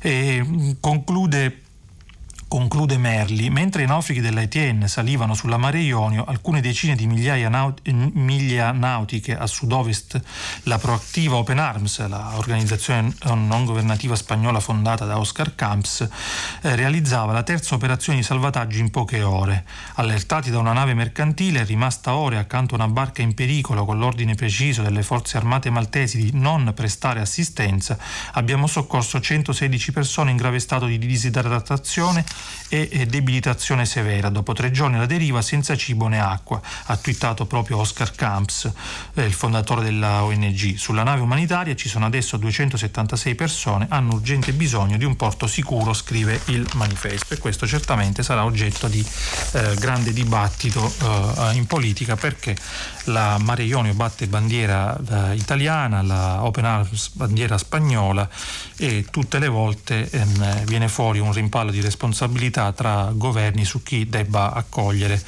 E 0.00 0.76
conclude 0.80 1.67
Conclude 2.48 2.96
Merli, 2.96 3.50
mentre 3.50 3.82
i 3.82 3.86
naufraghi 3.86 4.22
della 4.22 4.40
Etienne 4.40 4.88
salivano 4.88 5.34
sulla 5.34 5.58
mare 5.58 5.80
Ionio, 5.80 6.24
alcune 6.24 6.62
decine 6.62 6.96
di 6.96 7.06
migliaia 7.06 7.50
naut- 7.50 7.86
miglia 7.90 8.72
nautiche 8.72 9.36
a 9.36 9.46
sud-ovest, 9.46 10.18
la 10.62 10.78
proattiva 10.78 11.36
Open 11.36 11.58
Arms, 11.58 11.98
l'organizzazione 12.08 13.12
non 13.24 13.66
governativa 13.66 14.16
spagnola 14.16 14.60
fondata 14.60 15.04
da 15.04 15.18
Oscar 15.18 15.54
Camps, 15.54 16.08
eh, 16.62 16.74
realizzava 16.74 17.34
la 17.34 17.42
terza 17.42 17.74
operazione 17.74 18.20
di 18.20 18.24
salvataggio 18.24 18.78
in 18.78 18.90
poche 18.90 19.20
ore. 19.20 19.66
Allertati 19.96 20.50
da 20.50 20.58
una 20.58 20.72
nave 20.72 20.94
mercantile 20.94 21.64
rimasta 21.64 22.14
ore 22.14 22.38
accanto 22.38 22.74
a 22.74 22.78
una 22.78 22.88
barca 22.88 23.20
in 23.20 23.34
pericolo 23.34 23.84
con 23.84 23.98
l'ordine 23.98 24.36
preciso 24.36 24.80
delle 24.80 25.02
forze 25.02 25.36
armate 25.36 25.68
maltesi 25.68 26.16
di 26.16 26.30
non 26.32 26.72
prestare 26.74 27.20
assistenza, 27.20 27.98
abbiamo 28.32 28.66
soccorso 28.66 29.20
116 29.20 29.92
persone 29.92 30.30
in 30.30 30.38
grave 30.38 30.60
stato 30.60 30.86
di 30.86 30.96
disidratazione 30.96 32.24
e 32.68 33.06
debilitazione 33.06 33.86
severa. 33.86 34.28
Dopo 34.28 34.52
tre 34.52 34.70
giorni 34.70 34.96
alla 34.96 35.06
deriva 35.06 35.40
senza 35.42 35.76
cibo 35.76 36.06
né 36.06 36.20
acqua, 36.20 36.60
ha 36.86 36.96
twittato 36.96 37.46
proprio 37.46 37.78
Oscar 37.78 38.12
Camps, 38.12 38.70
eh, 39.14 39.24
il 39.24 39.32
fondatore 39.32 39.82
della 39.82 40.24
ONG. 40.24 40.76
Sulla 40.76 41.02
nave 41.02 41.22
umanitaria 41.22 41.74
ci 41.74 41.88
sono 41.88 42.06
adesso 42.06 42.36
276 42.36 43.34
persone, 43.34 43.86
hanno 43.88 44.14
urgente 44.14 44.52
bisogno 44.52 44.96
di 44.96 45.04
un 45.04 45.16
porto 45.16 45.46
sicuro, 45.46 45.94
scrive 45.94 46.40
il 46.46 46.68
manifesto. 46.74 47.34
E 47.34 47.38
questo 47.38 47.66
certamente 47.66 48.22
sarà 48.22 48.44
oggetto 48.44 48.86
di 48.88 49.04
eh, 49.52 49.74
grande 49.76 50.12
dibattito 50.12 50.92
eh, 51.02 51.54
in 51.54 51.66
politica 51.66 52.16
perché 52.16 52.56
la 53.04 53.38
Mare 53.38 53.62
Ionio 53.62 53.94
batte 53.94 54.26
bandiera 54.26 54.96
eh, 54.96 55.34
italiana, 55.36 56.02
la 56.02 56.44
Open 56.44 56.64
Arms 56.64 57.10
bandiera 57.14 57.56
spagnola 57.56 58.28
e 58.76 59.06
tutte 59.10 59.38
le 59.38 59.48
volte 59.48 60.08
ehm, 60.10 60.64
viene 60.64 60.88
fuori 60.88 61.18
un 61.18 61.32
rimpallo 61.32 61.70
di 61.70 61.80
responsabilità 61.80 62.26
responsabilità 62.28 62.72
tra 62.72 63.10
governi 63.14 63.64
su 63.64 63.82
chi 63.82 64.08
debba 64.08 64.52
accogliere, 64.52 65.14
eh, 65.14 65.20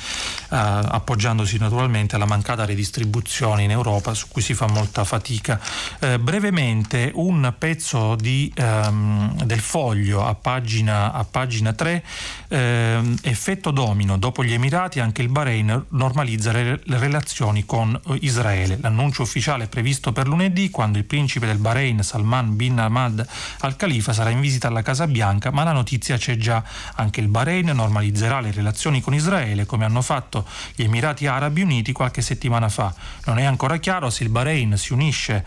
appoggiandosi 0.51 1.59
naturalmente 1.59 2.17
alla 2.17 2.27
mancata 2.27 2.65
redistribuzione 2.65 3.63
in 3.63 3.71
Europa 3.71 4.15
su 4.15 4.27
cui 4.29 4.43
si 4.43 4.55
fa 4.55 4.67
molta 4.69 5.05
fatica. 5.05 5.61
Eh, 5.99 6.19
brevemente 6.19 7.11
un 7.15 7.53
pezzo 7.59 8.15
di, 8.15 8.53
ehm, 8.55 9.45
del 9.45 9.61
foglio 9.61 10.25
a 10.25 10.35
pagina, 10.35 11.13
a 11.13 11.25
pagina 11.25 11.73
3, 11.73 12.05
ehm, 12.49 13.19
effetto 13.23 13.71
domino, 13.71 14.19
dopo 14.19 14.45
gli 14.45 14.53
Emirati 14.53 15.01
anche 15.01 15.23
il 15.23 15.29
Bahrain 15.29 15.87
normalizza 15.91 16.53
le, 16.53 16.81
le 16.83 16.99
relazioni 16.99 17.65
con 17.65 17.99
Israele. 18.21 18.79
L'annuncio 18.81 19.23
ufficiale 19.23 19.65
è 19.65 19.69
previsto 19.69 20.13
per 20.13 20.27
lunedì 20.27 20.71
quando 20.71 20.99
il 20.99 21.05
principe 21.05 21.47
del 21.47 21.59
Bahrain 21.59 22.03
Salman 22.03 22.57
bin 22.57 22.79
Ahmad 22.79 23.27
al-Khalifa 23.61 24.13
sarà 24.13 24.31
in 24.31 24.41
visita 24.41 24.69
alla 24.69 24.83
Casa 24.83 25.07
Bianca, 25.07 25.51
ma 25.51 25.65
la 25.65 25.73
notizia 25.73 26.17
c'è 26.17 26.37
già. 26.37 26.63
Anche 26.97 27.21
il 27.21 27.29
Bahrain 27.29 27.67
normalizzerà 27.67 28.41
le 28.41 28.53
relazioni 28.53 29.01
con 29.01 29.15
Israele 29.15 29.67
come 29.67 29.85
hanno 29.85 30.03
fatto 30.03 30.47
gli 30.75 30.83
Emirati 30.83 31.27
Arabi 31.27 31.63
Uniti 31.63 31.93
qualche 31.93 32.23
settimana 32.23 32.69
fa. 32.69 32.95
Non 33.27 33.39
è 33.39 33.45
ancora 33.45 33.79
chiaro 33.79 34.11
se 34.11 34.25
il 34.25 34.31
Bahrain 34.31 34.77
si 34.77 34.93
unisce 34.93 35.45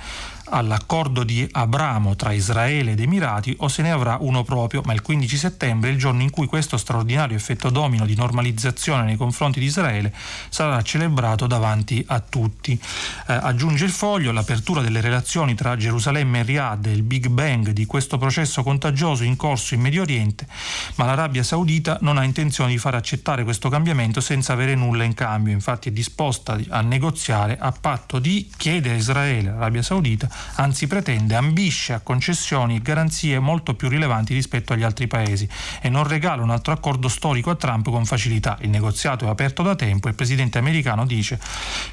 all'accordo 0.50 1.24
di 1.24 1.48
Abramo 1.52 2.16
tra 2.16 2.32
Israele 2.32 2.92
ed 2.92 3.00
Emirati 3.00 3.56
o 3.60 3.68
se 3.68 3.82
ne 3.82 3.92
avrà 3.92 4.18
uno 4.20 4.44
proprio, 4.44 4.82
ma 4.86 4.94
il 4.94 5.02
15 5.02 5.38
settembre 5.38 5.90
il 5.90 5.98
giorno 5.98 6.22
in 6.22 6.30
cui 6.30 6.48
questo 6.48 6.78
straordinario 6.78 7.36
effetto 7.36 7.70
domino 7.70 8.06
di 8.06 8.16
normalizzazione 8.16 9.04
nei 9.04 9.16
confronti 9.16 9.60
di 9.60 9.66
Israele 9.66 10.14
sarà 10.50 10.82
celebrato 10.82 11.48
davanti 11.48 12.04
a 12.08 12.20
tutti. 12.20 12.80
Eh, 13.28 13.34
aggiunge 13.34 13.86
il 13.86 13.92
foglio 13.92 14.32
l'apertura 14.32 14.82
delle 14.82 15.02
relazioni 15.02 15.56
tra 15.56 15.76
Gerusalemme 15.76 16.40
e 16.40 16.44
Riyadh 16.44 16.86
il 16.88 17.04
Big 17.04 17.28
Bang 17.28 17.70
di 17.70 17.86
questo 17.86 18.18
processo 18.18 18.64
contagioso 18.64 19.24
in 19.24 19.36
corso 19.36 19.74
in 19.74 19.82
Medio 19.82 20.02
Oriente, 20.02 20.48
ma 20.96 21.06
l'Arabia 21.06 21.44
Saudita 21.44 21.98
non 22.02 22.18
ha 22.18 22.24
intenzione 22.24 22.72
di 22.72 22.78
far 22.78 22.96
accettare 22.96 23.44
questo 23.44 23.70
cambiamento 23.70 24.22
senza 24.22 24.54
avere 24.54 24.76
nulla 24.76 25.04
in 25.04 25.14
cambio, 25.14 25.54
infatti 25.54 25.90
è 25.90 25.92
disposta 25.92 26.58
a 26.70 26.82
negoziare 26.82 27.58
a 27.60 27.72
patto 27.72 28.20
di 28.20 28.50
chiedere 28.56 28.96
a 28.96 28.98
Israele, 28.98 29.52
l'Arabia 29.52 29.82
Saudita, 29.82 30.30
anzi 30.56 30.88
pretende, 30.88 31.36
ambisce 31.36 31.94
a 31.94 32.00
concessioni 32.00 32.78
e 32.78 32.82
garanzie 32.82 33.40
molto 33.40 33.76
più 33.76 33.90
rilevanti 33.90 34.34
rispetto 34.34 34.74
agli 34.74 34.84
altri 34.84 35.08
paesi 35.08 35.48
e 35.82 35.90
non 35.90 36.08
regala 36.08 36.42
un 36.42 36.50
altro 36.50 36.74
accordo 36.74 37.08
storico 37.08 37.50
a 37.50 37.56
Trump 37.56 37.90
con 37.90 38.06
facilità. 38.06 38.58
Il 38.62 38.70
negoziato 38.70 39.26
è 39.26 39.30
aperto 39.30 39.64
da 39.64 39.76
tempo 39.76 40.08
e 40.08 40.12
il 40.12 40.16
presidente 40.16 40.58
americano 40.58 41.06
dice 41.06 41.40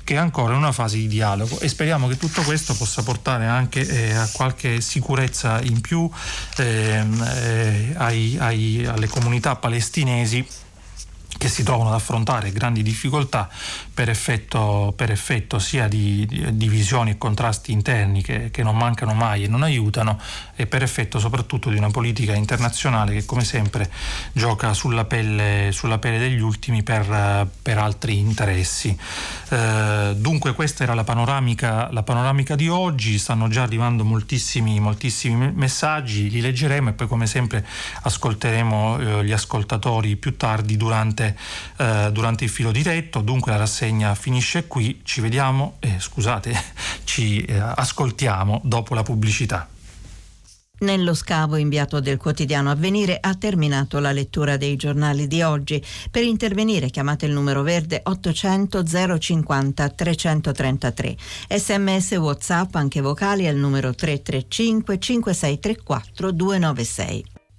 che 0.05 0.15
è 0.15 0.19
ancora 0.19 0.53
in 0.53 0.59
una 0.59 0.73
fase 0.73 0.97
di 0.97 1.09
dialogo 1.09 1.59
e 1.61 1.69
speriamo 1.69 2.09
che 2.09 2.17
tutto 2.17 2.43
questo 2.43 2.75
possa 2.75 3.03
portare 3.03 3.47
anche 3.47 3.87
eh, 3.87 4.15
a 4.15 4.29
qualche 4.33 4.81
sicurezza 4.81 5.61
in 5.63 5.81
più 5.81 6.09
ehm, 6.57 7.23
eh, 7.23 7.95
ai, 7.97 8.37
ai, 8.39 8.87
alle 8.87 9.09
comunità 9.09 9.57
palestinesi 9.57 10.47
che 11.41 11.49
si 11.49 11.63
trovano 11.63 11.89
ad 11.89 11.95
affrontare 11.95 12.53
grandi 12.53 12.83
difficoltà 12.83 13.49
per 13.95 14.11
effetto, 14.11 14.93
per 14.95 15.11
effetto 15.11 15.59
sia 15.59 15.89
di, 15.89 16.27
di, 16.27 16.55
divisioni 16.55 17.13
e 17.13 17.17
contrasti 17.17 17.73
interni 17.73 18.23
che, 18.23 18.51
che, 18.51 18.63
non 18.63 18.77
mancano 18.77 19.15
mai 19.15 19.45
e 19.45 19.49
non 19.49 19.63
aiutano 19.63 20.21
e 20.55 20.67
per 20.67 20.83
effetto 20.83 21.19
soprattutto 21.19 21.71
di 21.71 21.79
una 21.79 21.89
politica 21.89 22.35
internazionale 22.35 23.15
che 23.15 23.25
come 23.25 23.45
sempre 23.45 23.91
gioca 24.33 24.75
sulla 24.75 25.07
pelle, 25.07 25.71
sulla 25.73 25.97
pelle 25.97 26.19
degli 26.19 26.41
ultimi 26.41 26.83
per, 26.83 27.49
per 27.63 27.79
altri 27.79 28.19
interessi. 28.19 28.95
Eh, 29.49 30.13
dunque 30.19 30.53
questa 30.53 30.83
era 30.83 30.93
la 30.93 31.05
panoramica, 31.05 31.89
la 31.91 32.03
panoramica, 32.03 32.55
di 32.55 32.69
oggi, 32.69 33.19
stanno 33.19 33.49
già 33.49 33.63
arrivando 33.63 34.05
moltissimi, 34.05 34.79
moltissimi 34.79 35.53
messaggi, 35.55 36.29
li 36.29 36.43
leggeremo 36.43 36.91
e 36.91 36.93
poi 36.93 37.07
come 37.07 37.27
sempre 37.27 37.67
ascolteremo 38.03 38.99
eh, 38.99 39.25
gli 39.25 39.33
ascoltatori 39.33 40.17
più 40.17 40.37
tardi 40.37 40.77
durante 40.77 41.29
eh, 41.77 42.11
durante 42.13 42.45
il 42.45 42.51
filo 42.51 42.73
diretto, 42.73 43.21
dunque 43.21 43.53
la 43.53 43.59
rassegna 43.59 44.15
finisce 44.15 44.67
qui, 44.67 45.01
ci 45.05 45.21
vediamo, 45.21 45.77
eh, 45.81 45.97
scusate, 45.99 46.55
ci 47.05 47.43
eh, 47.43 47.59
ascoltiamo 47.59 48.61
dopo 48.65 48.95
la 48.95 49.03
pubblicità. 49.03 49.69
Nello 50.81 51.13
scavo 51.13 51.57
inviato 51.57 52.01
del 52.01 52.17
quotidiano 52.17 52.71
Avvenire 52.71 53.19
ha 53.21 53.35
terminato 53.35 53.99
la 53.99 54.13
lettura 54.13 54.57
dei 54.57 54.77
giornali 54.77 55.27
di 55.27 55.43
oggi. 55.43 55.83
Per 56.11 56.25
intervenire 56.25 56.89
chiamate 56.89 57.27
il 57.27 57.33
numero 57.33 57.61
verde 57.61 58.01
800 58.03 59.19
050 59.19 59.89
333. 59.91 61.17
Sms 61.51 62.13
WhatsApp 62.13 62.77
anche 62.77 63.03
vocali 63.03 63.47
al 63.47 63.57
numero 63.57 63.95
335 63.95 64.99
5634 64.99 66.31
296. 66.31 67.25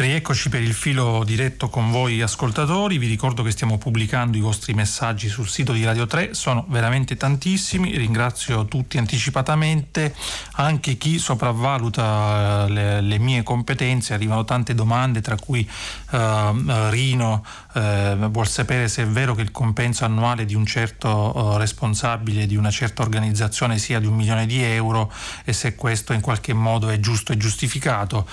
Rieccoci 0.00 0.48
per 0.48 0.62
il 0.62 0.72
filo 0.72 1.22
diretto 1.24 1.68
con 1.68 1.90
voi 1.90 2.22
ascoltatori, 2.22 2.96
vi 2.96 3.06
ricordo 3.06 3.42
che 3.42 3.50
stiamo 3.50 3.76
pubblicando 3.76 4.38
i 4.38 4.40
vostri 4.40 4.72
messaggi 4.72 5.28
sul 5.28 5.46
sito 5.46 5.74
di 5.74 5.84
Radio 5.84 6.06
3, 6.06 6.32
sono 6.32 6.64
veramente 6.68 7.18
tantissimi, 7.18 7.94
ringrazio 7.98 8.64
tutti 8.64 8.96
anticipatamente, 8.96 10.14
anche 10.52 10.96
chi 10.96 11.18
sopravvaluta 11.18 12.64
eh, 12.64 12.70
le, 12.70 13.00
le 13.02 13.18
mie 13.18 13.42
competenze, 13.42 14.14
arrivano 14.14 14.46
tante 14.46 14.74
domande 14.74 15.20
tra 15.20 15.36
cui 15.36 15.68
uh, 16.12 16.88
Rino 16.88 17.44
uh, 17.74 18.30
vuol 18.30 18.48
sapere 18.48 18.88
se 18.88 19.02
è 19.02 19.06
vero 19.06 19.34
che 19.34 19.42
il 19.42 19.50
compenso 19.50 20.06
annuale 20.06 20.46
di 20.46 20.54
un 20.54 20.64
certo 20.64 21.10
uh, 21.10 21.56
responsabile 21.58 22.46
di 22.46 22.56
una 22.56 22.70
certa 22.70 23.02
organizzazione 23.02 23.76
sia 23.76 24.00
di 24.00 24.06
un 24.06 24.14
milione 24.14 24.46
di 24.46 24.62
euro 24.62 25.12
e 25.44 25.52
se 25.52 25.74
questo 25.74 26.14
in 26.14 26.22
qualche 26.22 26.54
modo 26.54 26.88
è 26.88 26.98
giusto 27.00 27.32
e 27.32 27.36
giustificato. 27.36 28.26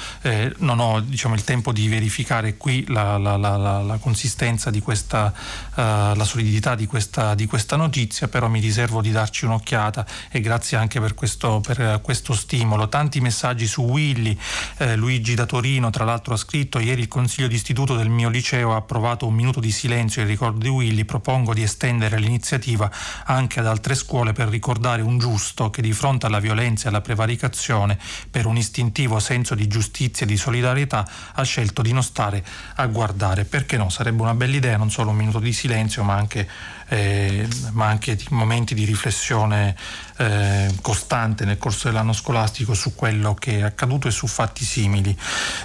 Non 0.60 0.80
ho 0.80 1.02
diciamo, 1.02 1.36
il 1.36 1.44
tempo 1.44 1.56
di 1.72 1.88
verificare 1.88 2.58
qui 2.58 2.86
la, 2.88 3.18
la, 3.18 3.36
la, 3.38 3.58
la 3.58 3.98
consistenza 3.98 4.70
di 4.70 4.80
questa, 4.80 5.34
uh, 5.36 5.74
la 5.76 6.24
solidità 6.24 6.76
di 6.76 6.86
questa, 6.86 7.36
di 7.36 7.46
questa, 7.46 7.76
notizia, 7.76 8.28
però 8.28 8.48
mi 8.48 8.60
riservo 8.60 9.02
di 9.02 9.12
darci 9.12 9.46
un'occhiata 9.46 10.06
e 10.30 10.40
grazie 10.40 10.78
anche 10.78 11.00
per 11.00 11.14
questo, 11.14 11.62
per 11.62 12.00
questo 12.02 12.34
stimolo. 12.34 12.88
Tanti 12.90 13.20
messaggi 13.20 13.68
su 13.68 13.82
Willy, 13.82 14.38
eh, 14.78 14.96
Luigi 14.96 15.36
da 15.36 15.46
Torino 15.46 15.90
tra 15.90 16.06
l'altro 16.06 16.34
ha 16.34 16.38
scritto 16.38 16.80
ieri 16.80 17.02
il 17.02 17.08
consiglio 17.08 17.48
d'istituto 17.48 17.96
del 17.96 18.10
mio 18.10 18.30
liceo 18.30 18.74
ha 18.74 18.78
approvato 18.78 19.28
un 19.28 19.34
minuto 19.34 19.60
di 19.60 19.72
silenzio 19.72 20.22
in 20.22 20.28
ricordo 20.28 20.60
di 20.60 20.70
Willy, 20.70 21.04
propongo 21.06 21.54
di 21.54 21.64
estendere 21.64 22.20
l'iniziativa 22.20 22.90
anche 23.26 23.60
ad 23.60 23.68
altre 23.68 23.96
scuole 23.96 24.34
per 24.34 24.48
ricordare 24.48 25.02
un 25.02 25.18
giusto 25.18 25.70
che 25.70 25.82
di 25.82 25.94
fronte 25.94 26.26
alla 26.26 26.40
violenza 26.40 26.86
e 26.86 26.90
alla 26.90 27.02
prevaricazione 27.02 27.98
per 28.30 28.46
un 28.46 28.58
istintivo 28.58 29.20
senso 29.20 29.56
di 29.56 29.68
giustizia 29.68 30.26
e 30.26 30.30
di 30.30 30.38
solidarietà 30.38 31.08
ha 31.38 31.44
scelto 31.44 31.82
di 31.82 31.92
non 31.94 32.04
stare 32.04 32.44
a 32.76 32.86
guardare. 32.88 33.46
Perché 33.46 33.78
no? 33.78 33.90
Sarebbe 33.90 34.22
una 34.22 34.34
bella 34.34 34.56
idea, 34.56 34.78
non 34.78 34.90
solo 34.90 35.12
un 35.12 35.16
minuto 35.16 35.40
di 35.40 35.54
silenzio, 35.54 36.04
ma 36.04 36.16
anche, 36.16 36.48
eh, 36.90 37.48
ma 37.72 37.86
anche 37.88 38.16
di 38.16 38.26
momenti 38.30 38.74
di 38.74 38.86
riflessione 38.86 39.76
eh, 40.18 40.74
costante 40.82 41.46
nel 41.46 41.58
corso 41.58 41.88
dell'anno 41.88 42.14
scolastico 42.14 42.74
su 42.74 42.96
quello 42.96 43.34
che 43.36 43.60
è 43.60 43.62
accaduto 43.62 44.08
e 44.08 44.12
su 44.12 44.28
fatti 44.28 44.66
simili. 44.66 45.16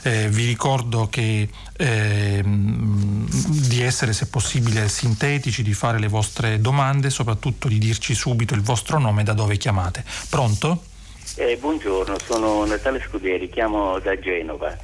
Eh, 0.03 0.29
vi 0.29 0.47
ricordo 0.47 1.09
che 1.09 1.49
ehm, 1.77 3.27
di 3.69 3.83
essere, 3.83 4.13
se 4.13 4.27
possibile, 4.27 4.89
sintetici, 4.89 5.63
di 5.63 5.73
fare 5.73 5.99
le 5.99 6.09
vostre 6.09 6.61
domande, 6.61 7.11
soprattutto 7.11 7.69
di 7.69 7.79
dirci 7.79 8.15
subito 8.15 8.55
il 8.55 8.63
vostro 8.63 8.99
nome 8.99 9.23
e 9.23 9.25
da 9.25 9.33
dove 9.33 9.57
chiamate. 9.57 10.05
Pronto? 10.29 10.85
Eh, 11.37 11.57
buongiorno, 11.57 12.17
sono 12.27 12.67
Natale 12.67 13.01
Scuderi, 13.01 13.49
chiamo 13.49 13.99
da 14.01 14.19
Genova. 14.19 14.77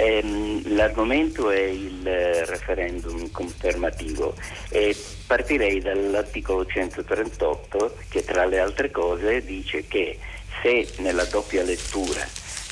Eh, 0.00 0.62
l'argomento 0.66 1.50
è 1.50 1.58
il 1.58 2.06
eh, 2.06 2.44
referendum 2.44 3.32
confermativo 3.32 4.32
e 4.68 4.96
partirei 5.26 5.80
dall'articolo 5.80 6.64
138 6.64 7.96
che 8.08 8.22
tra 8.22 8.44
le 8.44 8.60
altre 8.60 8.92
cose 8.92 9.44
dice 9.44 9.88
che 9.88 10.16
se 10.62 10.88
nella 10.98 11.24
doppia 11.24 11.64
lettura 11.64 12.24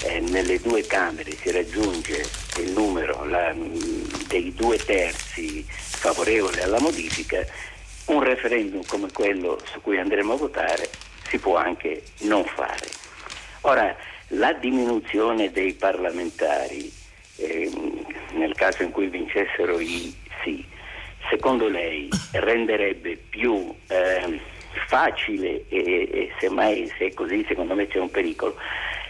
eh, 0.05 0.21
nelle 0.21 0.61
due 0.61 0.87
Camere 0.87 1.33
si 1.33 1.51
raggiunge 1.51 2.25
il 2.59 2.71
numero 2.71 3.25
la, 3.25 3.53
dei 4.29 4.55
due 4.55 4.77
terzi 4.77 5.67
favorevoli 5.69 6.61
alla 6.61 6.79
modifica, 6.79 7.45
un 8.05 8.23
referendum 8.23 8.85
come 8.87 9.11
quello 9.11 9.59
su 9.65 9.81
cui 9.81 9.99
andremo 9.99 10.35
a 10.35 10.37
votare 10.37 10.89
si 11.29 11.39
può 11.39 11.57
anche 11.57 12.05
non 12.21 12.45
fare. 12.45 12.89
Ora, 13.63 13.97
la 14.29 14.53
diminuzione 14.53 15.51
dei 15.51 15.73
parlamentari 15.75 16.96
eh, 17.37 17.71
nel 18.35 18.55
caso 18.55 18.83
in 18.83 18.91
cui 18.91 19.09
vincessero 19.09 19.79
i 19.79 20.15
sì, 20.43 20.65
secondo 21.29 21.69
lei 21.69 22.09
renderebbe 22.33 23.17
più 23.29 23.75
eh, 23.89 24.41
facile, 24.87 25.65
e, 25.69 26.09
e 26.11 26.33
semmai 26.39 26.91
se 26.99 27.07
è 27.07 27.15
così 27.15 27.45
secondo 27.49 27.75
me 27.75 27.87
c'è 27.89 27.99
un 27.99 28.11
pericolo, 28.11 28.57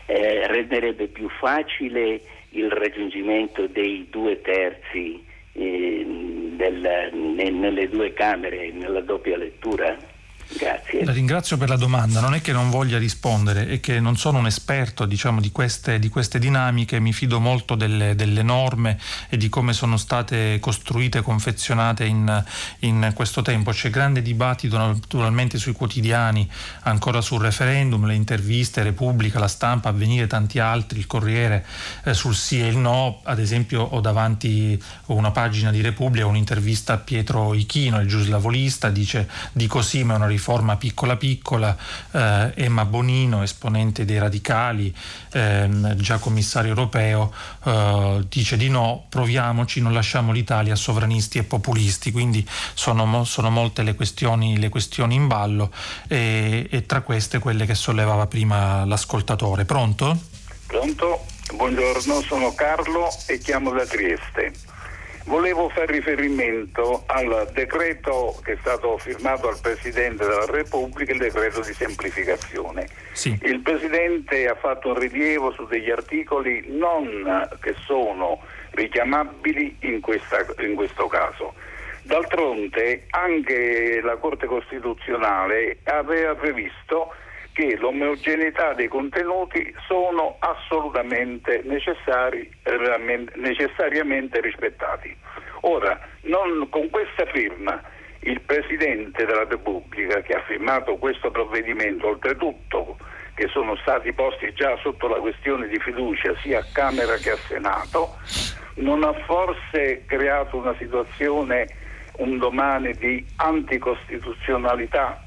eh, 0.06 0.46
renderebbe 0.46 1.08
più 1.08 1.28
facile 1.28 2.20
il 2.50 2.70
raggiungimento 2.70 3.66
dei 3.66 4.06
due 4.08 4.40
terzi 4.40 5.22
eh, 5.52 6.04
del, 6.56 7.10
nelle 7.12 7.88
due 7.88 8.12
Camere 8.12 8.70
nella 8.70 9.00
doppia 9.00 9.36
lettura? 9.36 10.14
Grazie. 10.49 11.05
La 11.05 11.12
ringrazio 11.12 11.57
per 11.57 11.68
la 11.68 11.76
domanda. 11.76 12.20
Non 12.20 12.34
è 12.34 12.40
che 12.40 12.53
non 12.53 12.70
voglia 12.70 12.99
rispondere, 12.99 13.66
è 13.68 13.80
che 13.80 14.01
non 14.01 14.16
sono 14.16 14.38
un 14.38 14.47
esperto 14.47 15.05
diciamo, 15.05 15.40
di, 15.40 15.51
queste, 15.51 15.99
di, 15.99 16.09
queste, 16.09 16.38
dinamiche, 16.38 17.01
mi 17.01 17.12
fido 17.12 17.40
molto 17.40 17.74
delle, 17.74 18.14
delle, 18.14 18.42
norme 18.42 18.99
e 19.28 19.36
di 19.36 19.49
come 19.49 19.72
sono 19.72 19.97
state 19.97 20.59
costruite 20.61 21.22
confezionate 21.22 22.05
in, 22.05 22.44
in, 22.80 23.11
questo 23.14 23.42
tempo. 23.42 23.72
C'è 23.72 23.90
grande 23.90 24.22
dibattito 24.22 24.78
naturalmente 24.78 25.59
sui 25.59 25.72
quotidiani, 25.72 26.49
ancora 26.82 27.20
sul 27.20 27.40
referendum, 27.40 28.07
le 28.07 28.14
interviste, 28.14 28.82
Repubblica, 28.82 29.38
la 29.38 29.49
stampa, 29.49 29.88
Avvenire, 29.88 30.26
tanti 30.26 30.59
altri, 30.59 30.99
il 30.99 31.07
Corriere 31.07 31.64
eh, 32.05 32.14
sul 32.14 32.34
sì 32.34 32.61
e 32.61 32.68
il 32.68 32.76
no. 32.76 33.20
Ad 33.24 33.40
esempio 33.40 33.82
ho 33.82 34.01
davanti 34.01 34.80
una 35.07 35.32
pagina 35.32 35.70
di 35.70 35.80
Repubblica, 35.80 36.26
un'intervista 36.26 36.94
a 36.94 36.99
Pietro 36.99 37.53
Ichino, 37.53 38.01
il 38.01 38.07
giuslavolista, 38.07 38.90
dice 38.90 39.28
dico 39.53 39.82
sì 39.82 40.05
ma 40.05 40.14
è 40.14 40.16
una 40.16 40.26
riforma 40.37 40.76
piccola 40.76 41.16
piccola, 41.16 41.76
eh, 42.12 42.53
Emma 42.55 42.84
Bonino, 42.84 43.43
esponente 43.43 44.05
dei 44.05 44.18
radicali, 44.18 44.95
ehm, 45.32 45.97
già 45.97 46.18
commissario 46.18 46.70
europeo, 46.70 47.32
eh, 47.64 48.24
dice 48.28 48.57
di 48.57 48.68
no, 48.68 49.07
proviamoci, 49.09 49.80
non 49.80 49.93
lasciamo 49.93 50.32
l'Italia 50.32 50.74
sovranisti 50.76 51.39
e 51.39 51.43
populisti, 51.43 52.12
quindi 52.12 52.47
sono, 52.74 53.24
sono 53.24 53.51
molte 53.51 53.82
le 53.82 53.95
questioni, 53.95 54.59
le 54.59 54.68
questioni, 54.68 55.14
in 55.14 55.26
ballo 55.26 55.72
e, 56.09 56.68
e 56.70 56.84
tra 56.84 57.01
queste 57.01 57.39
quelle 57.39 57.64
che 57.64 57.74
sollevava 57.74 58.26
prima 58.26 58.84
l'ascoltatore. 58.84 59.64
Pronto? 59.64 60.18
Pronto? 60.66 61.24
Buongiorno, 61.55 62.20
sono 62.22 62.53
Carlo 62.55 63.09
e 63.26 63.39
chiamo 63.39 63.70
da 63.70 63.87
Trieste. 63.87 64.53
Volevo 65.26 65.68
fare 65.70 65.86
riferimento 65.90 67.02
al 67.06 67.50
decreto 67.52 68.38
che 68.44 68.52
è 68.52 68.56
stato 68.60 68.96
firmato 68.96 69.48
al 69.48 69.58
Presidente 69.60 70.24
della 70.24 70.46
Repubblica, 70.46 71.12
il 71.12 71.18
decreto 71.18 71.62
di 71.62 71.72
semplificazione. 71.72 72.86
Sì. 73.10 73.36
Il 73.42 73.58
Presidente 73.58 74.46
ha 74.46 74.54
fatto 74.54 74.90
un 74.90 74.98
rilievo 75.00 75.50
su 75.50 75.66
degli 75.66 75.90
articoli 75.90 76.66
non 76.68 77.48
che 77.60 77.74
sono 77.84 78.40
richiamabili 78.70 79.76
in, 79.80 80.00
questa, 80.00 80.46
in 80.60 80.76
questo 80.76 81.08
caso. 81.08 81.54
D'altronde 82.02 83.06
anche 83.10 84.00
la 84.00 84.14
Corte 84.18 84.46
Costituzionale 84.46 85.78
aveva 85.82 86.36
previsto 86.36 87.12
che 87.57 87.74
l'omogeneità 87.78 88.74
dei 88.74 88.86
contenuti 88.86 89.74
sono 89.88 90.36
assolutamente 90.40 91.62
necessari, 91.64 92.50
necessariamente 93.36 94.42
rispettati. 94.42 95.16
Ora, 95.62 95.98
non, 96.24 96.68
con 96.68 96.90
questa 96.90 97.24
firma 97.32 97.80
il 98.20 98.42
Presidente 98.42 99.24
della 99.24 99.46
Repubblica 99.48 100.20
che 100.20 100.34
ha 100.34 100.42
firmato 100.42 100.96
questo 100.96 101.30
provvedimento, 101.30 102.09
oltretutto 102.09 102.98
che 103.34 103.48
sono 103.48 103.74
stati 103.76 104.12
posti 104.12 104.52
già 104.52 104.76
sotto 104.82 105.09
la 105.09 105.16
questione 105.16 105.66
di 105.68 105.78
fiducia 105.78 106.36
sia 106.42 106.59
a 106.59 106.66
Camera 106.74 107.14
che 107.16 107.30
a 107.30 107.36
Senato, 107.48 108.16
non 108.74 109.02
ha 109.02 109.14
forse 109.24 110.04
creato 110.04 110.59
una 110.59 110.74
situazione 110.76 111.66
un 112.18 112.36
domani 112.36 112.92
di 112.92 113.24
anticostituzionalità 113.36 115.24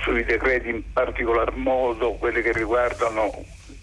sui 0.00 0.24
decreti 0.24 0.68
in 0.68 0.82
particolar 0.92 1.54
modo 1.56 2.12
quelli 2.12 2.42
che 2.42 2.52
riguardano 2.52 3.30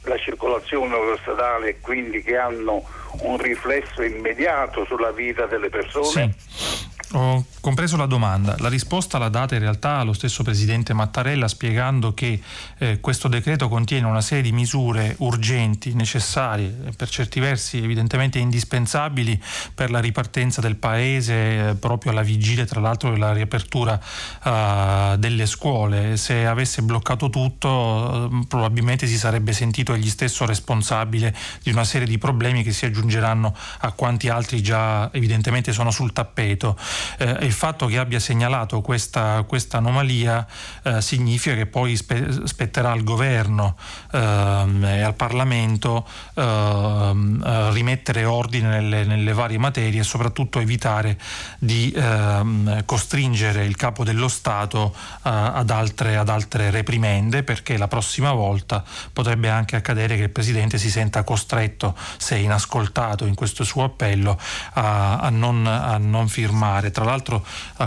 la 0.03 0.17
circolazione 0.17 0.93
autostradale 0.93 1.69
e 1.69 1.79
quindi 1.79 2.21
che 2.23 2.37
hanno 2.37 2.83
un 3.21 3.37
riflesso 3.37 4.01
immediato 4.01 4.85
sulla 4.85 5.11
vita 5.11 5.45
delle 5.45 5.69
persone? 5.69 6.33
Sì. 6.37 6.87
Ho 7.13 7.43
compreso 7.69 7.97
la 7.97 8.07
domanda. 8.07 8.55
La 8.57 8.67
risposta 8.67 9.19
l'ha 9.19 9.29
data 9.29 9.53
in 9.53 9.61
realtà 9.61 10.01
lo 10.01 10.13
stesso 10.13 10.41
Presidente 10.41 10.93
Mattarella 10.93 11.47
spiegando 11.47 12.15
che 12.15 12.41
eh, 12.79 12.99
questo 12.99 13.27
decreto 13.27 13.69
contiene 13.69 14.07
una 14.07 14.21
serie 14.21 14.41
di 14.41 14.51
misure 14.51 15.13
urgenti, 15.19 15.93
necessarie, 15.93 16.67
per 16.97 17.09
certi 17.09 17.39
versi 17.39 17.77
evidentemente 17.77 18.39
indispensabili 18.39 19.39
per 19.75 19.91
la 19.91 19.99
ripartenza 19.99 20.61
del 20.61 20.77
Paese, 20.77 21.69
eh, 21.69 21.75
proprio 21.75 22.11
alla 22.11 22.23
vigilia 22.23 22.65
tra 22.65 22.79
l'altro 22.79 23.11
della 23.11 23.33
riapertura 23.33 24.01
eh, 24.43 25.15
delle 25.19 25.45
scuole. 25.45 26.17
Se 26.17 26.47
avesse 26.47 26.81
bloccato 26.81 27.29
tutto 27.29 28.31
eh, 28.31 28.45
probabilmente 28.47 29.05
si 29.05 29.19
sarebbe 29.19 29.53
sentito 29.53 29.93
egli 29.93 30.09
stesso 30.09 30.47
responsabile 30.47 31.35
di 31.61 31.69
una 31.69 31.83
serie 31.83 32.07
di 32.07 32.17
problemi 32.17 32.63
che 32.63 32.71
si 32.71 32.85
aggiungeranno 32.85 33.55
a 33.81 33.91
quanti 33.91 34.27
altri 34.27 34.63
già 34.63 35.11
evidentemente 35.13 35.71
sono 35.71 35.91
sul 35.91 36.13
tappeto 36.13 36.75
eh, 37.19 37.37
fatto 37.59 37.87
che 37.87 37.97
abbia 37.97 38.21
segnalato 38.21 38.79
questa, 38.79 39.45
anomalia 39.71 40.47
eh, 40.81 41.01
significa 41.01 41.55
che 41.55 41.65
poi 41.65 41.97
spe- 41.97 42.47
spetterà 42.47 42.91
al 42.91 43.03
governo 43.03 43.75
ehm, 44.13 44.81
e 44.85 45.01
al 45.01 45.13
Parlamento 45.13 46.07
ehm, 46.35 47.43
eh, 47.45 47.71
rimettere 47.71 48.23
ordine 48.23 48.69
nelle, 48.69 49.03
nelle, 49.03 49.33
varie 49.33 49.57
materie 49.57 49.99
e 49.99 50.03
soprattutto 50.03 50.61
evitare 50.61 51.19
di 51.59 51.91
ehm, 51.93 52.85
costringere 52.85 53.65
il 53.65 53.75
capo 53.75 54.05
dello 54.05 54.29
Stato 54.29 54.95
eh, 54.95 55.29
ad 55.29 55.69
altre, 55.69 56.15
ad 56.15 56.29
altre 56.29 56.69
reprimende 56.71 57.43
perché 57.43 57.75
la 57.75 57.89
prossima 57.89 58.31
volta 58.31 58.85
potrebbe 59.11 59.49
anche 59.49 59.75
accadere 59.75 60.15
che 60.15 60.23
il 60.23 60.29
Presidente 60.29 60.77
si 60.77 60.89
senta 60.89 61.23
costretto, 61.23 61.93
se 62.15 62.37
inascoltato 62.37 63.25
in 63.25 63.35
questo 63.35 63.65
suo 63.65 63.83
appello, 63.83 64.39
a, 64.75 65.17
a, 65.17 65.29
non, 65.29 65.67
a 65.67 65.97
non 65.97 66.29
firmare. 66.29 66.91
Tra 66.91 67.03
l'altro 67.03 67.38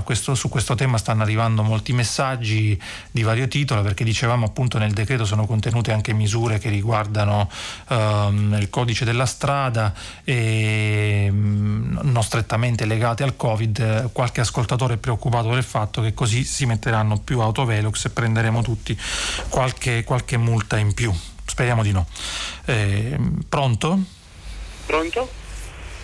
questo, 0.04 0.34
su 0.34 0.48
questo 0.48 0.74
tema 0.74 0.98
stanno 0.98 1.22
arrivando 1.22 1.62
molti 1.62 1.92
messaggi 1.92 2.80
di 3.10 3.22
vario 3.22 3.48
titolo 3.48 3.82
perché 3.82 4.04
dicevamo 4.04 4.46
appunto 4.46 4.78
nel 4.78 4.92
decreto 4.92 5.24
sono 5.24 5.46
contenute 5.46 5.92
anche 5.92 6.12
misure 6.12 6.58
che 6.58 6.68
riguardano 6.68 7.48
ehm, 7.88 8.56
il 8.58 8.70
codice 8.70 9.04
della 9.04 9.26
strada 9.26 9.92
e 10.24 11.28
mm, 11.30 11.98
non 12.02 12.22
strettamente 12.22 12.84
legate 12.84 13.22
al 13.22 13.36
Covid. 13.36 14.10
Qualche 14.12 14.40
ascoltatore 14.40 14.94
è 14.94 14.98
preoccupato 14.98 15.50
del 15.50 15.64
fatto 15.64 16.02
che 16.02 16.14
così 16.14 16.44
si 16.44 16.66
metteranno 16.66 17.18
più 17.18 17.40
autovelox 17.40 18.06
e 18.06 18.10
prenderemo 18.10 18.62
tutti 18.62 18.98
qualche, 19.48 20.04
qualche 20.04 20.36
multa 20.36 20.78
in 20.78 20.94
più. 20.94 21.12
Speriamo 21.44 21.82
di 21.82 21.92
no. 21.92 22.06
Eh, 22.64 23.18
pronto? 23.48 23.98
Pronto? 24.86 25.41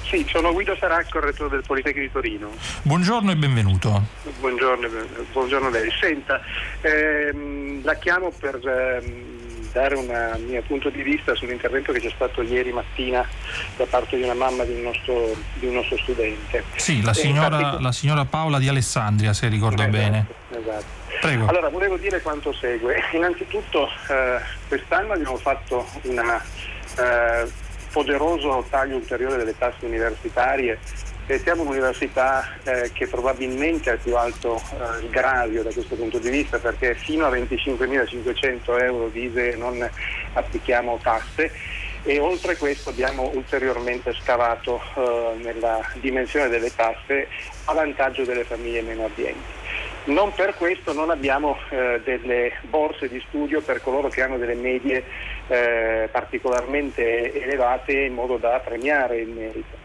Sì, 0.09 0.25
sono 0.27 0.55
Guido 0.55 0.75
Saracco, 0.75 1.21
rettore 1.21 1.51
del 1.51 1.65
Politecnico 1.67 2.07
di 2.07 2.11
Torino. 2.11 2.51
Buongiorno 2.81 3.31
e 3.31 3.37
benvenuto. 3.37 4.03
Buongiorno, 4.41 4.89
buongiorno 5.33 5.67
a 5.67 5.71
lei. 5.71 5.93
Senta, 6.01 6.41
ehm, 6.81 7.85
la 7.85 7.95
chiamo 7.97 8.31
per 8.31 8.55
ehm, 8.57 9.71
dare 9.71 9.97
un 9.97 10.45
mio 10.47 10.63
punto 10.63 10.89
di 10.89 11.03
vista 11.03 11.35
sull'intervento 11.35 11.93
che 11.93 12.01
c'è 12.01 12.11
stato 12.15 12.41
ieri 12.41 12.73
mattina 12.73 13.29
da 13.77 13.85
parte 13.85 14.17
di 14.17 14.23
una 14.23 14.33
mamma 14.33 14.65
di 14.65 14.73
un 14.73 14.81
nostro, 14.81 15.37
di 15.55 15.67
un 15.67 15.75
nostro 15.75 15.99
studente. 15.99 16.65
Sì, 16.77 17.03
la 17.03 17.13
signora, 17.13 17.59
infatti... 17.59 17.83
la 17.83 17.93
signora, 17.93 18.25
Paola 18.25 18.59
di 18.59 18.69
Alessandria, 18.69 19.35
se 19.35 19.49
ricordo 19.49 19.83
esatto, 19.83 19.91
bene. 19.91 20.27
Esatto. 20.49 20.97
Prego. 21.21 21.49
Allora, 21.49 21.69
volevo 21.69 21.99
dire 21.99 22.23
quanto 22.23 22.55
segue. 22.55 22.97
Innanzitutto, 23.13 23.87
eh, 24.09 24.41
quest'anno 24.69 25.13
abbiamo 25.13 25.37
fatto 25.37 25.87
una... 26.05 26.43
Eh, 26.99 27.67
poderoso 27.99 28.65
taglio 28.71 28.95
ulteriore 28.95 29.39
delle 29.39 29.59
tasse 29.59 29.85
universitarie 29.85 30.79
e 31.27 31.39
siamo 31.41 31.63
un'università 31.63 32.47
eh, 32.63 32.93
che 32.93 33.09
probabilmente 33.09 33.91
ha 33.91 33.97
più 33.97 34.17
alto 34.17 34.55
eh, 34.57 35.09
sgravio 35.09 35.65
da 35.65 35.73
questo 35.73 35.97
punto 35.97 36.19
di 36.19 36.31
vista 36.31 36.59
perché 36.59 36.95
fino 36.95 37.27
a 37.27 37.31
25.500 37.31 38.83
euro 38.83 39.09
di 39.09 39.25
ISE 39.25 39.57
non 39.57 39.91
applichiamo 40.35 41.01
tasse 41.03 41.51
e 42.05 42.21
oltre 42.21 42.57
questo 42.57 42.91
abbiamo 42.91 43.33
ulteriormente 43.35 44.15
scavato 44.15 44.81
eh, 44.95 45.41
nella 45.43 45.81
dimensione 45.95 46.49
delle 46.49 46.73
tasse 46.73 47.27
a 47.65 47.73
vantaggio 47.73 48.25
delle 48.25 48.45
famiglie 48.45 48.83
meno 48.83 49.07
abbienti. 49.07 49.57
Non 50.09 50.33
per 50.33 50.55
questo 50.55 50.95
non 50.95 51.11
abbiamo 51.11 51.59
eh, 51.69 52.01
delle 52.03 52.55
borse 52.63 53.11
di 53.11 53.23
studio 53.29 53.61
per 53.61 53.83
coloro 53.83 54.09
che 54.09 54.23
hanno 54.23 54.39
delle 54.39 54.55
medie 54.55 55.05
eh, 55.49 56.09
particolarmente 56.11 57.43
elevate 57.43 57.93
in 57.93 58.15
modo 58.15 58.39
da 58.39 58.59
premiare 58.65 59.19
il 59.19 59.29
merito. 59.29 59.77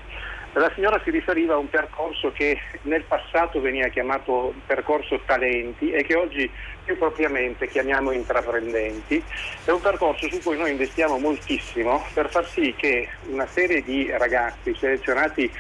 La 0.54 0.72
signora 0.76 1.02
si 1.04 1.10
riferiva 1.10 1.56
a 1.56 1.58
un 1.58 1.70
percorso 1.70 2.32
che 2.32 2.58
nel 2.84 3.04
passato 3.04 3.60
veniva 3.60 3.88
chiamato 3.88 4.54
percorso 4.66 5.20
talenti 5.26 5.92
e 5.92 6.04
che 6.04 6.16
oggi 6.16 6.50
più 6.86 6.98
propriamente 6.98 7.68
chiamiamo 7.68 8.12
intraprendenti. 8.12 9.22
È 9.66 9.72
un 9.72 9.82
percorso 9.82 10.30
su 10.30 10.40
cui 10.42 10.56
noi 10.56 10.72
investiamo 10.72 11.18
moltissimo 11.18 12.06
per 12.14 12.30
far 12.30 12.48
sì 12.48 12.74
che 12.78 13.10
una 13.30 13.48
serie 13.48 13.82
di 13.82 14.10
ragazzi 14.12 14.74
selezionati 14.76 15.52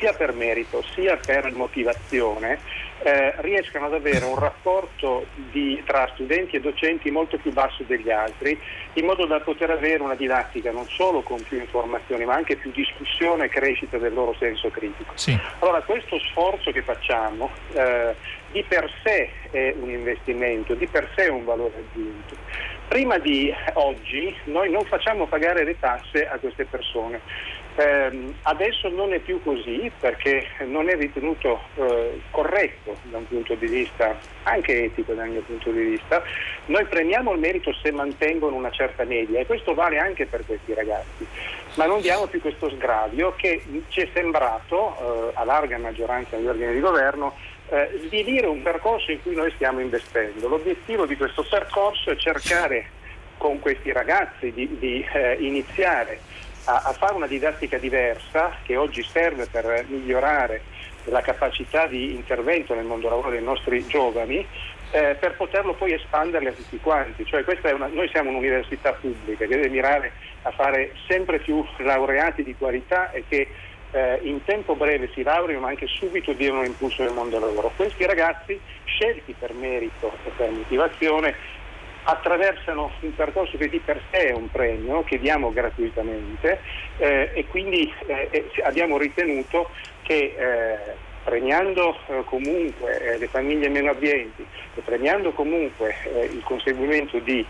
sia 0.00 0.12
per 0.14 0.32
merito 0.32 0.82
sia 0.94 1.16
per 1.16 1.52
motivazione 1.52 2.58
eh, 3.02 3.34
riescano 3.38 3.86
ad 3.86 3.94
avere 3.94 4.24
un 4.24 4.38
rapporto 4.38 5.26
di, 5.50 5.82
tra 5.86 6.08
studenti 6.12 6.56
e 6.56 6.60
docenti 6.60 7.10
molto 7.10 7.38
più 7.38 7.52
basso 7.52 7.82
degli 7.86 8.10
altri, 8.10 8.58
in 8.94 9.04
modo 9.06 9.24
da 9.26 9.40
poter 9.40 9.70
avere 9.70 10.02
una 10.02 10.14
didattica 10.14 10.70
non 10.70 10.86
solo 10.88 11.22
con 11.22 11.42
più 11.42 11.58
informazioni, 11.58 12.24
ma 12.24 12.34
anche 12.34 12.56
più 12.56 12.70
discussione 12.72 13.46
e 13.46 13.48
crescita 13.48 13.96
del 13.96 14.12
loro 14.12 14.34
senso 14.38 14.68
critico. 14.68 15.12
Sì. 15.14 15.38
Allora 15.60 15.80
questo 15.80 16.18
sforzo 16.18 16.70
che 16.72 16.82
facciamo 16.82 17.50
eh, 17.72 18.14
di 18.52 18.62
per 18.64 18.90
sé 19.02 19.30
è 19.50 19.74
un 19.78 19.90
investimento, 19.90 20.74
di 20.74 20.86
per 20.86 21.08
sé 21.14 21.26
è 21.26 21.30
un 21.30 21.44
valore 21.44 21.74
aggiunto. 21.78 22.36
Prima 22.88 23.18
di 23.18 23.54
oggi 23.74 24.34
noi 24.44 24.68
non 24.68 24.84
facciamo 24.84 25.26
pagare 25.26 25.64
le 25.64 25.78
tasse 25.78 26.26
a 26.26 26.36
queste 26.38 26.64
persone. 26.64 27.20
Eh, 27.76 28.34
adesso 28.42 28.88
non 28.88 29.12
è 29.12 29.20
più 29.20 29.40
così 29.42 29.90
perché 29.98 30.46
non 30.66 30.88
è 30.88 30.96
ritenuto 30.96 31.60
eh, 31.76 32.20
corretto 32.30 32.96
da 33.04 33.18
un 33.18 33.28
punto 33.28 33.54
di 33.54 33.66
vista 33.66 34.18
anche 34.42 34.84
etico 34.84 35.12
dal 35.14 35.28
mio 35.28 35.40
punto 35.42 35.70
di 35.70 35.82
vista. 35.82 36.22
Noi 36.66 36.84
premiamo 36.86 37.32
il 37.32 37.38
merito 37.38 37.72
se 37.72 37.92
mantengono 37.92 38.56
una 38.56 38.70
certa 38.70 39.04
media 39.04 39.40
e 39.40 39.46
questo 39.46 39.74
vale 39.74 39.98
anche 39.98 40.26
per 40.26 40.44
questi 40.44 40.74
ragazzi, 40.74 41.26
ma 41.74 41.86
non 41.86 42.00
diamo 42.00 42.26
più 42.26 42.40
questo 42.40 42.68
sgravio 42.70 43.34
che 43.36 43.62
ci 43.88 44.00
è 44.00 44.08
sembrato 44.12 45.30
eh, 45.30 45.30
a 45.34 45.44
larga 45.44 45.78
maggioranza 45.78 46.36
negli 46.36 46.48
organi 46.48 46.74
di 46.74 46.80
governo 46.80 47.34
eh, 47.68 48.00
svilire 48.06 48.46
un 48.46 48.62
percorso 48.62 49.12
in 49.12 49.22
cui 49.22 49.34
noi 49.34 49.50
stiamo 49.54 49.80
investendo. 49.80 50.48
L'obiettivo 50.48 51.06
di 51.06 51.16
questo 51.16 51.46
percorso 51.48 52.10
è 52.10 52.16
cercare 52.16 52.98
con 53.38 53.58
questi 53.60 53.90
ragazzi 53.92 54.52
di, 54.52 54.76
di 54.78 55.06
eh, 55.12 55.36
iniziare 55.40 56.20
a, 56.64 56.82
a, 56.86 56.92
fare 56.92 57.14
una 57.14 57.26
didattica 57.26 57.78
diversa 57.78 58.56
che 58.62 58.76
oggi 58.76 59.02
serve 59.02 59.46
per 59.46 59.84
migliorare 59.88 60.62
la 61.04 61.20
capacità 61.22 61.86
di 61.86 62.14
intervento 62.14 62.74
nel 62.74 62.84
mondo 62.84 63.08
lavoro 63.08 63.30
dei 63.30 63.42
nostri 63.42 63.86
giovani 63.86 64.46
eh, 64.92 65.16
per 65.18 65.36
poterlo 65.36 65.74
poi 65.74 65.92
espanderli 65.92 66.48
a 66.48 66.52
tutti 66.52 66.78
quanti. 66.80 67.24
Cioè, 67.24 67.44
una, 67.72 67.86
noi 67.86 68.08
siamo 68.08 68.30
un'università 68.30 68.92
pubblica 68.92 69.46
che 69.46 69.54
deve 69.54 69.68
mirare 69.68 70.12
a 70.42 70.50
fare 70.50 70.92
sempre 71.06 71.38
più 71.38 71.64
laureati 71.78 72.42
di 72.42 72.54
qualità 72.56 73.10
e 73.10 73.24
che 73.28 73.48
eh, 73.92 74.20
in 74.22 74.42
tempo 74.44 74.74
breve 74.76 75.10
si 75.12 75.22
laureano 75.22 75.62
ma 75.62 75.68
anche 75.68 75.86
subito 75.86 76.32
diano 76.32 76.64
impulso 76.64 77.02
nel 77.02 77.12
mondo 77.12 77.38
del 77.38 77.48
lavoro. 77.48 77.72
Questi 77.74 78.04
ragazzi, 78.04 78.58
scelti 78.84 79.34
per 79.38 79.52
merito 79.52 80.12
e 80.24 80.30
per 80.36 80.50
motivazione, 80.50 81.34
attraversano 82.04 82.90
un 83.00 83.14
percorso 83.14 83.56
che 83.56 83.68
di 83.68 83.78
per 83.78 84.00
sé 84.10 84.28
è 84.28 84.32
un 84.32 84.50
premio 84.50 85.02
che 85.04 85.18
diamo 85.18 85.52
gratuitamente 85.52 86.60
eh, 86.98 87.30
e 87.34 87.46
quindi 87.46 87.92
eh, 88.06 88.50
abbiamo 88.62 88.96
ritenuto 88.96 89.70
che 90.02 90.34
eh, 90.36 91.08
premiando 91.22 91.96
eh, 92.06 92.24
comunque 92.24 92.98
eh, 93.00 93.18
le 93.18 93.28
famiglie 93.28 93.68
meno 93.68 93.90
abbienti 93.90 94.46
e 94.74 94.80
premiando 94.80 95.32
comunque 95.32 95.94
eh, 96.04 96.24
il 96.24 96.42
conseguimento 96.42 97.18
di 97.18 97.44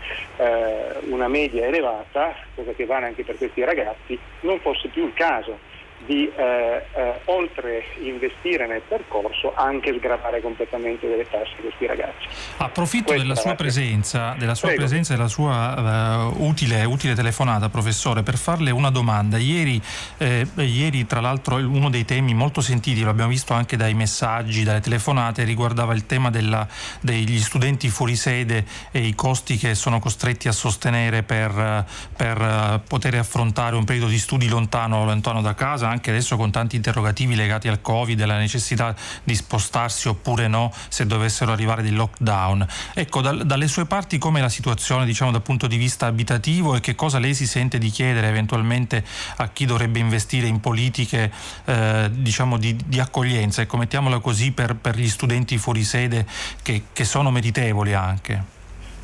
una 1.09 1.27
media 1.27 1.67
elevata, 1.67 2.35
cosa 2.55 2.71
che 2.71 2.85
vale 2.85 3.05
anche 3.05 3.23
per 3.23 3.37
questi 3.37 3.63
ragazzi, 3.63 4.17
non 4.41 4.59
fosse 4.59 4.87
più 4.87 5.05
il 5.05 5.13
caso 5.13 5.59
di 6.05 6.29
eh, 6.35 6.85
eh, 6.93 7.19
oltre 7.25 7.83
investire 8.01 8.67
nel 8.67 8.81
percorso 8.87 9.53
anche 9.55 9.93
sgravare 9.97 10.41
completamente 10.41 11.07
delle 11.07 11.27
tasse 11.29 11.53
a 11.57 11.61
questi 11.61 11.85
ragazzi. 11.85 12.27
Approfitto 12.57 13.13
della 13.13 13.35
sua, 13.35 13.55
presenza, 13.55 14.35
della 14.37 14.55
sua 14.55 14.71
presenza 14.73 15.13
e 15.13 15.17
della 15.17 15.27
sua 15.27 16.31
uh, 16.35 16.45
utile, 16.45 16.83
utile, 16.85 17.13
telefonata, 17.13 17.69
professore, 17.69 18.23
per 18.23 18.37
farle 18.37 18.71
una 18.71 18.89
domanda. 18.89 19.37
Ieri, 19.37 19.81
eh, 20.17 20.47
ieri, 20.55 21.05
tra 21.05 21.21
l'altro, 21.21 21.55
uno 21.55 21.89
dei 21.89 22.05
temi 22.05 22.33
molto 22.33 22.61
sentiti, 22.61 23.01
lo 23.01 23.09
abbiamo 23.09 23.29
visto 23.29 23.53
anche 23.53 23.77
dai 23.77 23.93
messaggi, 23.93 24.63
dalle 24.63 24.79
telefonate, 24.81 25.43
riguardava 25.43 25.93
il 25.93 26.05
tema 26.05 26.29
della, 26.29 26.67
degli 27.01 27.39
studenti 27.39 27.89
fuori 27.89 28.15
sede 28.15 28.65
e 28.91 29.01
i 29.05 29.15
costi 29.15 29.57
che 29.57 29.75
sono 29.75 29.99
costretti 29.99 30.47
a 30.47 30.51
sostenere 30.51 31.23
per, 31.23 31.85
per 32.15 32.41
uh, 32.41 32.87
poter 32.87 33.15
affrontare 33.15 33.75
un 33.75 33.83
periodo 33.83 34.07
di 34.07 34.17
studi 34.17 34.47
lontano, 34.47 35.05
lontano 35.05 35.41
da 35.41 35.53
casa 35.53 35.90
anche 35.91 36.09
adesso 36.09 36.37
con 36.37 36.51
tanti 36.51 36.75
interrogativi 36.75 37.35
legati 37.35 37.67
al 37.67 37.81
Covid 37.81 38.19
e 38.19 38.23
alla 38.23 38.37
necessità 38.37 38.95
di 39.23 39.35
spostarsi 39.35 40.07
oppure 40.07 40.47
no 40.47 40.73
se 40.87 41.05
dovessero 41.05 41.51
arrivare 41.51 41.81
dei 41.81 41.91
lockdown. 41.91 42.65
Ecco, 42.93 43.21
dal, 43.21 43.45
dalle 43.45 43.67
sue 43.67 43.85
parti 43.85 44.17
com'è 44.17 44.41
la 44.41 44.49
situazione 44.49 45.05
diciamo, 45.05 45.31
dal 45.31 45.41
punto 45.41 45.67
di 45.67 45.77
vista 45.77 46.05
abitativo 46.05 46.75
e 46.75 46.79
che 46.79 46.95
cosa 46.95 47.19
lei 47.19 47.35
si 47.35 47.45
sente 47.45 47.77
di 47.77 47.89
chiedere 47.89 48.27
eventualmente 48.27 49.03
a 49.37 49.49
chi 49.49 49.65
dovrebbe 49.65 49.99
investire 49.99 50.47
in 50.47 50.59
politiche 50.59 51.31
eh, 51.65 52.09
diciamo, 52.11 52.57
di, 52.57 52.75
di, 52.85 52.99
accoglienza, 52.99 53.61
ecco, 53.61 53.77
mettiamola 53.77 54.19
così, 54.19 54.51
per, 54.51 54.75
per 54.75 54.97
gli 54.97 55.09
studenti 55.09 55.57
fuori 55.57 55.83
sede 55.83 56.25
che, 56.61 56.83
che 56.93 57.05
sono 57.05 57.31
meritevoli 57.31 57.93
anche? 57.93 58.59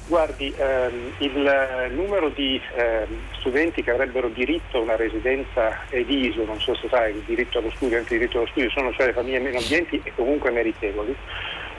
Guardi, 0.08 0.53
ehm, 0.58 1.16
il 1.18 1.91
numero 1.91 2.30
di 2.30 2.62
ehm, 2.76 3.08
studenti 3.39 3.84
che 3.84 3.91
avrebbero 3.91 4.30
diritto 4.30 4.78
a 4.78 4.82
una 4.82 4.95
residenza 4.95 5.82
ediso, 5.89 6.45
non 6.45 6.62
so 6.62 6.74
se 6.76 6.88
sai, 6.88 7.14
il 7.14 7.24
diritto 7.26 7.58
allo 7.58 7.72
studio, 7.72 7.97
anche 7.97 8.14
il 8.14 8.20
diritto 8.22 8.38
allo 8.38 8.47
studio, 8.47 8.70
sono 8.70 8.93
cioè 8.93 9.08
le 9.08 9.14
famiglie 9.14 9.39
meno 9.39 9.58
ambienti 9.58 9.99
e 10.01 10.14
comunque 10.16 10.49
meritevoli, 10.51 11.14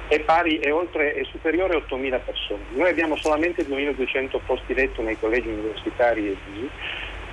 è 0.08 0.20
pari, 0.20 0.58
è, 0.58 0.70
oltre, 0.70 1.14
è 1.14 1.24
superiore 1.24 1.76
a 1.76 1.78
8.000 1.78 2.20
persone. 2.22 2.62
Noi 2.74 2.90
abbiamo 2.90 3.16
solamente 3.16 3.66
2.200 3.66 4.40
posti 4.44 4.74
letto 4.74 5.00
nei 5.00 5.18
collegi 5.18 5.48
universitari 5.48 6.26
edisi 6.26 6.70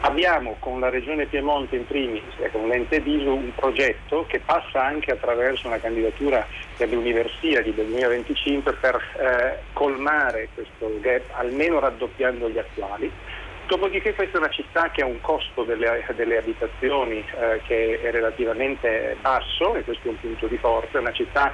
Abbiamo 0.01 0.57
con 0.59 0.79
la 0.79 0.89
Regione 0.89 1.25
Piemonte 1.25 1.75
in 1.75 1.87
primis 1.87 2.23
e 2.39 2.51
con 2.51 2.67
l'ente 2.67 2.99
Viso 2.99 3.33
un 3.33 3.51
progetto 3.55 4.25
che 4.27 4.39
passa 4.39 4.83
anche 4.83 5.11
attraverso 5.11 5.67
una 5.67 5.79
candidatura 5.79 6.45
per 6.77 6.89
le 6.89 6.95
universiadi 6.95 7.73
del 7.73 7.85
2025 7.87 8.73
per 8.73 8.95
eh, 8.95 9.59
colmare 9.73 10.49
questo 10.53 10.99
gap, 11.01 11.23
almeno 11.31 11.79
raddoppiando 11.79 12.49
gli 12.49 12.57
attuali. 12.57 13.11
Dopodiché 13.67 14.13
questa 14.13 14.37
è 14.37 14.41
una 14.41 14.49
città 14.49 14.91
che 14.91 15.01
ha 15.01 15.05
un 15.05 15.19
costo 15.21 15.63
delle, 15.63 16.05
delle 16.15 16.37
abitazioni 16.37 17.17
eh, 17.17 17.61
che 17.65 17.99
è 17.99 18.11
relativamente 18.11 19.17
basso 19.21 19.73
e 19.73 19.83
questo 19.83 20.07
è 20.07 20.11
un 20.11 20.19
punto 20.19 20.45
di 20.45 20.57
forza, 20.57 20.99
è 20.99 21.01
una 21.01 21.13
città 21.13 21.51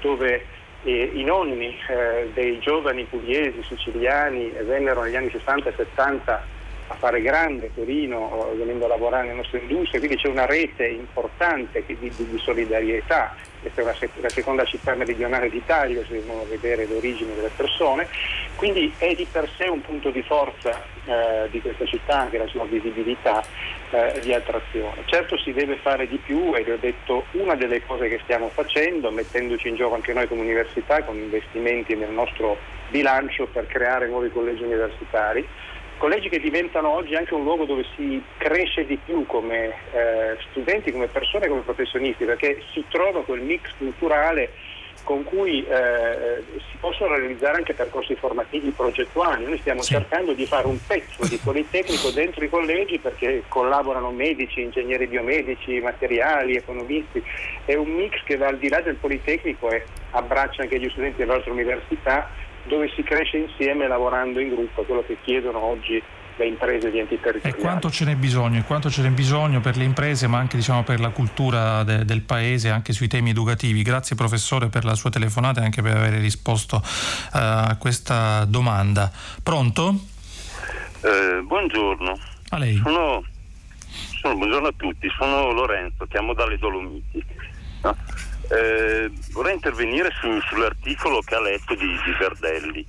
dove 0.00 0.46
eh, 0.84 1.10
i 1.12 1.22
nonni 1.22 1.78
eh, 1.88 2.30
dei 2.32 2.58
giovani 2.60 3.04
pugliesi, 3.04 3.62
siciliani 3.62 4.50
vennero 4.62 5.02
negli 5.02 5.16
anni 5.16 5.30
60 5.30 5.68
e 5.68 5.72
70 5.76 6.58
a 6.90 6.94
fare 6.96 7.22
grande 7.22 7.70
Torino 7.72 8.52
venendo 8.56 8.84
a 8.86 8.88
lavorare 8.88 9.26
nelle 9.28 9.36
nostre 9.36 9.60
industrie, 9.60 10.00
quindi 10.00 10.16
c'è 10.16 10.28
una 10.28 10.44
rete 10.44 10.86
importante 10.88 11.84
di, 11.86 11.96
di, 11.98 12.12
di 12.16 12.38
solidarietà, 12.38 13.34
questa 13.60 13.82
è 13.82 13.84
la, 13.84 13.94
la, 14.20 14.28
seconda 14.28 14.64
città 14.64 14.94
meridionale 14.94 15.48
d'Italia 15.48 16.02
se 16.04 16.16
dobbiamo 16.16 16.44
vedere 16.48 16.86
l'origine 16.86 17.34
delle 17.36 17.50
persone, 17.54 18.08
quindi 18.56 18.92
è 18.98 19.14
di 19.14 19.24
per 19.30 19.48
sé 19.56 19.68
un 19.68 19.80
punto 19.82 20.10
di 20.10 20.22
forza 20.22 20.82
eh, 21.04 21.48
di 21.50 21.60
questa 21.60 21.84
città, 21.86 22.20
anche 22.20 22.38
la 22.38 22.48
sua 22.48 22.64
visibilità 22.64 23.40
eh, 23.90 24.18
di 24.20 24.34
attrazione. 24.34 25.02
Certo 25.04 25.38
si 25.38 25.52
deve 25.52 25.76
fare 25.76 26.08
di 26.08 26.16
più 26.16 26.54
e 26.56 26.64
vi 26.64 26.72
ho 26.72 26.78
detto 26.78 27.26
una 27.32 27.54
delle 27.54 27.84
cose 27.86 28.08
che 28.08 28.18
stiamo 28.24 28.48
facendo, 28.48 29.12
mettendoci 29.12 29.68
in 29.68 29.76
gioco 29.76 29.94
anche 29.94 30.12
noi 30.12 30.26
come 30.26 30.40
università 30.40 31.04
con 31.04 31.16
investimenti 31.16 31.94
nel 31.94 32.10
nostro 32.10 32.58
bilancio 32.88 33.46
per 33.46 33.66
creare 33.68 34.08
nuovi 34.08 34.30
collegi 34.30 34.64
universitari 34.64 35.46
collegi 36.00 36.30
che 36.30 36.40
diventano 36.40 36.88
oggi 36.88 37.14
anche 37.14 37.34
un 37.34 37.42
luogo 37.44 37.66
dove 37.66 37.84
si 37.94 38.22
cresce 38.38 38.86
di 38.86 38.96
più 38.96 39.26
come 39.26 39.66
eh, 39.92 40.36
studenti, 40.48 40.90
come 40.90 41.08
persone, 41.08 41.46
come 41.46 41.60
professionisti, 41.60 42.24
perché 42.24 42.62
si 42.72 42.82
trova 42.88 43.22
quel 43.22 43.42
mix 43.42 43.70
culturale 43.76 44.50
con 45.04 45.24
cui 45.24 45.66
eh, 45.66 46.42
si 46.56 46.76
possono 46.80 47.16
realizzare 47.16 47.58
anche 47.58 47.74
percorsi 47.74 48.14
formativi 48.14 48.70
progettuali. 48.70 49.44
Noi 49.44 49.58
stiamo 49.58 49.82
sì. 49.82 49.92
cercando 49.92 50.32
di 50.32 50.46
fare 50.46 50.66
un 50.66 50.78
pezzo 50.86 51.26
di 51.26 51.36
Politecnico 51.36 52.10
dentro 52.10 52.44
i 52.44 52.48
collegi 52.48 52.98
perché 52.98 53.42
collaborano 53.48 54.10
medici, 54.10 54.62
ingegneri 54.62 55.06
biomedici, 55.06 55.80
materiali, 55.80 56.56
economisti. 56.56 57.22
È 57.64 57.74
un 57.74 57.88
mix 57.90 58.22
che 58.24 58.36
va 58.36 58.46
al 58.46 58.58
di 58.58 58.70
là 58.70 58.80
del 58.80 58.94
Politecnico 58.94 59.70
e 59.70 59.84
abbraccia 60.12 60.62
anche 60.62 60.80
gli 60.80 60.88
studenti 60.88 61.18
delle 61.18 61.34
altre 61.34 61.50
università 61.50 62.48
dove 62.64 62.90
si 62.94 63.02
cresce 63.02 63.38
insieme 63.38 63.86
lavorando 63.88 64.40
in 64.40 64.50
gruppo, 64.50 64.82
quello 64.82 65.04
che 65.06 65.16
chiedono 65.22 65.58
oggi 65.58 66.02
le 66.40 66.46
imprese 66.46 66.90
di 66.90 66.98
enti 66.98 67.20
territoriali. 67.20 67.58
E 67.58 67.60
quanto 67.60 67.90
ce 67.90 68.04
n'è 68.06 68.16
bisogno? 68.16 68.58
E 68.58 68.62
quanto 68.62 68.90
ce 68.90 69.02
n'è 69.02 69.10
bisogno 69.10 69.60
per 69.60 69.76
le 69.76 69.84
imprese, 69.84 70.26
ma 70.26 70.38
anche 70.38 70.56
diciamo, 70.56 70.82
per 70.82 70.98
la 70.98 71.10
cultura 71.10 71.84
de, 71.84 72.04
del 72.04 72.22
paese, 72.22 72.70
anche 72.70 72.92
sui 72.92 73.08
temi 73.08 73.30
educativi? 73.30 73.82
Grazie 73.82 74.16
professore 74.16 74.68
per 74.68 74.84
la 74.84 74.94
sua 74.94 75.10
telefonata 75.10 75.60
e 75.60 75.64
anche 75.64 75.82
per 75.82 75.96
aver 75.96 76.14
risposto 76.14 76.76
uh, 76.76 76.82
a 77.32 77.76
questa 77.78 78.44
domanda. 78.46 79.10
Pronto? 79.42 79.94
Eh, 81.02 81.42
buongiorno. 81.42 82.18
A 82.50 82.58
lei. 82.58 82.76
Sono, 82.82 83.22
sono, 84.20 84.36
buongiorno 84.36 84.68
a 84.68 84.72
tutti, 84.76 85.08
sono 85.18 85.52
Lorenzo, 85.52 86.06
chiamo 86.06 86.32
dalle 86.32 86.58
Dolomiti. 86.58 87.24
No? 87.82 87.96
Eh, 88.50 89.10
vorrei 89.30 89.54
intervenire 89.54 90.10
su, 90.20 90.40
sull'articolo 90.48 91.20
che 91.20 91.34
ha 91.36 91.40
letto 91.40 91.74
di, 91.76 91.86
di 91.86 92.12
Verdelli, 92.18 92.86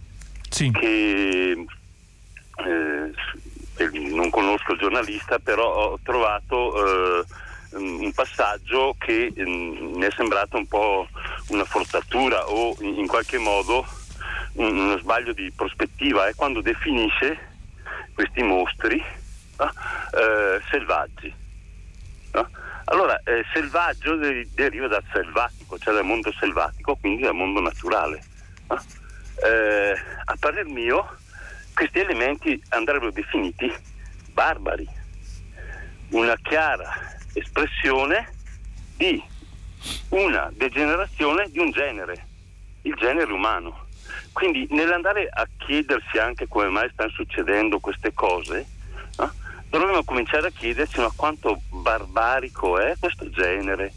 sì. 0.49 0.71
che 0.71 1.65
eh, 2.65 3.91
non 4.09 4.29
conosco 4.31 4.73
il 4.73 4.79
giornalista, 4.79 5.37
però 5.37 5.91
ho 5.91 5.99
trovato 6.03 7.19
eh, 7.19 7.25
un 7.73 8.11
passaggio 8.13 8.95
che 8.97 9.31
mm, 9.39 9.95
mi 9.97 10.05
è 10.05 10.11
sembrato 10.15 10.57
un 10.57 10.67
po' 10.67 11.07
una 11.49 11.65
forzatura 11.65 12.49
o 12.49 12.75
in 12.79 13.05
qualche 13.05 13.37
modo 13.37 13.85
uno 14.53 14.97
sbaglio 14.97 15.33
di 15.33 15.51
prospettiva, 15.55 16.27
è 16.27 16.35
quando 16.35 16.61
definisce 16.61 17.37
questi 18.13 18.41
mostri 18.41 18.97
eh, 18.97 20.61
selvaggi. 20.69 21.33
No? 22.33 22.49
Allora, 22.91 23.21
eh, 23.23 23.45
selvaggio 23.53 24.17
deriva 24.17 24.87
dal 24.87 25.03
selvatico, 25.13 25.79
cioè 25.79 25.93
dal 25.93 26.03
mondo 26.03 26.29
selvatico, 26.33 26.97
quindi 26.97 27.21
dal 27.21 27.33
mondo 27.33 27.61
naturale. 27.61 28.21
Eh, 29.45 29.95
a 30.25 30.35
parer 30.37 30.65
mio, 30.65 31.09
questi 31.73 31.99
elementi 31.99 32.61
andrebbero 32.69 33.11
definiti 33.11 33.73
barbari, 34.33 34.85
una 36.09 36.35
chiara 36.41 36.91
espressione 37.33 38.29
di 38.97 39.23
una 40.09 40.51
degenerazione 40.53 41.49
di 41.49 41.59
un 41.59 41.71
genere, 41.71 42.25
il 42.81 42.95
genere 42.95 43.31
umano. 43.31 43.85
Quindi 44.33 44.67
nell'andare 44.71 45.29
a 45.31 45.47
chiedersi 45.59 46.17
anche 46.17 46.45
come 46.49 46.67
mai 46.67 46.89
stanno 46.91 47.11
succedendo 47.11 47.79
queste 47.79 48.13
cose? 48.13 48.79
Dovremmo 49.71 50.03
cominciare 50.03 50.47
a 50.47 50.51
chiederci 50.51 50.99
ma 50.99 51.11
quanto 51.15 51.61
barbarico 51.69 52.77
è 52.77 52.93
questo 52.99 53.29
genere 53.29 53.93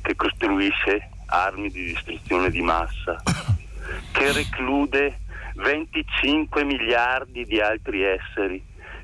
che 0.00 0.14
costruisce 0.14 1.10
armi 1.26 1.68
di 1.68 1.86
distruzione 1.86 2.48
di 2.48 2.62
massa, 2.62 3.20
che 4.12 4.32
reclude 4.32 5.18
25 5.56 6.62
miliardi 6.62 7.44
di 7.44 7.60
altri 7.60 8.02
esseri 8.02 8.62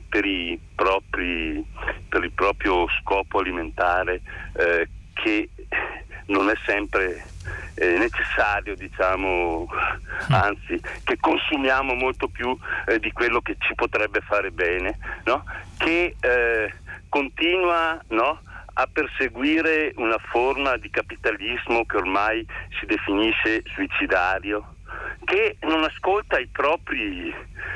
per, 0.08 0.24
propri, 0.76 1.64
per 2.08 2.22
il 2.22 2.30
proprio 2.30 2.86
scopo 3.00 3.40
alimentare, 3.40 4.20
eh, 4.56 4.88
che 5.14 5.48
non 6.26 6.48
è 6.48 6.54
sempre 6.64 7.24
eh, 7.74 7.98
necessario, 7.98 8.74
diciamo, 8.74 9.66
anzi, 10.30 10.80
che 11.04 11.16
consumiamo 11.18 11.94
molto 11.94 12.28
più 12.28 12.56
eh, 12.86 12.98
di 12.98 13.12
quello 13.12 13.40
che 13.40 13.56
ci 13.58 13.74
potrebbe 13.74 14.20
fare 14.20 14.50
bene, 14.50 14.98
no? 15.24 15.44
che 15.78 16.14
eh, 16.20 16.74
continua 17.08 18.00
no? 18.08 18.40
a 18.74 18.88
perseguire 18.90 19.92
una 19.96 20.18
forma 20.18 20.76
di 20.76 20.90
capitalismo 20.90 21.84
che 21.84 21.96
ormai 21.96 22.46
si 22.78 22.86
definisce 22.86 23.62
suicidario, 23.66 24.74
che 25.24 25.56
non 25.60 25.84
ascolta 25.84 26.38
i 26.38 26.46
propri, 26.46 27.34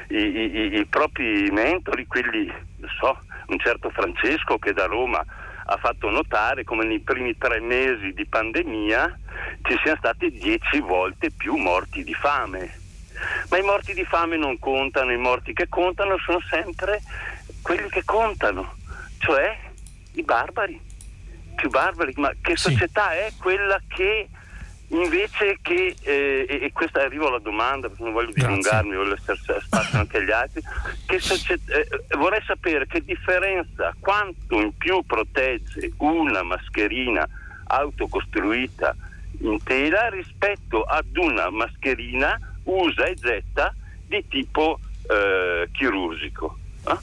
i, 0.08 0.16
i, 0.16 0.78
i 0.78 0.86
propri 0.86 1.50
mentori, 1.50 2.06
quelli, 2.06 2.46
non 2.76 2.90
so, 2.98 3.18
un 3.48 3.58
certo 3.58 3.90
Francesco 3.90 4.58
che 4.58 4.72
da 4.72 4.86
Roma 4.86 5.24
ha 5.66 5.76
fatto 5.78 6.10
notare 6.10 6.64
come 6.64 6.84
nei 6.84 7.00
primi 7.00 7.36
tre 7.36 7.60
mesi 7.60 8.12
di 8.12 8.24
pandemia 8.26 9.18
ci 9.62 9.76
siano 9.82 9.98
stati 9.98 10.30
dieci 10.30 10.80
volte 10.80 11.30
più 11.30 11.56
morti 11.56 12.04
di 12.04 12.14
fame. 12.14 12.80
Ma 13.50 13.58
i 13.58 13.62
morti 13.62 13.94
di 13.94 14.04
fame 14.04 14.36
non 14.36 14.58
contano, 14.58 15.12
i 15.12 15.18
morti 15.18 15.52
che 15.52 15.68
contano 15.68 16.16
sono 16.18 16.40
sempre 16.48 17.00
quelli 17.62 17.88
che 17.88 18.04
contano, 18.04 18.76
cioè 19.18 19.58
i 20.12 20.22
barbari, 20.22 20.80
più 21.56 21.68
barbari, 21.68 22.12
ma 22.16 22.32
che 22.40 22.56
società 22.56 23.10
sì. 23.10 23.16
è 23.16 23.32
quella 23.38 23.80
che 23.88 24.28
invece 24.88 25.58
che, 25.62 25.94
eh, 26.02 26.46
e 26.48 26.70
questa 26.72 27.02
arrivo 27.02 27.28
alla 27.28 27.38
domanda 27.38 27.88
perché 27.88 28.04
non 28.04 28.12
voglio 28.12 28.32
dilungarmi, 28.32 28.94
voglio 28.94 29.10
lasciare 29.10 29.60
spazio 29.60 29.98
anche 29.98 30.18
agli 30.18 30.30
altri, 30.30 30.62
società, 31.18 31.74
eh, 31.74 31.88
vorrei 32.16 32.42
sapere 32.46 32.86
che 32.86 33.02
differenza, 33.02 33.94
quanto 33.98 34.60
in 34.60 34.76
più 34.76 35.02
protegge 35.04 35.92
una 35.98 36.42
mascherina 36.42 37.28
autocostruita 37.68 38.94
in 39.40 39.62
tela 39.62 40.08
rispetto 40.08 40.84
ad 40.84 41.16
una 41.16 41.50
mascherina 41.50 42.38
usa 42.64 43.04
e 43.06 43.14
getta 43.14 43.74
di 44.06 44.24
tipo 44.28 44.78
eh, 45.08 45.68
chirurgico. 45.72 46.58
Eh? 46.88 46.96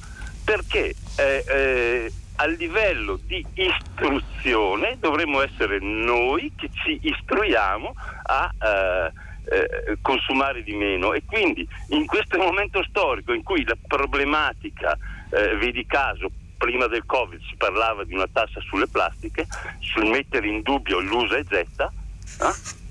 Perché 0.43 0.95
eh, 1.17 1.43
eh, 1.47 2.11
a 2.43 2.47
livello 2.47 3.17
di 3.25 3.45
istruzione 3.53 4.97
dovremmo 4.99 5.41
essere 5.41 5.79
noi 5.79 6.51
che 6.57 6.69
ci 6.73 6.99
istruiamo 7.01 7.93
a 8.23 8.53
eh, 8.61 9.11
eh, 9.45 9.97
consumare 10.01 10.61
di 10.61 10.75
meno 10.75 11.13
e 11.13 11.23
quindi 11.25 11.65
in 11.89 12.05
questo 12.05 12.37
momento 12.37 12.83
storico 12.83 13.31
in 13.31 13.43
cui 13.43 13.63
la 13.63 13.77
problematica, 13.87 14.97
eh, 15.29 15.55
vedi 15.55 15.85
caso, 15.85 16.29
prima 16.57 16.87
del 16.87 17.05
Covid 17.05 17.39
si 17.47 17.55
parlava 17.55 18.03
di 18.03 18.13
una 18.13 18.27
tassa 18.31 18.59
sulle 18.59 18.87
plastiche, 18.87 19.47
sul 19.79 20.09
mettere 20.09 20.47
in 20.47 20.61
dubbio 20.63 20.99
l'usa 20.99 21.37
e 21.37 21.45
getta, 21.45 21.91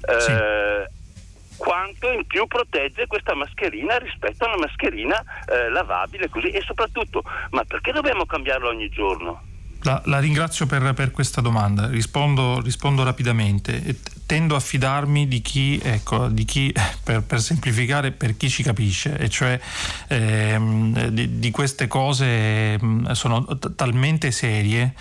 eh, 0.08 0.20
sì. 0.20 0.32
Quanto 1.62 2.10
in 2.10 2.26
più 2.26 2.48
protegge 2.48 3.06
questa 3.06 3.36
mascherina 3.36 3.96
rispetto 3.98 4.44
a 4.44 4.48
una 4.48 4.66
mascherina 4.66 5.22
eh, 5.46 5.70
lavabile 5.70 6.28
così. 6.28 6.48
E 6.48 6.60
soprattutto, 6.60 7.22
ma 7.50 7.62
perché 7.62 7.92
dobbiamo 7.92 8.26
cambiarla 8.26 8.68
ogni 8.68 8.88
giorno? 8.88 9.42
La, 9.82 10.02
la 10.06 10.18
ringrazio 10.18 10.66
per, 10.66 10.92
per, 10.94 11.12
questa 11.12 11.40
domanda, 11.40 11.86
rispondo, 11.86 12.60
rispondo 12.60 13.04
rapidamente 13.04 13.80
tendo 14.26 14.56
a 14.56 14.60
fidarmi 14.60 15.28
di 15.28 15.40
chi, 15.42 15.80
ecco, 15.82 16.28
di 16.28 16.44
chi 16.44 16.74
per, 17.02 17.22
per, 17.22 17.40
semplificare, 17.40 18.12
per 18.12 18.36
chi 18.36 18.48
ci 18.48 18.62
capisce, 18.62 19.16
e 19.18 19.28
cioè 19.28 19.58
ehm, 20.08 21.08
di, 21.08 21.38
di, 21.38 21.50
queste 21.50 21.86
cose 21.86 22.74
ehm, 22.74 23.12
sono 23.12 23.44
t- 23.44 23.74
talmente 23.74 24.30
serie 24.30 24.94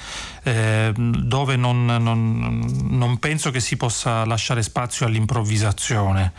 eh, 0.44 0.92
dove 0.96 1.56
non, 1.56 1.86
non, 1.86 2.66
non, 2.90 3.20
penso 3.20 3.52
che 3.52 3.60
si 3.60 3.78
possa 3.78 4.26
lasciare 4.26 4.64
spazio 4.64 5.06
all'improvvisazione. 5.06 6.34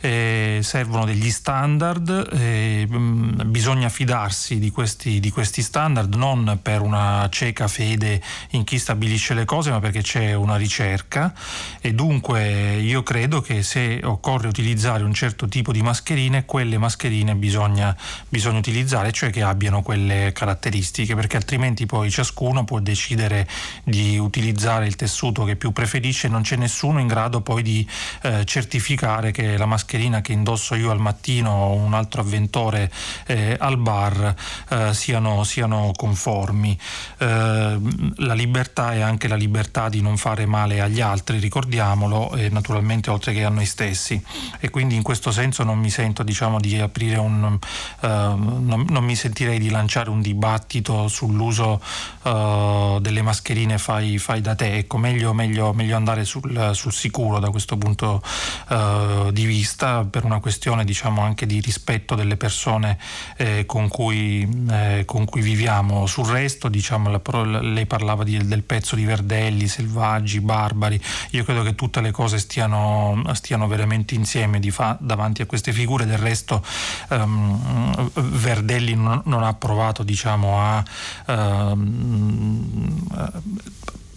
Eh, 0.00 0.60
servono 0.62 1.04
degli 1.04 1.30
standard, 1.30 2.28
eh, 2.32 2.86
bisogna 2.88 3.88
fidarsi 3.88 4.58
di 4.58 4.70
questi, 4.70 5.18
di 5.18 5.30
questi 5.30 5.62
standard 5.62 6.14
non 6.14 6.60
per 6.62 6.82
una 6.82 7.26
cieca 7.30 7.66
fede 7.66 8.22
in 8.50 8.64
chi 8.64 8.78
stabilisce 8.78 9.34
le 9.34 9.44
cose, 9.44 9.70
ma 9.70 9.80
perché 9.80 10.02
c'è 10.02 10.34
una 10.34 10.56
ricerca 10.56 11.34
e 11.80 11.92
dunque 11.94 12.27
Dunque 12.28 12.74
io 12.74 13.02
credo 13.02 13.40
che 13.40 13.62
se 13.62 14.00
occorre 14.04 14.48
utilizzare 14.48 15.02
un 15.02 15.14
certo 15.14 15.48
tipo 15.48 15.72
di 15.72 15.80
mascherine, 15.80 16.44
quelle 16.44 16.76
mascherine 16.76 17.34
bisogna, 17.34 17.96
bisogna 18.28 18.58
utilizzare, 18.58 19.12
cioè 19.12 19.30
che 19.30 19.40
abbiano 19.42 19.80
quelle 19.80 20.30
caratteristiche, 20.34 21.14
perché 21.14 21.36
altrimenti 21.36 21.86
poi 21.86 22.10
ciascuno 22.10 22.64
può 22.64 22.80
decidere 22.80 23.48
di 23.82 24.18
utilizzare 24.18 24.86
il 24.86 24.94
tessuto 24.94 25.44
che 25.44 25.56
più 25.56 25.72
preferisce 25.72 26.28
non 26.28 26.42
c'è 26.42 26.56
nessuno 26.56 27.00
in 27.00 27.06
grado 27.06 27.40
poi 27.40 27.62
di 27.62 27.88
eh, 28.20 28.44
certificare 28.44 29.30
che 29.30 29.56
la 29.56 29.64
mascherina 29.64 30.20
che 30.20 30.32
indosso 30.32 30.74
io 30.74 30.90
al 30.90 31.00
mattino 31.00 31.50
o 31.50 31.72
un 31.76 31.94
altro 31.94 32.20
avventore 32.20 32.92
eh, 33.26 33.56
al 33.58 33.78
bar 33.78 34.34
eh, 34.68 34.92
siano, 34.92 35.44
siano, 35.44 35.92
conformi. 35.96 36.78
Eh, 37.16 37.78
la 38.16 38.34
libertà 38.34 38.92
è 38.92 39.00
anche 39.00 39.28
la 39.28 39.36
libertà 39.36 39.88
di 39.88 40.02
non 40.02 40.18
fare 40.18 40.44
male 40.44 40.82
agli 40.82 41.00
altri, 41.00 41.38
ricordiamolo, 41.38 42.16
e 42.34 42.48
naturalmente 42.48 43.10
oltre 43.10 43.32
che 43.32 43.44
a 43.44 43.48
noi 43.48 43.66
stessi. 43.66 44.22
E 44.60 44.70
quindi 44.70 44.94
in 44.94 45.02
questo 45.02 45.30
senso 45.30 45.62
non 45.62 45.78
mi 45.78 45.90
sento 45.90 46.22
diciamo 46.22 46.58
di 46.60 46.78
aprire 46.78 47.18
un 47.18 47.58
uh, 48.00 48.06
non, 48.06 48.86
non, 48.88 49.04
mi 49.04 49.14
sentirei 49.14 49.58
di 49.58 49.70
lanciare 49.70 50.10
un 50.10 50.20
dibattito 50.20 51.08
sull'uso 51.08 51.80
uh, 52.28 53.00
delle 53.00 53.22
mascherine 53.22 53.78
fai, 53.78 54.18
fai, 54.18 54.40
da 54.40 54.54
te. 54.54 54.74
Ecco 54.74 54.98
meglio, 54.98 55.32
meglio, 55.32 55.72
meglio 55.72 55.96
andare 55.96 56.24
sul, 56.24 56.70
sul, 56.74 56.92
sicuro 56.92 57.38
da 57.38 57.50
questo 57.50 57.76
punto 57.76 58.22
uh, 58.68 59.30
di 59.30 59.44
vista 59.44 60.04
per 60.04 60.24
una 60.24 60.40
questione 60.40 60.84
diciamo 60.84 61.22
anche 61.22 61.46
di 61.46 61.60
rispetto 61.60 62.14
delle 62.14 62.36
persone 62.36 62.98
eh, 63.36 63.64
con, 63.66 63.88
cui, 63.88 64.48
eh, 64.70 65.02
con, 65.04 65.24
cui, 65.24 65.40
viviamo. 65.40 66.06
Sul 66.06 66.26
resto 66.26 66.68
diciamo 66.68 67.10
la, 67.10 67.60
lei 67.60 67.86
parlava 67.86 68.24
di, 68.24 68.46
del 68.46 68.62
pezzo 68.62 68.96
di 68.96 69.04
Verdelli 69.04 69.66
selvaggi 69.68 70.40
barbari. 70.40 71.00
Io 71.30 71.44
credo 71.44 71.62
che 71.62 71.74
tutte 71.74 72.00
le 72.00 72.10
cose 72.10 72.38
stiano, 72.38 73.22
stiano 73.32 73.66
veramente 73.66 74.14
insieme 74.14 74.60
fa, 74.70 74.96
davanti 75.00 75.42
a 75.42 75.46
queste 75.46 75.72
figure. 75.72 76.06
Del 76.06 76.18
resto 76.18 76.64
um, 77.10 78.10
Verdelli 78.14 78.94
non, 78.94 79.22
non, 79.24 79.42
ha 79.42 79.54
provato 79.54 80.02
diciamo, 80.02 80.60
a 80.60 80.84
um, 81.26 82.17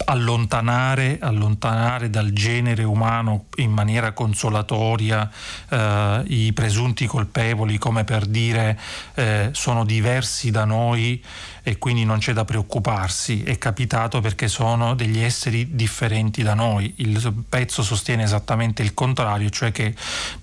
allontanare, 0.05 1.17
allontanare, 1.21 2.09
dal 2.09 2.31
genere 2.31 2.83
umano 2.83 3.45
in 3.57 3.71
maniera 3.71 4.11
consolatoria 4.11 5.29
eh, 5.69 6.23
i 6.27 6.53
presunti 6.53 7.05
colpevoli 7.05 7.77
come 7.77 8.03
per 8.03 8.25
dire 8.25 8.79
eh, 9.13 9.49
sono 9.53 9.85
diversi 9.85 10.51
da 10.51 10.65
noi 10.65 11.23
e 11.63 11.77
quindi 11.77 12.05
non 12.05 12.19
c'è 12.19 12.33
da 12.33 12.43
preoccuparsi, 12.43 13.43
è 13.43 13.57
capitato 13.57 14.19
perché 14.19 14.47
sono 14.47 14.95
degli 14.95 15.19
esseri 15.19 15.75
differenti 15.75 16.41
da 16.41 16.53
noi. 16.53 16.93
Il 16.97 17.33
pezzo 17.47 17.83
sostiene 17.83 18.23
esattamente 18.23 18.81
il 18.81 18.93
contrario, 18.93 19.49
cioè 19.49 19.71
che 19.71 19.93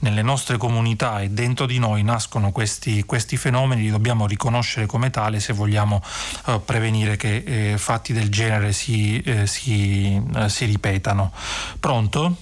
nelle 0.00 0.22
nostre 0.22 0.56
comunità 0.56 1.20
e 1.20 1.30
dentro 1.30 1.66
di 1.66 1.78
noi 1.78 2.02
nascono 2.02 2.52
questi, 2.52 3.02
questi 3.04 3.36
fenomeni, 3.36 3.82
li 3.82 3.90
dobbiamo 3.90 4.26
riconoscere 4.26 4.86
come 4.86 5.10
tale 5.10 5.40
se 5.40 5.52
vogliamo 5.52 6.02
eh, 6.46 6.60
prevenire 6.64 7.16
che 7.16 7.72
eh, 7.72 7.78
fatti 7.78 8.12
del 8.12 8.30
genere 8.30 8.72
si, 8.72 9.20
eh, 9.20 9.46
si, 9.46 10.22
eh, 10.36 10.48
si 10.48 10.64
ripetano. 10.66 11.32
Pronto? 11.80 12.36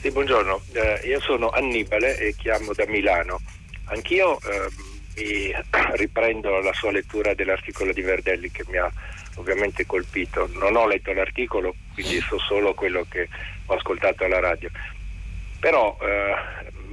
Sì, 0.00 0.10
buongiorno, 0.10 0.60
eh, 0.72 1.06
io 1.06 1.20
sono 1.20 1.50
Annibale 1.50 2.16
e 2.16 2.34
chiamo 2.34 2.72
da 2.72 2.86
Milano. 2.86 3.38
Anch'io 3.84 4.40
ehm, 4.40 4.89
mi 5.20 5.52
riprendo 5.96 6.60
la 6.60 6.72
sua 6.72 6.90
lettura 6.90 7.34
dell'articolo 7.34 7.92
di 7.92 8.00
Verdelli 8.00 8.50
che 8.50 8.64
mi 8.68 8.78
ha 8.78 8.90
ovviamente 9.36 9.86
colpito. 9.86 10.48
Non 10.54 10.76
ho 10.76 10.86
letto 10.86 11.12
l'articolo, 11.12 11.74
quindi 11.94 12.20
so 12.20 12.38
solo 12.38 12.74
quello 12.74 13.06
che 13.08 13.28
ho 13.66 13.74
ascoltato 13.74 14.24
alla 14.24 14.40
radio. 14.40 14.70
Però 15.58 15.96
eh, 16.00 16.34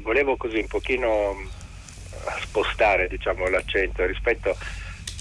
volevo 0.02 0.36
così 0.36 0.58
un 0.58 0.68
pochino 0.68 1.40
eh, 1.40 2.42
spostare 2.42 3.08
diciamo, 3.08 3.48
l'accento 3.48 4.06
rispetto 4.06 4.56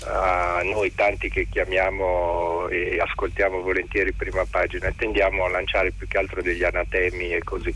a 0.05 0.61
noi 0.63 0.95
tanti 0.95 1.31
che 1.31 1.49
chiamiamo 1.49 2.69
e 2.69 2.99
ascoltiamo 3.01 3.63
volentieri 3.63 4.13
prima 4.13 4.45
pagina 4.45 4.89
e 4.89 4.95
tendiamo 4.95 5.45
a 5.45 5.49
lanciare 5.49 5.91
più 5.91 6.07
che 6.07 6.19
altro 6.19 6.43
degli 6.43 6.63
anatemi 6.63 7.33
e 7.33 7.43
così, 7.43 7.75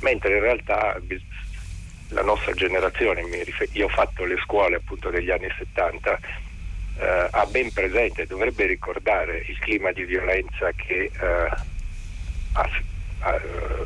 mentre 0.00 0.34
in 0.34 0.40
realtà 0.40 1.00
la 2.12 2.22
nostra 2.22 2.52
generazione, 2.52 3.22
io 3.72 3.86
ho 3.86 3.88
fatto 3.88 4.24
le 4.24 4.36
scuole 4.44 4.76
appunto 4.76 5.10
degli 5.10 5.30
anni 5.30 5.48
70, 5.56 6.18
eh, 6.98 7.28
ha 7.30 7.46
ben 7.46 7.72
presente, 7.72 8.26
dovrebbe 8.26 8.66
ricordare 8.66 9.44
il 9.46 9.58
clima 9.58 9.92
di 9.92 10.04
violenza 10.04 10.70
che 10.72 11.10
eh, 11.10 11.50
ha, 12.52 12.70
ha, 13.20 13.40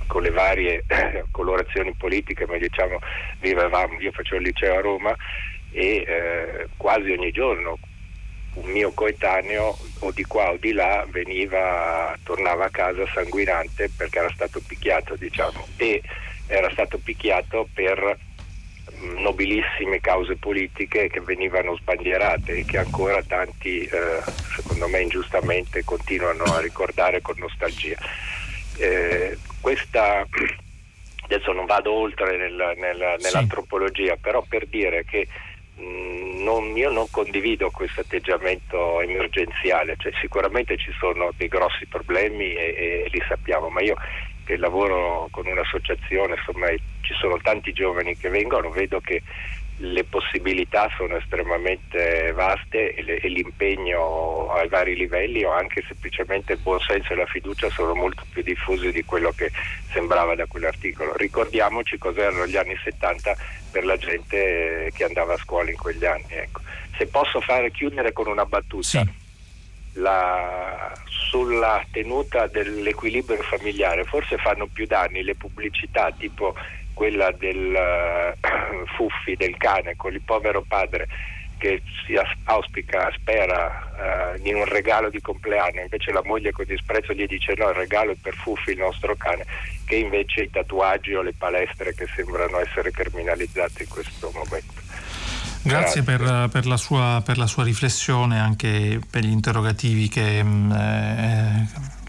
con 0.07 0.23
le 0.23 0.31
varie 0.31 0.85
colorazioni 1.31 1.95
politiche, 1.95 2.47
ma 2.47 2.57
diciamo 2.57 2.99
vivevamo, 3.41 4.01
io 4.01 4.13
facevo 4.13 4.41
il 4.41 4.47
liceo 4.49 4.79
a 4.79 4.81
Roma 4.81 5.17
e 5.71 6.05
eh, 6.07 6.69
quasi 6.77 7.11
ogni 7.11 7.31
giorno 7.31 7.79
un 8.55 8.71
mio 8.71 8.91
coetaneo 8.93 9.77
o 10.01 10.11
di 10.13 10.25
qua 10.25 10.51
o 10.51 10.57
di 10.57 10.73
là 10.73 11.07
veniva, 11.11 12.17
tornava 12.23 12.65
a 12.65 12.71
casa 12.71 13.07
sanguinante 13.13 13.91
perché 13.95 14.19
era 14.19 14.31
stato 14.33 14.61
picchiato 14.67 15.15
diciamo 15.17 15.67
e 15.77 16.03
era 16.47 16.71
stato 16.71 16.99
picchiato 16.99 17.69
per 17.73 18.19
mm, 19.01 19.19
nobilissime 19.19 20.01
cause 20.01 20.37
politiche 20.37 21.09
che 21.09 21.21
venivano 21.21 21.77
sbandierate 21.77 22.59
e 22.59 22.65
che 22.65 22.79
ancora 22.79 23.23
tanti, 23.23 23.81
eh, 23.81 24.21
secondo 24.55 24.89
me 24.89 25.01
ingiustamente, 25.01 25.85
continuano 25.85 26.45
a 26.45 26.61
ricordare 26.61 27.21
con 27.21 27.35
nostalgia. 27.39 27.97
Eh, 28.79 29.37
questa, 29.61 30.27
adesso 31.25 31.53
non 31.53 31.67
vado 31.67 31.93
oltre 31.93 32.37
nel, 32.37 32.75
nel, 32.77 33.17
nell'antropologia, 33.21 34.15
sì. 34.15 34.21
però 34.21 34.45
per 34.49 34.67
dire 34.67 35.05
che 35.05 35.27
mh, 35.77 35.83
mm, 35.83 36.43
non, 36.43 36.77
io 36.77 36.91
non 36.91 37.11
condivido 37.11 37.71
questo 37.71 38.03
atteggiamento 38.03 39.01
emergenziale, 39.01 39.97
cioè, 39.99 40.13
sicuramente 40.21 40.77
ci 40.77 40.93
sono 40.99 41.33
dei 41.37 41.49
grossi 41.49 41.87
problemi 41.87 42.55
e, 42.55 43.05
e 43.05 43.09
li 43.11 43.23
sappiamo, 43.27 43.69
ma 43.69 43.81
io 43.81 43.97
che 44.47 44.57
lavoro 44.57 45.27
con 45.33 45.47
un'associazione, 45.47 46.37
insomma 46.37 46.69
ci 47.01 47.15
sono 47.21 47.37
tanti 47.43 47.73
giovani 47.73 48.17
che 48.17 48.29
vengono, 48.29 48.71
vedo 48.71 49.01
che 49.01 49.23
le 49.79 50.05
possibilità 50.05 50.89
sono 50.97 51.17
estremamente 51.17 52.33
vaste 52.33 52.95
e, 52.95 53.03
le, 53.03 53.17
e, 53.19 53.29
l'impegno 53.29 54.51
ai 54.53 54.69
vari 54.69 54.97
livelli 54.97 55.45
o 55.45 55.53
anche 55.53 55.85
semplicemente 55.87 56.55
il 56.55 56.61
buon 56.61 56.81
senso 56.81 57.13
e 57.13 57.17
la 57.17 57.27
fiducia 57.27 57.69
sono 57.69 57.95
molto 57.95 58.25
più 58.31 58.43
diffusi 58.43 58.91
di 58.91 59.05
quello 59.05 59.33
che 59.33 59.51
sembrava 59.93 60.35
da 60.35 60.47
quell'articolo. 60.47 61.15
Ricordiamoci 61.17 61.99
cos'erano 61.99 62.47
gli 62.47 62.57
anni 62.57 62.77
70 62.83 63.37
per 63.71 63.85
la 63.85 63.97
gente 63.99 64.91
che 64.95 65.05
andava 65.05 65.35
a 65.35 65.39
scuola 65.39 65.69
in 65.69 65.77
quegli 65.77 66.07
anni. 66.07 66.25
Ecco. 66.29 66.61
Se 66.97 67.07
posso 67.09 67.41
fare 67.43 67.71
chiudere 67.71 68.13
con 68.13 68.29
una 68.29 68.47
battuta. 68.47 68.87
Sì. 68.87 69.25
La, 69.99 70.93
sulla 71.07 71.83
tenuta 71.91 72.47
dell'equilibrio 72.47 73.43
familiare 73.43 74.05
forse 74.05 74.37
fanno 74.37 74.67
più 74.67 74.87
danni 74.87 75.23
le 75.23 75.35
pubblicità 75.35 76.13
tipo 76.17 76.55
quella 76.97 77.31
del 77.31 77.75
uh, 77.75 78.87
Fuffi, 78.97 79.37
del 79.37 79.57
cane, 79.59 79.97
con 79.97 80.15
il 80.15 80.23
povero 80.23 80.63
padre 80.67 81.07
che 81.59 81.83
si 82.05 82.15
auspica, 82.45 83.11
spera 83.15 84.35
uh, 84.35 84.47
in 84.47 84.57
un 84.57 84.65
regalo 84.65 85.11
di 85.11 85.21
compleanno, 85.21 85.83
invece 85.83 86.13
la 86.13 86.23
moglie 86.25 86.53
con 86.53 86.65
disprezzo 86.67 87.13
gli 87.13 87.27
dice 87.27 87.55
no, 87.57 87.69
il 87.69 87.75
regalo 87.75 88.13
è 88.13 88.17
per 88.21 88.35
Fuffi, 88.35 88.71
il 88.71 88.79
nostro 88.79 89.15
cane, 89.17 89.45
che 89.85 89.97
invece 89.97 90.43
i 90.43 90.51
tatuaggi 90.51 91.15
o 91.15 91.21
le 91.21 91.35
palestre 91.37 91.95
che 91.95 92.07
sembrano 92.15 92.61
essere 92.61 92.91
criminalizzate 92.91 93.83
in 93.83 93.89
questo 93.89 94.31
momento. 94.33 94.86
Grazie, 95.67 96.03
Grazie. 96.03 96.03
Per, 96.03 96.49
per, 96.49 96.67
la 96.67 96.77
sua, 96.77 97.23
per, 97.25 97.39
la 97.39 97.47
sua, 97.47 97.65
riflessione, 97.65 98.39
anche 98.39 99.01
per 99.09 99.25
gli 99.25 99.31
interrogativi 99.31 100.09
che... 100.09 100.43
Mm, 100.43 100.73
eh, 100.73 101.67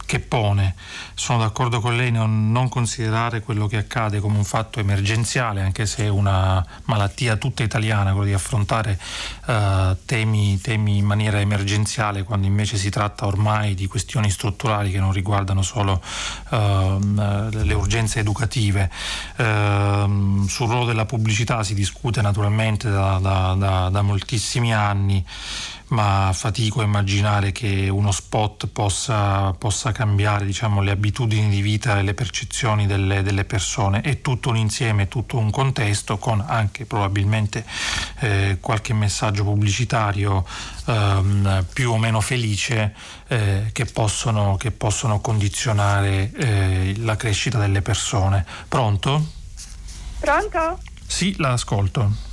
che 0.08 0.20
pone. 0.20 0.74
Sono 1.14 1.40
d'accordo 1.40 1.82
con 1.82 1.96
lei 1.96 2.12
non, 2.12 2.52
non 2.52 2.70
considerare 2.70 3.42
quello 3.42 3.68
che 3.68 3.78
accade 3.78 4.20
come 4.20 4.38
un 4.38 4.46
fatto 4.46 4.80
emergenziale, 4.80 5.62
anche 5.62 5.86
se 5.86 6.06
è 6.06 6.08
una 6.08 6.66
malattia 6.86 7.36
tutta 7.36 7.62
italiana, 7.62 8.12
quello 8.12 8.26
di 8.26 8.34
affrontare 8.34 8.98
uh, 9.46 9.96
temi, 10.06 10.60
temi, 10.62 10.98
in 10.98 11.06
maniera 11.06 11.40
emergenziale, 11.40 12.24
quando 12.24 12.48
invece 12.48 12.78
si 12.78 12.90
tratta 12.90 13.28
ormai 13.28 13.76
di 13.76 13.86
questioni 13.88 14.32
strutturali 14.32 14.92
che 14.92 15.00
non 15.00 15.12
riguardano 15.12 15.62
solo 15.62 16.02
uh, 16.50 16.58
le 17.52 17.74
urgenze 17.74 18.20
educative. 18.20 18.90
Uh, 19.36 20.46
sul 20.48 20.70
ruolo 20.70 20.86
della 20.86 21.06
pubblicità 21.06 21.64
si 21.64 21.74
discute 21.74 22.22
naturalmente 22.22 22.90
da, 22.90 23.20
da, 23.22 23.56
da, 23.58 23.90
da 23.90 24.02
moltissimi 24.02 24.74
anni 24.74 25.26
ma 25.90 26.32
fatico 26.34 26.82
a 26.82 26.84
immaginare 26.84 27.52
che 27.52 27.88
uno 27.90 28.12
spot 28.12 28.68
possa, 28.68 29.54
possa 29.54 29.92
cambiare 29.92 30.46
diciamo, 30.46 30.82
le 30.82 30.92
abitudini 30.92 31.50
di 31.50 31.62
vita 31.62 31.98
e 31.98 32.04
le 32.04 32.14
percezioni 32.14 32.86
delle, 32.86 33.24
delle, 33.24 33.46
persone. 33.46 34.02
È 34.02 34.22
tutto 34.22 34.50
un 34.50 34.58
insieme, 34.58 35.08
tutto 35.08 35.38
un 35.38 35.50
contesto 35.50 36.18
con 36.18 36.44
anche 36.46 36.86
probabilmente 36.86 37.66
eh, 38.20 38.58
qualche 38.60 38.94
messaggio 38.94 39.44
pubblicitario 39.44 40.46
ehm, 40.86 41.66
più 41.72 41.92
o 41.92 41.98
meno 41.98 42.20
felice 42.20 42.94
eh, 43.28 43.70
che, 43.72 43.86
possono, 43.86 44.58
che, 44.58 44.72
possono, 44.72 45.22
condizionare 45.22 46.32
eh, 46.34 46.96
la 46.98 47.16
crescita 47.16 47.60
delle 47.60 47.82
persone. 47.82 48.46
Pronto? 48.68 49.26
Pronto? 50.20 50.80
Sì, 51.06 51.36
la 51.38 51.54
ascolto. 51.54 52.27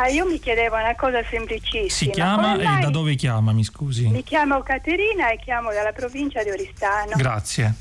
Ah, 0.00 0.06
io 0.06 0.24
mi 0.26 0.38
chiedevo 0.38 0.76
una 0.76 0.94
cosa 0.94 1.24
semplicissima. 1.24 1.88
Si 1.90 2.10
chiama 2.10 2.54
e 2.54 2.80
da 2.80 2.88
dove 2.88 3.16
chiama, 3.16 3.50
mi 3.50 3.64
scusi? 3.64 4.06
Mi 4.06 4.22
chiamo 4.22 4.62
Caterina 4.62 5.30
e 5.30 5.38
chiamo 5.38 5.72
dalla 5.72 5.90
provincia 5.90 6.40
di 6.44 6.50
Oristano. 6.50 7.16
Grazie. 7.16 7.74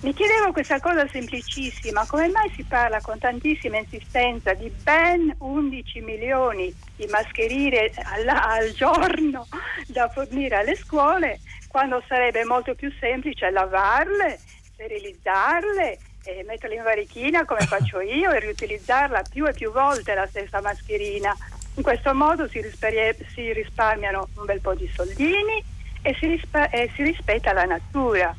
Mi 0.00 0.12
chiedevo 0.12 0.52
questa 0.52 0.78
cosa 0.78 1.08
semplicissima, 1.08 2.04
come 2.06 2.28
mai 2.28 2.52
si 2.54 2.64
parla 2.64 3.00
con 3.00 3.18
tantissima 3.18 3.78
insistenza 3.78 4.52
di 4.52 4.70
ben 4.82 5.34
11 5.38 6.00
milioni 6.02 6.70
di 6.96 7.06
mascherine 7.06 7.90
al, 8.12 8.28
al 8.28 8.70
giorno 8.72 9.46
da 9.86 10.10
fornire 10.10 10.56
alle 10.56 10.76
scuole, 10.76 11.40
quando 11.68 12.02
sarebbe 12.06 12.44
molto 12.44 12.74
più 12.74 12.92
semplice 13.00 13.50
lavarle, 13.50 14.38
sterilizzarle 14.74 15.98
e 16.24 16.44
metterla 16.46 16.76
in 16.76 16.82
varichina 16.82 17.46
come 17.46 17.64
faccio 17.66 18.00
io 18.00 18.30
e 18.32 18.40
riutilizzarla 18.40 19.22
più 19.30 19.46
e 19.46 19.52
più 19.52 19.72
volte 19.72 20.12
la 20.12 20.26
stessa 20.26 20.60
mascherina. 20.60 21.34
In 21.76 21.82
questo 21.82 22.14
modo 22.14 22.48
si, 22.50 22.60
risper- 22.60 23.26
si 23.34 23.52
risparmiano 23.52 24.28
un 24.34 24.44
bel 24.44 24.60
po' 24.60 24.74
di 24.74 24.88
soldini 24.94 25.64
e 26.02 26.16
si, 26.20 26.26
rispe- 26.26 26.70
e 26.70 26.90
si 26.94 27.02
rispetta 27.02 27.52
la 27.52 27.64
natura. 27.64 28.36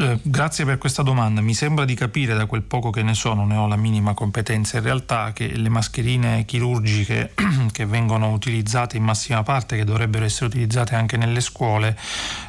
Eh, 0.00 0.16
grazie 0.22 0.64
per 0.64 0.78
questa 0.78 1.02
domanda. 1.02 1.40
Mi 1.40 1.54
sembra 1.54 1.84
di 1.84 1.94
capire 1.94 2.36
da 2.36 2.46
quel 2.46 2.62
poco 2.62 2.90
che 2.90 3.02
ne 3.02 3.14
so, 3.14 3.34
non 3.34 3.48
ne 3.48 3.56
ho 3.56 3.66
la 3.66 3.74
minima 3.74 4.14
competenza 4.14 4.76
in 4.76 4.84
realtà, 4.84 5.32
che 5.32 5.48
le 5.48 5.68
mascherine 5.68 6.44
chirurgiche 6.44 7.32
che 7.72 7.84
vengono 7.84 8.30
utilizzate 8.30 8.96
in 8.96 9.02
massima 9.02 9.42
parte, 9.42 9.74
che 9.76 9.82
dovrebbero 9.82 10.24
essere 10.24 10.46
utilizzate 10.46 10.94
anche 10.94 11.16
nelle 11.16 11.40
scuole, 11.40 11.98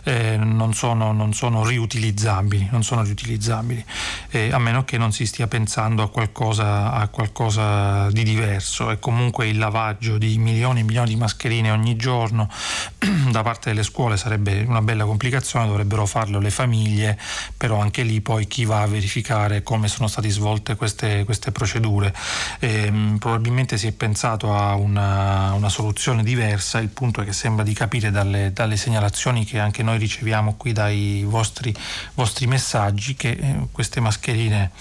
eh, 0.03 0.37
non, 0.37 0.75
sono, 0.75 1.11
non, 1.11 1.33
sono, 1.33 1.65
riutilizzabili, 1.65 2.67
non 2.69 2.83
sono 2.83 3.01
riutilizzabili 3.01 3.83
eh, 4.29 4.51
a 4.51 4.59
meno 4.59 4.85
che 4.85 4.99
non 4.99 5.11
si 5.11 5.25
stia 5.25 5.47
pensando 5.47 6.03
a 6.03 6.09
qualcosa, 6.11 6.91
a 6.91 7.07
qualcosa 7.07 8.11
di 8.11 8.21
diverso. 8.21 8.91
E 8.91 8.99
comunque 8.99 9.47
il 9.47 9.57
lavaggio 9.57 10.19
di 10.19 10.37
milioni 10.37 10.81
e 10.81 10.83
milioni 10.83 11.09
di 11.09 11.15
mascherine 11.15 11.71
ogni 11.71 11.95
giorno 11.95 12.47
da 13.31 13.41
parte 13.41 13.69
delle 13.69 13.81
scuole 13.81 14.17
sarebbe 14.17 14.63
una 14.67 14.83
bella 14.83 15.05
complicazione, 15.05 15.65
dovrebbero 15.65 16.05
farlo 16.05 16.37
le 16.39 16.51
famiglie 16.51 17.17
però 17.57 17.79
anche 17.79 18.03
lì 18.03 18.21
poi 18.21 18.47
chi 18.47 18.65
va 18.65 18.81
a 18.81 18.87
verificare 18.87 19.63
come 19.63 19.87
sono 19.87 20.07
state 20.07 20.29
svolte 20.29 20.75
queste, 20.75 21.23
queste 21.23 21.51
procedure. 21.51 22.13
E, 22.59 22.85
ehm, 22.85 23.17
probabilmente 23.19 23.77
si 23.77 23.87
è 23.87 23.91
pensato 23.91 24.53
a 24.55 24.75
una, 24.75 25.53
una, 25.53 25.69
soluzione 25.69 26.23
diversa, 26.23 26.79
il 26.79 26.89
punto 26.89 27.21
è 27.21 27.25
che 27.25 27.33
sembra 27.33 27.63
di 27.63 27.73
capire 27.73 28.11
dalle, 28.11 28.51
dalle 28.53 28.77
segnalazioni 28.77 29.45
che 29.45 29.59
anche 29.59 29.83
noi 29.83 29.97
riceviamo 29.97 30.55
qui 30.55 30.71
dai 30.71 31.23
vostri, 31.27 31.73
vostri 32.13 32.47
messaggi 32.47 33.15
che 33.15 33.29
eh, 33.29 33.55
queste 33.71 33.99
mascherine 33.99 34.71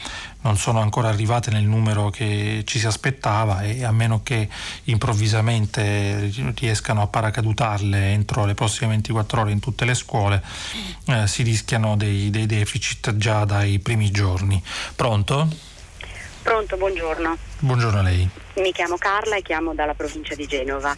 non 0.48 0.56
sono 0.56 0.80
ancora 0.80 1.08
arrivate 1.08 1.50
nel 1.50 1.64
numero 1.64 2.08
che 2.08 2.62
ci 2.64 2.78
si 2.78 2.86
aspettava 2.86 3.60
e 3.62 3.84
a 3.84 3.92
meno 3.92 4.22
che 4.22 4.48
improvvisamente 4.84 6.32
riescano 6.56 7.02
a 7.02 7.06
paracadutarle 7.06 8.12
entro 8.12 8.46
le 8.46 8.54
prossime 8.54 8.88
24 8.92 9.42
ore 9.42 9.50
in 9.50 9.60
tutte 9.60 9.84
le 9.84 9.92
scuole 9.92 10.42
eh, 11.06 11.26
si 11.26 11.42
rischiano 11.42 11.96
dei, 11.96 12.30
dei 12.30 12.46
deficit 12.46 13.18
già 13.18 13.44
dai 13.44 13.78
primi 13.78 14.10
giorni. 14.10 14.62
Pronto? 14.96 15.48
Pronto, 16.42 16.76
buongiorno. 16.78 17.36
Buongiorno 17.58 17.98
a 17.98 18.02
lei. 18.02 18.26
Mi 18.54 18.72
chiamo 18.72 18.96
Carla 18.96 19.36
e 19.36 19.42
chiamo 19.42 19.74
dalla 19.74 19.92
provincia 19.92 20.34
di 20.34 20.46
Genova. 20.46 20.94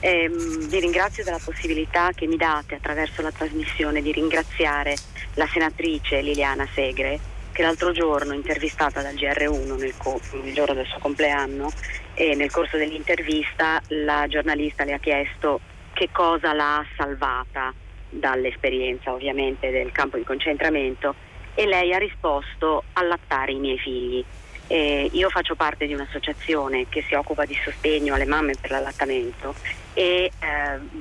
Eh, 0.00 0.30
vi 0.68 0.80
ringrazio 0.80 1.22
della 1.22 1.40
possibilità 1.42 2.12
che 2.14 2.26
mi 2.26 2.36
date 2.36 2.76
attraverso 2.76 3.20
la 3.20 3.30
trasmissione 3.30 4.00
di 4.00 4.10
ringraziare 4.10 4.96
la 5.34 5.46
senatrice 5.52 6.22
Liliana 6.22 6.66
Segre 6.74 7.34
che 7.56 7.62
l'altro 7.62 7.90
giorno 7.90 8.34
intervistata 8.34 9.00
dal 9.00 9.14
GR1 9.14 9.78
nel, 9.78 9.94
co- 9.96 10.20
il 10.44 10.52
giorno 10.52 10.74
del 10.74 10.84
suo 10.84 10.98
compleanno 10.98 11.72
e 12.12 12.34
nel 12.34 12.50
corso 12.50 12.76
dell'intervista 12.76 13.82
la 14.04 14.26
giornalista 14.28 14.84
le 14.84 14.92
ha 14.92 14.98
chiesto 14.98 15.60
che 15.94 16.10
cosa 16.12 16.52
l'ha 16.52 16.84
salvata 16.98 17.72
dall'esperienza 18.10 19.10
ovviamente 19.10 19.70
del 19.70 19.90
campo 19.90 20.18
di 20.18 20.24
concentramento 20.24 21.14
e 21.54 21.64
lei 21.64 21.94
ha 21.94 21.98
risposto 21.98 22.84
allattare 22.92 23.52
i 23.52 23.58
miei 23.58 23.78
figli. 23.78 24.22
Eh, 24.66 25.08
io 25.10 25.30
faccio 25.30 25.54
parte 25.54 25.86
di 25.86 25.94
un'associazione 25.94 26.90
che 26.90 27.06
si 27.08 27.14
occupa 27.14 27.46
di 27.46 27.56
sostegno 27.64 28.16
alle 28.16 28.26
mamme 28.26 28.52
per 28.60 28.70
l'allattamento 28.70 29.54
e 29.94 30.24
eh, 30.24 30.30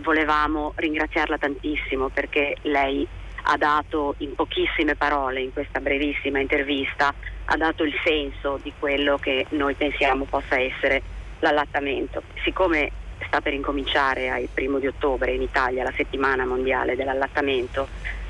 volevamo 0.04 0.72
ringraziarla 0.74 1.38
tantissimo 1.38 2.08
perché 2.08 2.56
lei 2.62 3.06
ha 3.48 3.58
dato 3.58 4.16
in 4.20 4.34
pochissime 4.34 4.96
parole 4.96 5.42
in 5.42 5.54
questa 5.54 5.80
brevissima 5.80 6.40
intervista, 6.40 7.14
ha 7.46 7.58
dato 7.58 7.84
il 7.84 7.94
senso 8.04 8.60
di 8.62 8.74
quello 8.78 9.18
che 9.18 9.46
noi 9.50 9.76
pensiamo 9.76 10.26
possa 10.26 10.60
essere 10.60 11.02
l'allattamento. 11.40 12.24
Siccome 12.44 12.92
sta 13.28 13.42
per 13.42 13.54
incominciare 13.54 14.30
al 14.30 14.50
primo 14.52 14.80
di 14.80 14.88
ottobre 14.88 15.34
in 15.34 15.42
Italia 15.42 15.84
la 15.84 15.94
settimana 15.96 16.46
mondiale 16.46 16.96
dell'allattamento, 16.96 17.88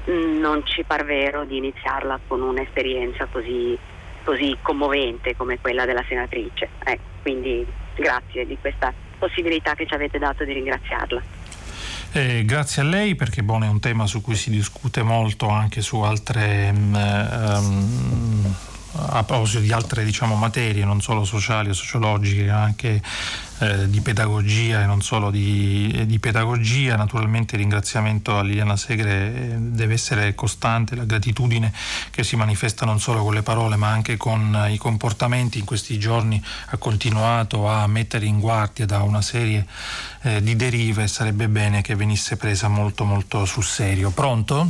mm, 0.09 0.39
non 0.39 0.65
ci 0.65 0.83
par 0.83 1.05
vero 1.05 1.45
di 1.45 1.57
iniziarla 1.57 2.19
con 2.27 2.41
un'esperienza 2.41 3.27
così, 3.31 3.77
così 4.23 4.57
commovente 4.61 5.35
come 5.35 5.59
quella 5.59 5.85
della 5.85 6.03
senatrice. 6.07 6.69
Eh, 6.85 6.99
quindi 7.21 7.65
grazie 7.95 8.45
di 8.45 8.57
questa 8.59 8.93
possibilità 9.17 9.75
che 9.75 9.85
ci 9.85 9.93
avete 9.93 10.19
dato 10.19 10.43
di 10.43 10.51
ringraziarla. 10.51 11.44
Eh, 12.15 12.45
grazie 12.45 12.81
a 12.81 12.85
lei 12.85 13.13
perché 13.13 13.43
bon, 13.43 13.63
è 13.63 13.67
un 13.67 13.81
tema 13.81 14.07
su 14.07 14.21
cui 14.21 14.37
si 14.37 14.49
discute 14.49 15.03
molto 15.03 15.49
anche 15.49 15.81
su 15.81 15.99
altre 15.99 16.69
um, 16.73 18.55
a 18.97 19.23
proposito 19.23 19.59
di 19.59 19.71
altre 19.71 20.03
diciamo, 20.03 20.35
materie, 20.35 20.85
non 20.85 21.01
solo 21.01 21.25
sociali 21.25 21.69
o 21.69 21.73
sociologiche, 21.73 22.49
anche 22.49 23.01
eh, 23.59 23.89
di 23.89 24.01
pedagogia 24.01 24.81
e 24.81 24.85
non 24.85 25.01
solo 25.01 25.31
di, 25.31 26.05
di, 26.05 26.19
pedagogia. 26.19 26.95
Naturalmente 26.95 27.55
il 27.55 27.61
ringraziamento 27.61 28.37
a 28.37 28.41
Liliana 28.41 28.75
Segre 28.75 29.11
eh, 29.11 29.55
deve 29.57 29.93
essere 29.93 30.35
costante, 30.35 30.95
la 30.95 31.05
gratitudine 31.05 31.71
che 32.11 32.23
si 32.23 32.35
manifesta 32.35 32.85
non 32.85 32.99
solo 32.99 33.23
con 33.23 33.33
le 33.33 33.43
parole 33.43 33.75
ma 33.75 33.89
anche 33.89 34.17
con 34.17 34.67
i 34.69 34.77
comportamenti. 34.77 35.59
In 35.59 35.65
questi 35.65 35.97
giorni 35.99 36.41
ha 36.67 36.77
continuato 36.77 37.67
a 37.67 37.87
mettere 37.87 38.25
in 38.25 38.39
guardia 38.39 38.85
da 38.85 39.01
una 39.03 39.21
serie 39.21 39.65
eh, 40.23 40.41
di 40.41 40.55
derive 40.55 41.03
e 41.03 41.07
sarebbe 41.07 41.47
bene 41.47 41.81
che 41.81 41.95
venisse 41.95 42.37
presa 42.37 42.67
molto 42.67 43.03
molto 43.03 43.45
sul 43.45 43.63
serio. 43.63 44.11
Pronto? 44.11 44.69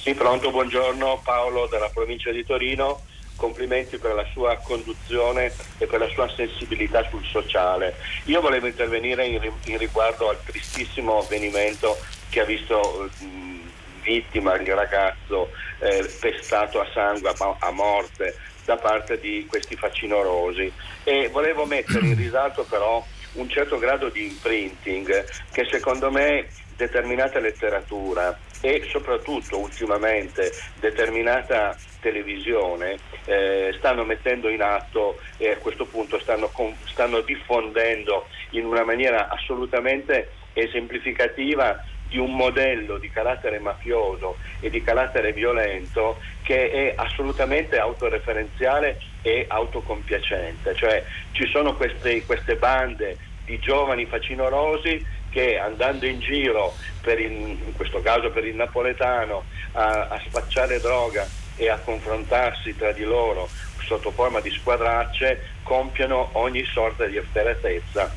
Sì, 0.00 0.14
pronto, 0.14 0.50
buongiorno 0.50 1.20
Paolo 1.22 1.66
dalla 1.70 1.90
provincia 1.92 2.30
di 2.30 2.44
Torino 2.44 3.02
complimenti 3.38 3.96
per 3.96 4.14
la 4.14 4.26
sua 4.32 4.56
conduzione 4.56 5.52
e 5.78 5.86
per 5.86 6.00
la 6.00 6.08
sua 6.08 6.28
sensibilità 6.34 7.08
sul 7.08 7.24
sociale. 7.24 7.94
Io 8.24 8.40
volevo 8.40 8.66
intervenire 8.66 9.24
in, 9.26 9.40
in 9.66 9.78
riguardo 9.78 10.28
al 10.28 10.42
tristissimo 10.44 11.20
avvenimento 11.20 11.96
che 12.28 12.40
ha 12.40 12.44
visto 12.44 13.08
mh, 13.20 13.60
vittima 14.02 14.54
il 14.56 14.74
ragazzo 14.74 15.50
eh, 15.78 16.10
pestato 16.20 16.80
a 16.80 16.86
sangue, 16.92 17.30
a, 17.30 17.56
a 17.58 17.70
morte 17.70 18.36
da 18.64 18.76
parte 18.76 19.18
di 19.18 19.46
questi 19.48 19.76
facinorosi 19.76 20.70
e 21.04 21.28
volevo 21.28 21.64
mettere 21.64 22.06
in 22.06 22.16
risalto 22.16 22.64
però 22.64 23.02
un 23.32 23.48
certo 23.48 23.78
grado 23.78 24.08
di 24.08 24.26
imprinting 24.26 25.24
che 25.52 25.66
secondo 25.70 26.10
me 26.10 26.48
determinata 26.78 27.40
letteratura 27.40 28.38
e 28.60 28.86
soprattutto 28.90 29.58
ultimamente 29.58 30.52
determinata 30.78 31.76
televisione 32.00 32.96
eh, 33.24 33.74
stanno 33.76 34.04
mettendo 34.04 34.48
in 34.48 34.62
atto 34.62 35.18
e 35.36 35.50
a 35.50 35.56
questo 35.56 35.86
punto 35.86 36.20
stanno, 36.20 36.50
stanno 36.84 37.20
diffondendo 37.20 38.28
in 38.50 38.64
una 38.64 38.84
maniera 38.84 39.28
assolutamente 39.28 40.30
esemplificativa 40.52 41.82
di 42.08 42.18
un 42.18 42.34
modello 42.34 42.96
di 42.98 43.10
carattere 43.10 43.58
mafioso 43.58 44.38
e 44.60 44.70
di 44.70 44.82
carattere 44.82 45.32
violento 45.32 46.18
che 46.42 46.70
è 46.70 46.92
assolutamente 46.96 47.76
autoreferenziale 47.78 48.98
e 49.20 49.44
autocompiacente, 49.48 50.74
cioè 50.74 51.04
ci 51.32 51.46
sono 51.48 51.74
queste, 51.74 52.24
queste 52.24 52.54
bande 52.54 53.18
di 53.44 53.58
giovani 53.58 54.04
facinorosi 54.04 55.04
che 55.30 55.58
andando 55.58 56.06
in 56.06 56.20
giro, 56.20 56.74
il, 57.04 57.20
in 57.20 57.72
questo 57.74 58.00
caso 58.00 58.30
per 58.30 58.44
il 58.44 58.54
napoletano, 58.54 59.44
a, 59.72 60.08
a 60.08 60.20
spacciare 60.26 60.80
droga 60.80 61.26
e 61.56 61.68
a 61.68 61.78
confrontarsi 61.78 62.76
tra 62.76 62.92
di 62.92 63.04
loro 63.04 63.48
sotto 63.84 64.10
forma 64.12 64.40
di 64.40 64.50
squadracce, 64.50 65.42
compiono 65.62 66.30
ogni 66.32 66.64
sorta 66.64 67.06
di 67.06 67.16
efferatezza 67.16 68.14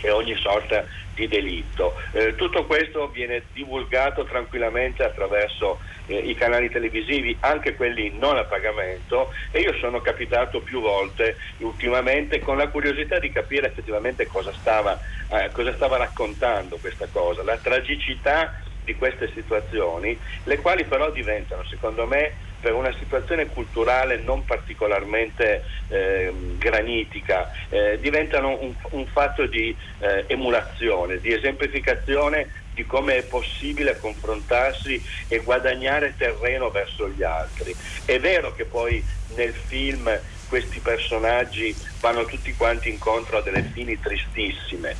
e 0.00 0.10
ogni 0.10 0.34
sorta 0.36 0.84
di 1.14 1.28
delitto. 1.28 1.94
Eh, 2.12 2.34
tutto 2.34 2.64
questo 2.64 3.08
viene 3.08 3.44
divulgato 3.52 4.24
tranquillamente 4.24 5.02
attraverso 5.02 5.80
eh, 6.06 6.16
i 6.16 6.34
canali 6.34 6.70
televisivi, 6.70 7.36
anche 7.40 7.74
quelli 7.74 8.16
non 8.18 8.36
a 8.36 8.44
pagamento 8.44 9.30
e 9.50 9.60
io 9.60 9.74
sono 9.80 10.00
capitato 10.00 10.62
più 10.62 10.80
volte 10.80 11.36
ultimamente 11.58 12.40
con 12.40 12.56
la 12.56 12.68
curiosità 12.68 13.18
di 13.18 13.30
capire 13.30 13.68
effettivamente 13.68 14.26
cosa 14.26 14.52
stava, 14.58 14.98
eh, 15.28 15.50
cosa 15.52 15.74
stava 15.74 15.96
raccontando 15.96 16.78
questa 16.78 17.08
cosa, 17.08 17.42
la 17.42 17.58
tragicità 17.58 18.52
di 18.86 18.94
queste 18.94 19.30
situazioni, 19.34 20.18
le 20.44 20.60
quali 20.60 20.84
però 20.84 21.10
diventano, 21.10 21.64
secondo 21.64 22.06
me, 22.06 22.34
per 22.60 22.72
una 22.72 22.94
situazione 22.98 23.48
culturale 23.48 24.16
non 24.18 24.44
particolarmente 24.44 25.64
eh, 25.88 26.32
granitica, 26.56 27.48
eh, 27.68 27.98
diventano 28.00 28.56
un, 28.60 28.74
un, 28.90 29.06
fatto 29.06 29.46
di 29.46 29.76
eh, 29.98 30.24
emulazione, 30.28 31.18
di 31.18 31.32
esemplificazione 31.32 32.48
di 32.76 32.84
come 32.84 33.16
è 33.16 33.22
possibile 33.22 33.98
confrontarsi 33.98 35.02
e 35.28 35.38
guadagnare 35.38 36.14
terreno 36.16 36.68
verso 36.68 37.08
gli 37.08 37.22
altri. 37.22 37.74
È 38.04 38.20
vero 38.20 38.54
che 38.54 38.66
poi 38.66 39.02
nel 39.34 39.54
film 39.54 40.20
questi 40.46 40.78
personaggi 40.80 41.74
vanno 42.00 42.26
tutti 42.26 42.54
quanti 42.54 42.90
incontro 42.90 43.38
a 43.38 43.40
delle 43.40 43.62
fini 43.62 43.98
tristissime 43.98 44.94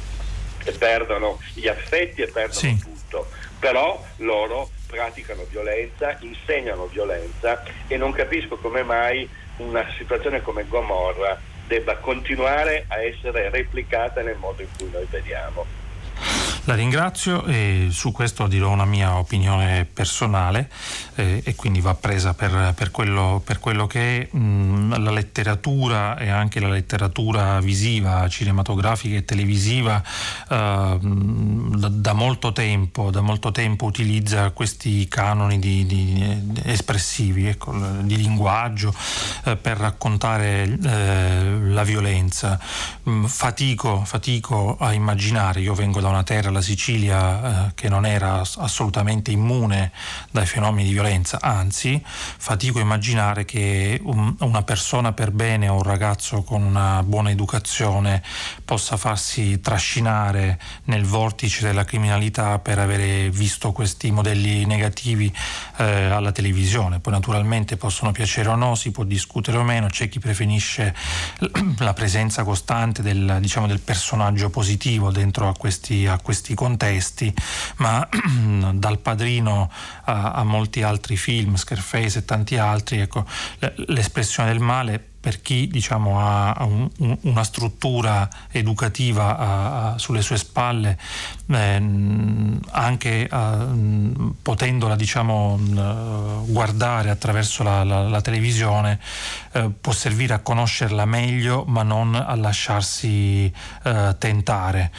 e 0.65 0.73
perdono 0.73 1.39
gli 1.53 1.69
affetti 1.69 2.23
e 2.23 2.28
perdono 2.28 2.59
sì. 2.59 2.78
tutto, 2.78 3.28
però 3.61 4.03
loro 4.16 4.70
praticano 4.86 5.44
violenza, 5.51 6.16
insegnano 6.20 6.86
violenza 6.86 7.62
e 7.86 7.97
non 7.98 8.12
capisco 8.12 8.57
come 8.57 8.82
mai 8.82 9.28
una 9.59 9.86
situazione 9.98 10.40
come 10.40 10.66
Gomorra 10.66 11.39
debba 11.66 11.97
continuare 11.97 12.86
a 12.89 13.03
essere 13.03 13.51
replicata 13.51 14.23
nel 14.23 14.36
modo 14.36 14.62
in 14.62 14.69
cui 14.78 14.89
noi 14.90 15.07
vediamo. 15.11 15.85
La 16.67 16.75
ringrazio 16.75 17.45
e 17.45 17.91
su 17.93 18.11
questo 18.11 18.49
dirò 18.49 18.73
una 18.73 18.85
mia 18.85 19.19
opinione 19.19 19.85
personale 19.85 20.69
eh, 21.15 21.41
e 21.45 21.55
quindi 21.55 21.81
va 21.81 21.95
presa 21.95 22.35
per, 22.35 22.73
per, 22.75 22.91
quello, 22.91 23.41
per 23.45 23.61
quello, 23.61 23.87
che 23.87 24.29
è 24.29 24.37
mh, 24.37 25.01
la 25.01 25.13
letteratura 25.13 26.19
e 26.19 26.29
anche 26.29 26.59
la 26.59 26.69
letteratura 26.69 27.61
visiva, 27.61 28.27
cinematografica 28.29 29.15
e 29.15 29.25
televisiva 29.25 30.03
eh, 30.03 30.99
da, 30.99 31.89
da, 31.89 32.13
molto 32.15 32.53
tempo, 32.53 33.13
da, 33.13 33.21
molto 33.21 33.53
tempo, 33.53 33.85
utilizza 33.85 34.51
questi 34.51 35.07
canoni 35.07 35.61
di, 35.61 35.87
di, 35.87 36.61
espressivi, 36.65 37.47
ecco, 37.47 37.73
di 38.01 38.17
linguaggio 38.17 38.93
eh, 39.45 39.55
per 39.55 39.77
raccontare 39.77 40.77
eh, 40.83 41.59
la 41.61 41.85
violenza. 41.85 42.59
Mh, 43.05 43.27
fatico, 43.27 44.03
fatico 44.05 44.77
a 44.81 44.93
immaginare, 44.93 45.61
io 45.61 45.73
vengo 45.73 46.01
da 46.01 46.09
una 46.09 46.25
terra 46.25 46.55
la 46.57 46.62
Sicilia 46.62 47.69
eh, 47.69 47.73
che 47.74 47.89
non 47.89 48.07
era 48.07 48.41
assolutamente 48.41 49.31
immune 49.31 49.93
dai 50.31 50.47
fenomeni 50.47 50.89
di 50.89 50.93
violenza, 50.93 51.39
anzi 51.41 52.03
fatico 52.05 52.78
a 52.78 52.83
immaginare 52.83 53.45
che 53.45 54.01
un, 54.03 54.35
una 54.41 54.62
persona 54.62 55.12
per 55.12 55.31
bene 55.31 55.69
o 55.69 55.77
un 55.77 55.83
ragazzo 55.83 56.43
con 56.43 56.62
una 56.62 57.03
buona 57.03 57.31
educazione 57.31 58.23
possa 58.65 58.97
farsi 58.97 59.61
trascinare 59.61 60.59
nel 60.85 61.05
vortice 61.05 61.65
della 61.65 61.85
criminalità 61.85 62.59
per 62.59 62.78
avere 62.78 63.31
visto 63.31 63.73
questi 63.73 64.11
modelli 64.11 64.65
negativi 64.65 65.33
eh, 65.77 65.85
alla 65.85 66.33
televisione. 66.33 67.01
Poi 67.01 67.12
naturalmente 67.12 67.77
possono 67.77 68.12
piacere 68.12 68.49
o 68.49 68.57
no, 68.57 68.74
si 68.74 68.91
può 68.91 69.05
discutere 69.05 69.59
o 69.59 69.62
meno, 69.62 69.89
c'è 69.89 70.09
chi 70.09 70.19
preferisce 70.19 70.95
la 71.78 71.93
presenza 71.93 72.45
costante 72.45 73.03
del, 73.03 73.39
diciamo, 73.41 73.66
del 73.66 73.81
personaggio 73.81 74.51
positivo 74.51 75.11
dentro 75.11 75.49
a 75.49 75.55
questi, 75.57 76.07
a 76.07 76.19
questi 76.19 76.45
questi 76.47 76.55
contesti, 76.55 77.35
ma 77.78 78.06
dal 78.74 78.98
padrino 78.98 79.70
a, 80.05 80.32
a, 80.32 80.44
molti 80.44 80.82
altri 80.82 81.16
film, 81.16 81.56
Scarface 81.56 82.20
e 82.20 82.24
tanti 82.24 82.56
altri, 82.56 83.01
ecco, 83.01 83.24
l'espressione 83.86 84.51
del 84.51 84.60
male 84.60 85.14
per 85.27 85.43
chi 85.43 85.66
diciamo, 85.66 86.20
ha 86.20 86.55
un, 86.60 86.89
una 87.23 87.43
struttura 87.43 88.28
educativa 88.52 89.36
a, 89.36 89.94
a, 89.94 89.98
sulle 89.98 90.23
sue 90.23 90.36
spalle, 90.36 90.97
eh, 91.48 91.82
anche 92.70 93.28
potendola 94.40 94.94
diciamo, 94.94 95.59
guardare 96.47 97.10
attraverso 97.10 97.64
la, 97.64 97.82
la, 97.82 98.09
la 98.09 98.20
televisione, 98.20 99.01
eh, 99.51 99.68
può 99.81 99.93
servire 99.93 100.35
a 100.35 100.39
conoscerla 100.39 101.05
meglio 101.06 101.64
ma 101.66 101.82
non 101.82 102.14
a 102.14 102.36
lasciarsi 102.36 103.52
eh, 103.82 104.14
tentare, 104.18 104.93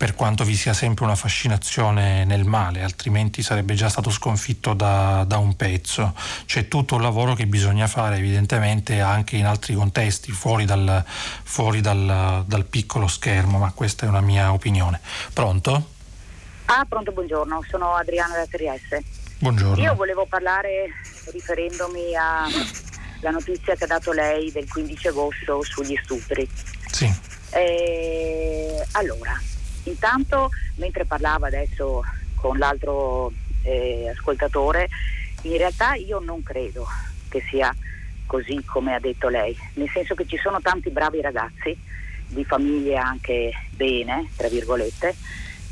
per 0.00 0.14
quanto 0.14 0.44
vi 0.44 0.54
sia 0.54 0.72
sempre 0.72 1.04
una 1.04 1.14
fascinazione 1.14 2.24
nel 2.24 2.46
male, 2.46 2.82
altrimenti 2.82 3.42
sarebbe 3.42 3.74
già 3.74 3.90
stato 3.90 4.08
sconfitto 4.08 4.72
da, 4.72 5.24
da 5.26 5.36
un 5.36 5.56
pezzo. 5.56 6.14
C'è 6.46 6.68
tutto 6.68 6.94
un 6.94 7.02
lavoro 7.02 7.34
che 7.34 7.44
bisogna 7.44 7.86
fare 7.86 8.16
evidentemente 8.16 9.02
anche 9.02 9.36
in 9.36 9.44
altri 9.44 9.74
contesti, 9.74 10.32
fuori, 10.32 10.64
dal, 10.64 11.04
fuori 11.04 11.82
dal, 11.82 12.44
dal 12.46 12.64
piccolo 12.64 13.08
schermo, 13.08 13.58
ma 13.58 13.72
questa 13.72 14.06
è 14.06 14.08
una 14.08 14.22
mia 14.22 14.54
opinione. 14.54 15.00
Pronto? 15.34 15.90
Ah, 16.64 16.86
pronto, 16.88 17.12
buongiorno, 17.12 17.62
sono 17.68 17.92
Adriana 17.94 18.36
da 18.36 18.46
Trieste. 18.46 19.04
Buongiorno. 19.38 19.82
Io 19.82 19.94
volevo 19.94 20.24
parlare 20.24 20.94
riferendomi 21.30 22.16
alla 22.16 23.30
notizia 23.32 23.74
che 23.74 23.84
ha 23.84 23.88
dato 23.88 24.12
lei 24.12 24.50
del 24.50 24.66
15 24.66 25.08
agosto 25.08 25.62
sugli 25.62 26.00
stupri. 26.02 26.48
Sì. 26.90 27.14
Eh, 27.50 28.82
allora, 28.92 29.38
intanto 29.84 30.50
mentre 30.76 31.04
parlava 31.04 31.46
adesso 31.46 32.02
con 32.36 32.58
l'altro 32.58 33.32
eh, 33.62 34.08
ascoltatore, 34.08 34.88
in 35.42 35.56
realtà 35.56 35.94
io 35.94 36.18
non 36.18 36.42
credo 36.42 36.86
che 37.28 37.42
sia 37.48 37.74
così 38.26 38.62
come 38.64 38.94
ha 38.94 39.00
detto 39.00 39.28
lei, 39.28 39.56
nel 39.74 39.90
senso 39.90 40.14
che 40.14 40.26
ci 40.26 40.36
sono 40.36 40.60
tanti 40.60 40.90
bravi 40.90 41.20
ragazzi 41.20 41.76
di 42.28 42.44
famiglie 42.44 42.96
anche 42.96 43.52
bene, 43.70 44.30
tra 44.36 44.48
virgolette, 44.48 45.14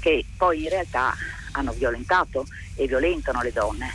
che 0.01 0.25
poi 0.37 0.65
in 0.65 0.71
realtà 0.71 1.15
hanno 1.53 1.73
violentato 1.73 2.47
e 2.75 2.87
violentano 2.87 3.43
le 3.43 3.53
donne. 3.53 3.93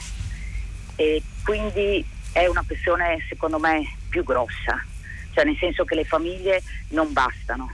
E 0.95 1.21
quindi 1.43 2.05
è 2.31 2.47
una 2.47 2.63
questione 2.65 3.23
secondo 3.27 3.59
me 3.59 3.95
più 4.07 4.23
grossa, 4.23 4.81
cioè 5.33 5.43
nel 5.43 5.57
senso 5.57 5.83
che 5.83 5.95
le 5.95 6.05
famiglie 6.05 6.61
non 6.89 7.11
bastano 7.11 7.71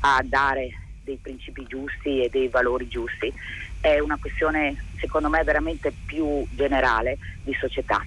a 0.00 0.20
dare 0.24 0.85
dei 1.06 1.18
principi 1.22 1.64
giusti 1.68 2.20
e 2.24 2.28
dei 2.28 2.48
valori 2.48 2.88
giusti, 2.88 3.32
è 3.80 4.00
una 4.00 4.18
questione 4.20 4.84
secondo 4.98 5.28
me 5.28 5.44
veramente 5.44 5.92
più 6.04 6.44
generale 6.50 7.16
di 7.44 7.54
società. 7.54 8.04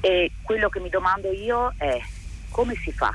E 0.00 0.32
quello 0.40 0.70
che 0.70 0.80
mi 0.80 0.88
domando 0.88 1.30
io 1.30 1.74
è 1.76 2.00
come 2.48 2.74
si 2.74 2.90
fa 2.90 3.14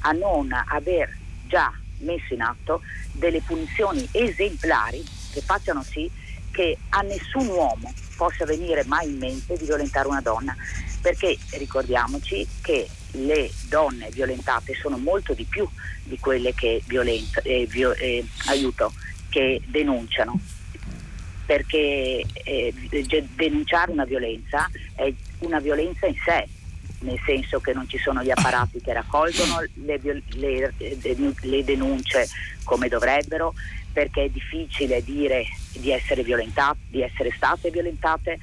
a 0.00 0.10
non 0.10 0.50
aver 0.52 1.16
già 1.46 1.72
messo 2.00 2.34
in 2.34 2.42
atto 2.42 2.82
delle 3.12 3.40
punizioni 3.40 4.06
esemplari 4.10 5.04
che 5.32 5.40
facciano 5.40 5.82
sì 5.82 6.10
che 6.50 6.76
a 6.88 7.02
nessun 7.02 7.46
uomo 7.46 7.92
possa 8.16 8.44
venire 8.44 8.84
mai 8.84 9.08
in 9.08 9.18
mente 9.18 9.56
di 9.56 9.64
violentare 9.64 10.08
una 10.08 10.20
donna, 10.20 10.56
perché 11.00 11.38
ricordiamoci 11.52 12.46
che 12.60 12.88
le 13.12 13.50
donne 13.68 14.08
violentate 14.10 14.74
sono 14.74 14.98
molto 14.98 15.32
di 15.32 15.44
più 15.44 15.68
di 16.04 16.18
quelle 16.18 16.54
che, 16.54 16.82
violenta, 16.86 17.40
eh, 17.42 17.66
vio, 17.66 17.94
eh, 17.94 18.24
aiuto, 18.46 18.92
che 19.28 19.60
denunciano, 19.66 20.38
perché 21.44 22.24
eh, 22.44 22.74
denunciare 23.34 23.90
una 23.90 24.04
violenza 24.04 24.68
è 24.94 25.12
una 25.40 25.60
violenza 25.60 26.06
in 26.06 26.16
sé, 26.24 26.46
nel 27.00 27.20
senso 27.24 27.60
che 27.60 27.72
non 27.72 27.88
ci 27.88 27.98
sono 27.98 28.22
gli 28.22 28.30
apparati 28.30 28.80
che 28.80 28.92
raccolgono 28.92 29.62
le, 29.84 30.00
le, 30.00 30.74
le 30.76 31.64
denunce 31.64 32.28
come 32.64 32.88
dovrebbero, 32.88 33.54
perché 33.92 34.24
è 34.24 34.28
difficile 34.28 35.02
dire 35.02 35.44
di 35.72 35.90
essere 35.90 36.22
di 36.22 37.02
essere 37.02 37.32
state 37.34 37.70
violentate, 37.70 38.38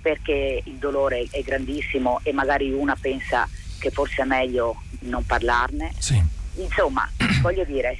perché 0.00 0.62
il 0.64 0.74
dolore 0.74 1.26
è 1.30 1.42
grandissimo 1.42 2.20
e 2.22 2.32
magari 2.32 2.72
una 2.72 2.96
pensa 2.98 3.48
che 3.80 3.90
forse 3.90 4.22
è 4.22 4.24
meglio 4.24 4.82
non 5.00 5.26
parlarne. 5.26 5.92
Sì. 5.98 6.22
Insomma, 6.54 7.08
voglio 7.42 7.64
dire, 7.64 7.98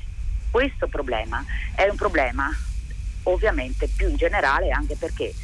questo 0.50 0.86
problema 0.86 1.44
è 1.74 1.88
un 1.88 1.96
problema 1.96 2.48
ovviamente 3.24 3.88
più 3.88 4.08
in 4.08 4.16
generale 4.16 4.70
anche 4.70 4.96
perché 4.96 5.34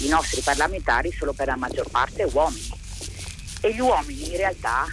i 0.00 0.08
nostri 0.08 0.40
parlamentari 0.42 1.12
sono 1.12 1.32
per 1.32 1.46
la 1.46 1.56
maggior 1.56 1.88
parte 1.90 2.24
uomini 2.24 2.70
e 3.60 3.74
gli 3.74 3.80
uomini 3.80 4.30
in 4.30 4.36
realtà, 4.36 4.84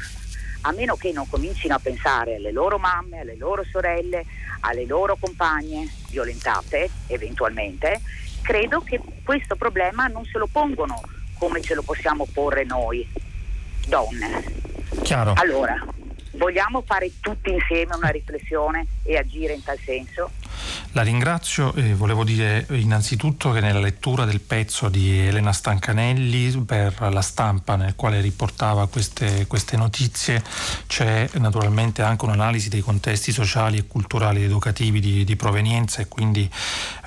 a 0.61 0.72
meno 0.72 0.95
che 0.95 1.11
non 1.11 1.28
comincino 1.28 1.76
a 1.76 1.80
pensare 1.80 2.36
alle 2.36 2.52
loro 2.52 2.78
mamme, 2.78 3.20
alle 3.20 3.36
loro 3.36 3.64
sorelle, 3.70 4.26
alle 4.61 4.86
loro 4.86 5.18
compagne 5.20 5.91
violentate 6.10 6.90
eventualmente, 7.07 8.02
credo 8.41 8.82
che 8.82 8.99
questo 9.24 9.56
problema 9.56 10.07
non 10.07 10.26
se 10.26 10.38
lo 10.38 10.48
pongono 10.48 11.02
come 11.38 11.61
ce 11.61 11.74
lo 11.74 11.82
possiamo 11.82 12.26
porre 12.32 12.64
noi, 12.64 13.06
donne. 13.88 14.62
Chiaro. 15.02 15.34
Allora, 15.36 15.76
vogliamo 16.32 16.84
fare 16.86 17.11
tutti 17.20 17.52
insieme 17.52 17.95
una 17.95 18.10
riflessione 18.10 18.86
e 19.03 19.18
agire 19.18 19.53
in 19.53 19.64
tal 19.64 19.80
senso? 19.80 20.32
La 20.95 21.02
ringrazio 21.02 21.74
e 21.74 21.95
volevo 21.95 22.24
dire 22.24 22.68
innanzitutto 22.70 23.52
che 23.52 23.60
nella 23.60 23.80
lettura 23.80 24.26
del 24.26 24.40
pezzo 24.40 24.90
di 24.90 25.18
Elena 25.18 25.52
Stancanelli 25.52 26.64
per 26.66 27.10
la 27.12 27.22
stampa 27.22 27.76
nel 27.76 27.95
quale 27.95 28.22
riportava 28.22 28.88
queste, 28.88 29.48
queste 29.48 29.76
notizie 29.76 30.44
c'è 30.86 31.28
naturalmente 31.34 32.04
anche 32.04 32.26
un'analisi 32.26 32.70
dei 32.70 32.82
contesti 32.82 33.32
sociali 33.32 33.78
e 33.78 33.88
culturali 33.88 34.44
ed 34.44 34.45
educativi 34.45 35.00
di, 35.00 35.24
di 35.24 35.36
provenienza 35.36 36.02
e 36.02 36.08
quindi 36.08 36.50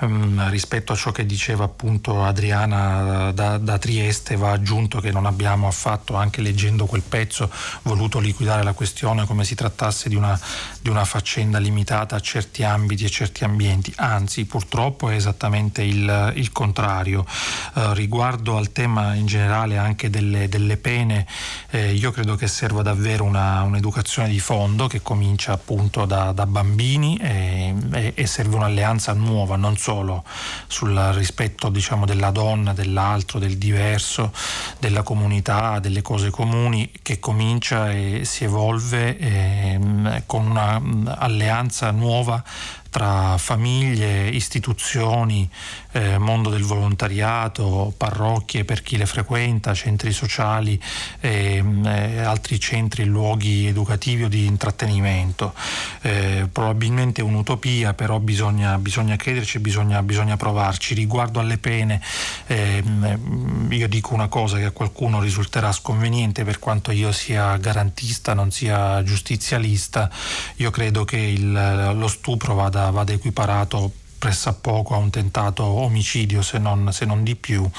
um, 0.01 0.49
rispetto 0.49 0.91
a 0.91 0.95
ciò 0.95 1.11
che 1.11 1.25
diceva 1.25 1.63
appunto 1.63 2.23
Adriana 2.23 3.31
da, 3.31 3.57
da 3.57 3.77
Trieste 3.77 4.35
va 4.35 4.51
aggiunto 4.51 4.99
che 4.99 5.11
non 5.11 5.25
abbiamo 5.25 5.67
affatto 5.67 6.15
anche 6.15 6.41
leggendo 6.41 6.85
quel 6.85 7.03
pezzo 7.03 7.49
voluto 7.83 8.19
liquidare 8.19 8.63
la 8.63 8.73
questione 8.73 9.25
come 9.25 9.45
si 9.45 9.55
trattasse 9.55 10.09
di 10.09 10.15
una, 10.15 10.37
di 10.81 10.89
una 10.89 11.05
faccenda 11.05 11.57
limitata 11.57 12.17
a 12.17 12.19
certi 12.19 12.63
ambiti 12.63 13.05
e 13.05 13.09
certi 13.09 13.43
ambienti 13.57 13.91
anzi 13.95 14.45
purtroppo 14.45 15.09
è 15.09 15.15
esattamente 15.15 15.81
il, 15.81 16.33
il 16.35 16.51
contrario. 16.51 17.25
Eh, 17.73 17.93
riguardo 17.95 18.55
al 18.55 18.71
tema 18.71 19.15
in 19.15 19.25
generale 19.25 19.77
anche 19.77 20.11
delle, 20.11 20.47
delle 20.47 20.77
pene, 20.77 21.25
eh, 21.71 21.93
io 21.93 22.11
credo 22.11 22.35
che 22.35 22.47
serva 22.47 22.83
davvero 22.83 23.23
una, 23.23 23.63
un'educazione 23.63 24.29
di 24.29 24.39
fondo 24.39 24.85
che 24.85 25.01
comincia 25.01 25.53
appunto 25.53 26.05
da, 26.05 26.31
da 26.33 26.45
bambini 26.45 27.17
e, 27.17 27.73
e, 27.93 28.11
e, 28.15 28.27
serve 28.27 28.55
un'alleanza 28.57 29.13
nuova, 29.13 29.55
non 29.55 29.75
solo 29.77 30.23
sul 30.67 30.95
rispetto 31.15 31.69
diciamo, 31.69 32.05
della 32.05 32.29
donna, 32.29 32.73
dell'altro, 32.73 33.39
del 33.39 33.57
diverso, 33.57 34.31
della 34.79 35.01
comunità, 35.01 35.79
delle 35.79 36.03
cose 36.03 36.29
comuni, 36.29 36.91
che 37.01 37.19
comincia 37.19 37.91
e 37.91 38.21
si 38.23 38.43
evolve 38.43 39.17
eh, 39.17 40.23
con 40.27 40.45
un'alleanza 40.45 41.89
nuova 41.91 42.43
tra 42.89 43.37
famiglie, 43.37 44.27
istituzioni, 44.29 45.49
eh, 45.91 46.17
mondo 46.17 46.49
del 46.49 46.63
volontariato, 46.63 47.93
parrocchie 47.97 48.65
per 48.65 48.81
chi 48.81 48.97
le 48.97 49.05
frequenta, 49.05 49.73
centri 49.73 50.11
sociali 50.11 50.79
e 51.19 51.63
eh, 51.83 52.19
altri 52.19 52.59
centri 52.59 53.03
e 53.03 53.05
luoghi 53.05 53.65
educativi 53.65 54.23
o 54.23 54.27
di 54.27 54.45
intrattenimento. 54.45 55.53
Eh, 56.01 56.47
probabilmente 56.51 57.21
un'utopia, 57.21 57.93
però 57.93 58.19
bisogna, 58.19 58.77
bisogna 58.77 59.15
crederci, 59.15 59.59
bisogna, 59.59 60.01
bisogna, 60.03 60.37
provarci. 60.37 60.93
Riguardo 60.93 61.39
alle 61.39 61.57
pene, 61.57 62.01
ehm, 62.47 63.67
io 63.71 63.87
dico 63.87 64.13
una 64.13 64.27
cosa 64.27 64.57
che 64.57 64.65
a 64.65 64.71
qualcuno 64.71 65.19
risulterà 65.19 65.71
sconveniente 65.71 66.43
per 66.43 66.59
quanto 66.59 66.91
io 66.91 67.11
sia 67.11 67.57
garantista, 67.57 68.33
non 68.33 68.51
sia 68.51 69.03
giustizialista, 69.03 70.09
io 70.57 70.69
credo 70.71 71.05
che 71.05 71.17
il, 71.17 71.91
lo 71.95 72.07
stupro 72.07 72.53
vada, 72.53 72.76
vada 72.91 73.13
equiparato 73.13 73.91
pressappoco 74.17 74.93
a 74.93 74.97
un 74.97 75.09
tentato 75.09 75.63
omicidio 75.63 76.41
se 76.41 76.57
non, 76.57 76.91
se 76.91 77.05
non 77.05 77.23
di 77.23 77.35
più 77.35 77.69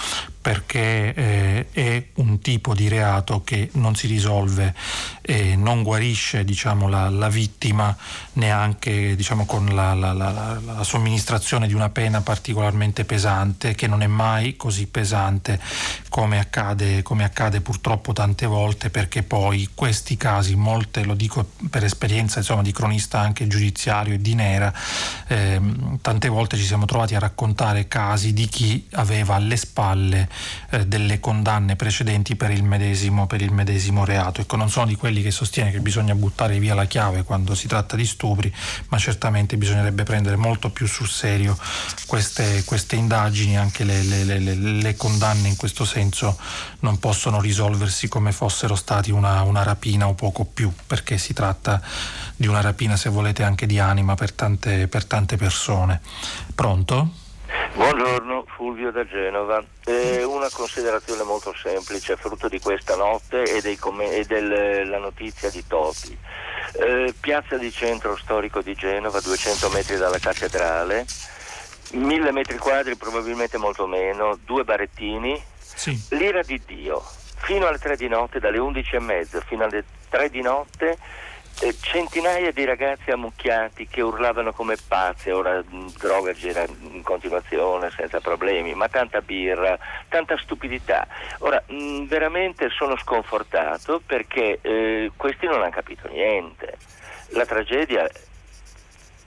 perché 0.48 1.12
eh, 1.12 1.66
è 1.72 2.06
un 2.14 2.40
tipo 2.40 2.72
di 2.72 2.88
reato 2.88 3.44
che 3.44 3.68
non 3.74 3.94
si 3.94 4.06
risolve 4.06 4.74
e 5.20 5.56
non 5.56 5.82
guarisce 5.82 6.42
diciamo, 6.42 6.88
la, 6.88 7.10
la, 7.10 7.28
vittima 7.28 7.94
neanche 8.32 9.14
diciamo, 9.14 9.44
con 9.44 9.66
la, 9.66 9.92
la, 9.92 10.14
la, 10.14 10.82
somministrazione 10.84 11.66
di 11.66 11.74
una 11.74 11.90
pena 11.90 12.22
particolarmente 12.22 13.04
pesante 13.04 13.74
che 13.74 13.86
non 13.86 14.00
è 14.00 14.06
mai 14.06 14.56
così 14.56 14.86
pesante 14.86 15.60
come 16.08 16.38
accade, 16.38 17.02
come 17.02 17.24
accade 17.24 17.60
purtroppo 17.60 18.14
tante 18.14 18.46
volte 18.46 18.88
perché 18.88 19.22
poi 19.22 19.68
questi 19.74 20.16
casi, 20.16 20.54
molte 20.54 21.04
lo 21.04 21.12
dico 21.12 21.50
per 21.68 21.84
esperienza 21.84 22.38
insomma, 22.38 22.62
di 22.62 22.72
cronista 22.72 23.20
anche 23.20 23.46
giudiziario 23.48 24.14
e 24.14 24.18
di 24.22 24.34
nera, 24.34 24.72
eh, 25.26 25.60
tante 26.00 26.28
volte 26.28 26.56
ci 26.56 26.64
siamo 26.64 26.86
trovati 26.86 27.14
a 27.14 27.18
raccontare 27.18 27.86
casi 27.86 28.32
di 28.32 28.46
chi 28.46 28.86
aveva 28.92 29.34
alle 29.34 29.58
spalle 29.58 30.36
eh, 30.70 30.86
delle 30.86 31.20
condanne 31.20 31.77
precedenti 31.77 32.36
per 32.36 32.51
il, 32.51 32.62
medesimo, 32.62 33.27
per 33.27 33.43
il 33.43 33.52
medesimo 33.52 34.05
reato. 34.05 34.40
Ecco, 34.40 34.56
non 34.56 34.70
sono 34.70 34.86
di 34.86 34.97
quelli 34.97 35.23
che 35.23 35.31
sostiene 35.31 35.70
che 35.70 35.81
bisogna 35.81 36.15
buttare 36.15 36.59
via 36.59 36.74
la 36.74 36.86
chiave 36.86 37.23
quando 37.23 37.55
si 37.55 37.66
tratta 37.69 37.97
di 37.97 38.06
stupri, 38.06 38.52
ma 38.89 38.98
certamente 38.98 39.56
bisognerebbe 39.56 40.02
prendere 40.02 40.36
molto 40.36 40.70
più 40.70 40.86
sul 40.86 41.09
serio 41.09 41.56
queste, 42.06 42.65
queste 42.65 42.97
indagini, 42.97 43.56
anche 43.56 43.85
le, 43.85 44.02
le, 44.02 44.24
le, 44.24 44.55
le, 44.55 44.97
condanne 44.97 45.48
in 45.48 45.56
questo 45.56 45.85
senso 45.85 46.39
non 46.81 46.98
possono 46.98 47.40
risolversi 47.40 48.09
come 48.09 48.32
fossero 48.32 48.74
stati 48.74 49.10
una, 49.10 49.43
una 49.43 49.62
rapina 49.62 50.09
o 50.09 50.15
poco 50.15 50.44
più, 50.44 50.73
perché 50.86 51.19
si 51.19 51.32
tratta 51.32 51.81
di 52.36 52.47
una 52.47 52.60
rapina, 52.60 52.97
se 52.97 53.10
volete, 53.10 53.43
anche 53.43 53.66
di 53.66 53.78
anima 53.78 54.15
per 54.15 54.32
tante, 54.32 54.89
per 54.89 55.05
tante 55.05 55.36
persone. 55.36 56.01
Pronto? 56.55 57.27
Buongiorno, 57.74 58.45
Fulvio 58.49 58.90
da 58.90 59.07
Genova. 59.07 59.62
Eh, 59.85 60.24
una 60.24 60.49
considerazione 60.53 61.23
molto 61.23 61.55
semplice, 61.55 62.16
frutto 62.16 62.49
di 62.49 62.59
questa 62.61 62.97
notte 62.97 63.43
e, 63.43 63.78
com- 63.78 64.01
e 64.01 64.24
della 64.24 64.99
notizia 64.99 65.51
di 65.51 65.65
Topi. 65.66 66.16
Eh, 66.73 67.15
piazza 67.19 67.57
di 67.57 67.70
centro 67.70 68.16
storico 68.16 68.62
di 68.62 68.74
Genova, 68.74 69.20
200 69.20 69.69
metri 69.70 69.97
dalla 69.97 70.19
cattedrale, 70.19 71.07
1000 71.93 72.32
metri 72.32 72.59
quadri, 72.59 72.97
probabilmente 72.97 73.59
molto 73.59 73.86
meno, 73.86 74.39
due 74.45 74.65
barettini, 74.65 75.40
sì. 75.59 75.99
l'ira 76.11 76.43
di 76.43 76.61
Dio. 76.66 77.03
Fino 77.40 77.66
alle 77.66 77.78
3 77.78 77.97
di 77.97 78.09
notte, 78.09 78.40
dalle 78.40 78.59
11 78.59 78.97
e 78.97 79.01
mezza 79.01 79.40
fino 79.40 79.65
alle 79.65 79.85
3 80.09 80.28
di 80.28 80.43
notte 80.43 80.99
centinaia 81.80 82.52
di 82.52 82.64
ragazzi 82.64 83.10
ammucchiati 83.10 83.89
che 83.89 84.01
urlavano 84.01 84.52
come 84.52 84.76
pazzi, 84.86 85.30
ora 85.30 85.62
droga 85.98 86.32
gira 86.32 86.64
in 86.93 87.02
continuazione 87.02 87.90
senza 87.90 88.20
problemi, 88.20 88.74
ma 88.74 88.89
tanta 88.89 89.20
birra, 89.20 89.76
tanta 90.09 90.39
stupidità. 90.39 91.06
Ora, 91.39 91.62
mh, 91.66 92.05
veramente 92.05 92.68
sono 92.70 92.97
sconfortato 92.97 94.01
perché 94.05 94.60
eh, 94.62 95.10
questi 95.16 95.47
non 95.47 95.62
hanno 95.62 95.70
capito 95.70 96.09
niente. 96.09 96.76
La 97.30 97.44
tragedia 97.44 98.09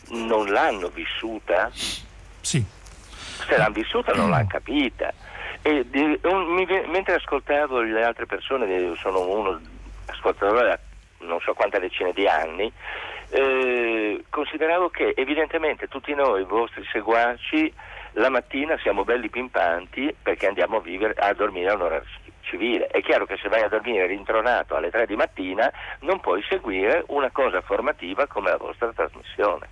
non 0.10 0.48
l'hanno 0.52 0.88
vissuta? 0.88 1.70
Sì. 1.74 2.64
Se 3.46 3.58
l'hanno 3.58 3.74
vissuta 3.74 4.14
non 4.14 4.30
l'hanno 4.30 4.48
capita. 4.48 5.14
E, 5.62 5.86
di, 5.90 6.20
un, 6.24 6.46
mi, 6.54 6.66
mentre 6.88 7.16
ascoltavo 7.16 7.82
le 7.82 8.04
altre 8.04 8.26
persone, 8.26 8.96
sono 8.96 9.28
uno 9.28 9.60
ascoltatore 10.06 10.80
non 11.22 11.40
so 11.40 11.54
quante 11.54 11.80
decine 11.80 12.14
di 12.14 12.28
anni, 12.28 12.72
eh, 13.30 14.24
consideravo 14.30 14.90
che 14.90 15.14
evidentemente 15.16 15.88
tutti 15.88 16.14
noi, 16.14 16.44
vostri 16.44 16.84
seguaci, 16.92 17.74
la 18.14 18.30
mattina 18.30 18.78
siamo 18.80 19.06
belli 19.06 19.30
pimpanti 19.30 20.14
perché 20.22 20.48
andiamo 20.48 20.78
a, 20.78 20.82
vivere, 20.82 21.14
a 21.18 21.34
dormire 21.34 21.70
a 21.70 21.76
un'ora 21.76 22.02
civile. 22.42 22.88
È 22.88 23.02
chiaro 23.02 23.26
che 23.26 23.38
se 23.38 23.48
vai 23.48 23.62
a 23.62 23.70
dormire 23.70 24.06
rintronato 24.08 24.76
alle 24.76 24.90
3 24.90 25.06
di 25.06 25.16
mattina 25.16 25.72
non 26.02 26.20
puoi 26.20 26.44
seguire 26.50 27.04
una 27.08 27.32
cosa 27.32 27.62
formativa 27.62 28.28
come 28.28 28.50
la 28.50 28.58
vostra 28.58 28.92
trasmissione. 28.94 29.68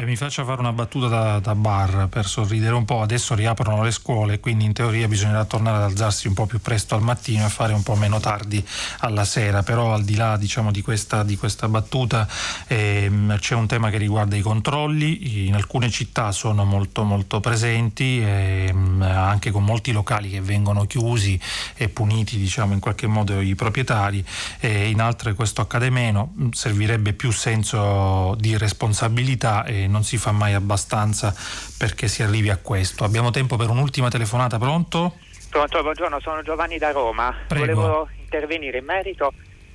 Beh, 0.00 0.06
mi 0.06 0.16
faccia 0.16 0.46
fare 0.46 0.60
una 0.60 0.72
battuta 0.72 1.08
da, 1.08 1.38
da, 1.40 1.54
bar 1.54 2.08
per 2.08 2.24
sorridere 2.24 2.74
un 2.74 2.86
po'. 2.86 3.02
Adesso 3.02 3.34
riaprono 3.34 3.82
le 3.82 3.90
scuole, 3.90 4.40
quindi 4.40 4.64
in 4.64 4.72
teoria 4.72 5.06
bisognerà 5.06 5.44
tornare 5.44 5.76
ad 5.76 5.82
alzarsi 5.90 6.26
un 6.26 6.32
po' 6.32 6.46
più 6.46 6.58
presto 6.58 6.94
al 6.94 7.02
mattino 7.02 7.44
e 7.44 7.50
fare 7.50 7.74
un 7.74 7.82
po' 7.82 7.94
meno 7.96 8.18
tardi 8.18 8.66
alla 9.00 9.26
sera. 9.26 9.62
Però 9.62 9.92
al 9.92 10.02
di 10.02 10.16
là 10.16 10.38
diciamo, 10.38 10.70
di, 10.70 10.80
questa, 10.80 11.22
di, 11.22 11.36
questa, 11.36 11.68
battuta 11.68 12.26
ehm, 12.68 13.36
c'è 13.40 13.54
un 13.54 13.66
tema 13.66 13.90
che 13.90 13.98
riguarda 13.98 14.36
i 14.36 14.40
controlli. 14.40 15.46
In 15.48 15.54
alcune 15.54 15.90
città 15.90 16.32
sono 16.32 16.64
molto, 16.64 17.02
molto 17.02 17.40
presenti, 17.40 18.22
ehm, 18.24 19.02
anche 19.02 19.50
con 19.50 19.64
molti 19.64 19.92
locali 19.92 20.30
che 20.30 20.40
vengono 20.40 20.86
chiusi 20.86 21.38
e 21.74 21.90
puniti 21.90 22.38
diciamo, 22.38 22.72
in 22.72 22.80
qualche 22.80 23.06
modo 23.06 23.38
i 23.38 23.54
proprietari. 23.54 24.24
E 24.60 24.88
in 24.88 25.02
altre 25.02 25.34
questo 25.34 25.60
accade 25.60 25.90
meno. 25.90 26.32
Servirebbe 26.52 27.12
più 27.12 27.30
senso 27.32 28.34
di 28.38 28.56
responsabilità. 28.56 29.64
E 29.64 29.88
non 29.90 30.04
si 30.04 30.16
fa 30.16 30.32
mai 30.32 30.54
abbastanza 30.54 31.34
perché 31.76 32.08
si 32.08 32.22
arrivi 32.22 32.48
a 32.48 32.56
questo. 32.56 33.04
Abbiamo 33.04 33.30
tempo 33.30 33.56
per 33.56 33.68
un'ultima 33.68 34.08
telefonata, 34.08 34.58
pronto? 34.58 35.16
Pronto, 35.50 35.82
buongiorno, 35.82 36.20
sono 36.20 36.42
Giovanni 36.42 36.78
da 36.78 36.92
Roma. 36.92 37.34
Prego. 37.46 37.74
Volevo 37.74 38.08
intervenire 38.18 38.78
in 38.78 38.84
merito 38.84 39.32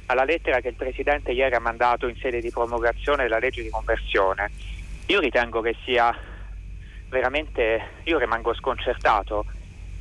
alla 0.08 0.24
lettera 0.24 0.62
che 0.62 0.70
il 0.70 0.76
Presidente 0.76 1.32
ieri 1.32 1.54
ha 1.56 1.60
mandato 1.60 2.08
in 2.08 2.16
sede 2.18 2.40
di 2.40 2.50
promulgazione 2.50 3.24
della 3.24 3.40
legge 3.40 3.62
di 3.62 3.70
conversione. 3.70 4.52
Io 5.08 5.20
ritengo 5.20 5.62
che 5.62 5.76
sia 5.84 6.16
veramente, 7.10 7.90
io 8.04 8.18
rimango 8.18 8.54
sconcertato 8.54 9.46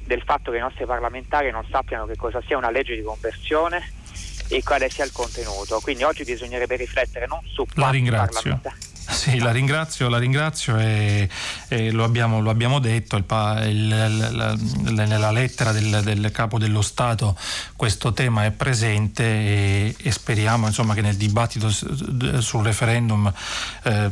del 0.05 0.23
fatto 0.23 0.51
che 0.51 0.59
i 0.59 0.61
nostri 0.61 0.85
parlamentari 0.85 1.51
non 1.51 1.67
sappiano 1.71 2.07
che 2.07 2.17
cosa 2.17 2.43
sia 2.47 2.57
una 2.57 2.71
legge 2.71 2.95
di 2.95 3.03
conversione 3.03 3.93
e 4.49 4.63
quale 4.63 4.91
sia 4.91 5.05
il 5.05 5.13
contenuto. 5.13 5.81
Quindi 5.81 6.03
oggi 6.05 6.25
bisognerebbe 6.25 6.77
riflettere 6.77 7.27
non 7.27 7.41
su 7.47 7.67
La 7.75 7.91
ringrazio. 7.91 8.61
Sì, 9.07 9.39
la 9.39 9.53
ringrazio, 9.53 10.09
la 10.09 10.19
ringrazio 10.19 10.79
e, 10.79 11.29
e 11.69 11.91
lo, 11.91 12.05
abbiamo, 12.05 12.41
lo, 12.41 12.51
abbiamo, 12.51 12.79
detto, 12.79 13.17
il, 13.17 13.25
il, 13.69 14.29
la, 14.33 14.57
nella 15.05 15.31
lettera 15.31 15.73
del, 15.73 16.01
del, 16.03 16.31
Capo 16.31 16.59
dello 16.59 16.83
Stato 16.83 17.37
questo 17.77 18.13
tema 18.13 18.45
è 18.45 18.51
presente 18.51 19.25
e, 19.25 19.97
e 19.99 20.11
speriamo 20.11 20.67
insomma, 20.67 20.95
che 20.95 21.03
nel 21.03 21.17
dibattito 21.17 21.71
sul 21.71 22.65
referendum 22.65 23.33
eh, 23.83 24.11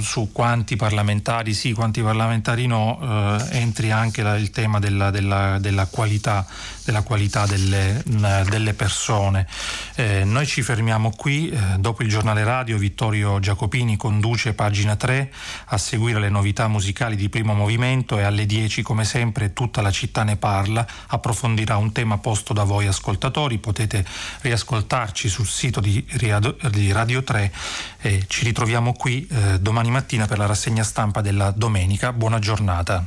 su 0.00 0.30
quanti 0.32 0.76
parlamentari 0.76 1.52
sì, 1.54 1.72
quanti 1.72 2.02
parlamentari 2.02 2.66
no, 2.66 2.98
eh, 3.00 3.58
entri 3.58 3.90
anche 3.90 4.22
la, 4.22 4.36
il 4.36 4.50
tema 4.50 4.78
della, 4.78 5.10
della, 5.10 5.58
della 5.58 5.86
qualità 5.86 6.46
della 6.84 7.02
qualità 7.02 7.46
delle, 7.46 8.02
delle 8.04 8.74
persone. 8.74 9.46
Eh, 9.94 10.24
noi 10.24 10.46
ci 10.46 10.62
fermiamo 10.62 11.12
qui, 11.16 11.48
eh, 11.48 11.58
dopo 11.78 12.02
il 12.02 12.08
giornale 12.08 12.44
radio 12.44 12.76
Vittorio 12.76 13.38
Giacopini 13.38 13.96
conduce 14.22 14.54
pagina 14.54 14.94
3 14.94 15.32
a 15.66 15.78
seguire 15.78 16.20
le 16.20 16.28
novità 16.28 16.68
musicali 16.68 17.16
di 17.16 17.28
primo 17.28 17.54
movimento 17.54 18.20
e 18.20 18.22
alle 18.22 18.46
10 18.46 18.82
come 18.82 19.04
sempre 19.04 19.52
tutta 19.52 19.82
la 19.82 19.90
città 19.90 20.22
ne 20.22 20.36
parla, 20.36 20.86
approfondirà 21.08 21.76
un 21.76 21.90
tema 21.90 22.18
posto 22.18 22.52
da 22.52 22.62
voi 22.62 22.86
ascoltatori, 22.86 23.58
potete 23.58 24.04
riascoltarci 24.42 25.28
sul 25.28 25.46
sito 25.46 25.80
di 25.80 26.06
Radio, 26.20 26.56
di 26.70 26.92
radio 26.92 27.24
3 27.24 27.52
e 28.00 28.24
ci 28.28 28.44
ritroviamo 28.44 28.92
qui 28.92 29.26
eh, 29.26 29.58
domani 29.58 29.90
mattina 29.90 30.26
per 30.26 30.38
la 30.38 30.46
rassegna 30.46 30.84
stampa 30.84 31.20
della 31.20 31.50
domenica. 31.50 32.12
Buona 32.12 32.38
giornata. 32.38 33.04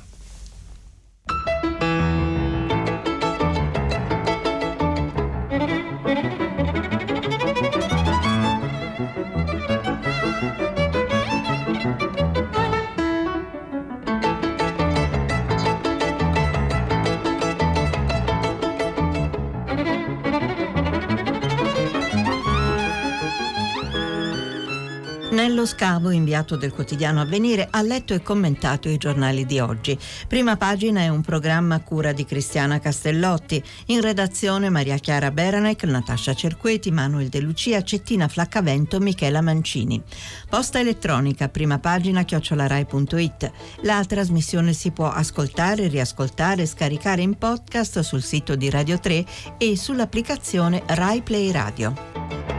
Scavo, 26.06 26.12
inviato 26.12 26.56
del 26.56 26.72
quotidiano 26.72 27.22
Avvenire, 27.22 27.68
ha 27.72 27.82
letto 27.82 28.14
e 28.14 28.22
commentato 28.22 28.90
i 28.90 28.98
giornali 28.98 29.46
di 29.46 29.60
oggi. 29.60 29.98
Prima 30.28 30.56
pagina 30.56 31.02
è 31.02 31.08
un 31.08 31.22
programma 31.22 31.76
a 31.76 31.82
cura 31.82 32.12
di 32.12 32.26
Cristiana 32.26 32.80
Castellotti. 32.80 33.64
In 33.88 34.02
redazione 34.02 34.70
Maria 34.70 34.98
Chiara 34.98 35.32
Beranec, 35.32 35.84
Natascia 35.86 36.36
Cerqueti, 36.36 36.92
Manuel 36.92 37.30
De 37.30 37.40
Lucia, 37.40 37.82
Cettina 37.82 38.28
Flaccavento, 38.28 39.00
Michela 39.00 39.42
Mancini. 39.42 40.02
Posta 40.48 40.80
elettronica, 40.80 41.50
prima 41.50 41.80
pagina 41.80 42.24
chiocciolarai.it. 42.24 43.52
La 43.82 44.04
trasmissione 44.06 44.74
si 44.74 44.92
può 44.92 45.10
ascoltare, 45.10 45.88
riascoltare 45.88 46.68
scaricare 46.68 47.24
in 47.24 47.36
podcast 47.38 48.02
sul 48.02 48.22
sito 48.22 48.56
di 48.56 48.70
Radio 48.70 49.00
3 49.00 49.26
e 49.58 49.76
sull'applicazione 49.76 50.84
Rai 50.86 51.22
Play 51.22 51.52
Radio. 51.52 52.55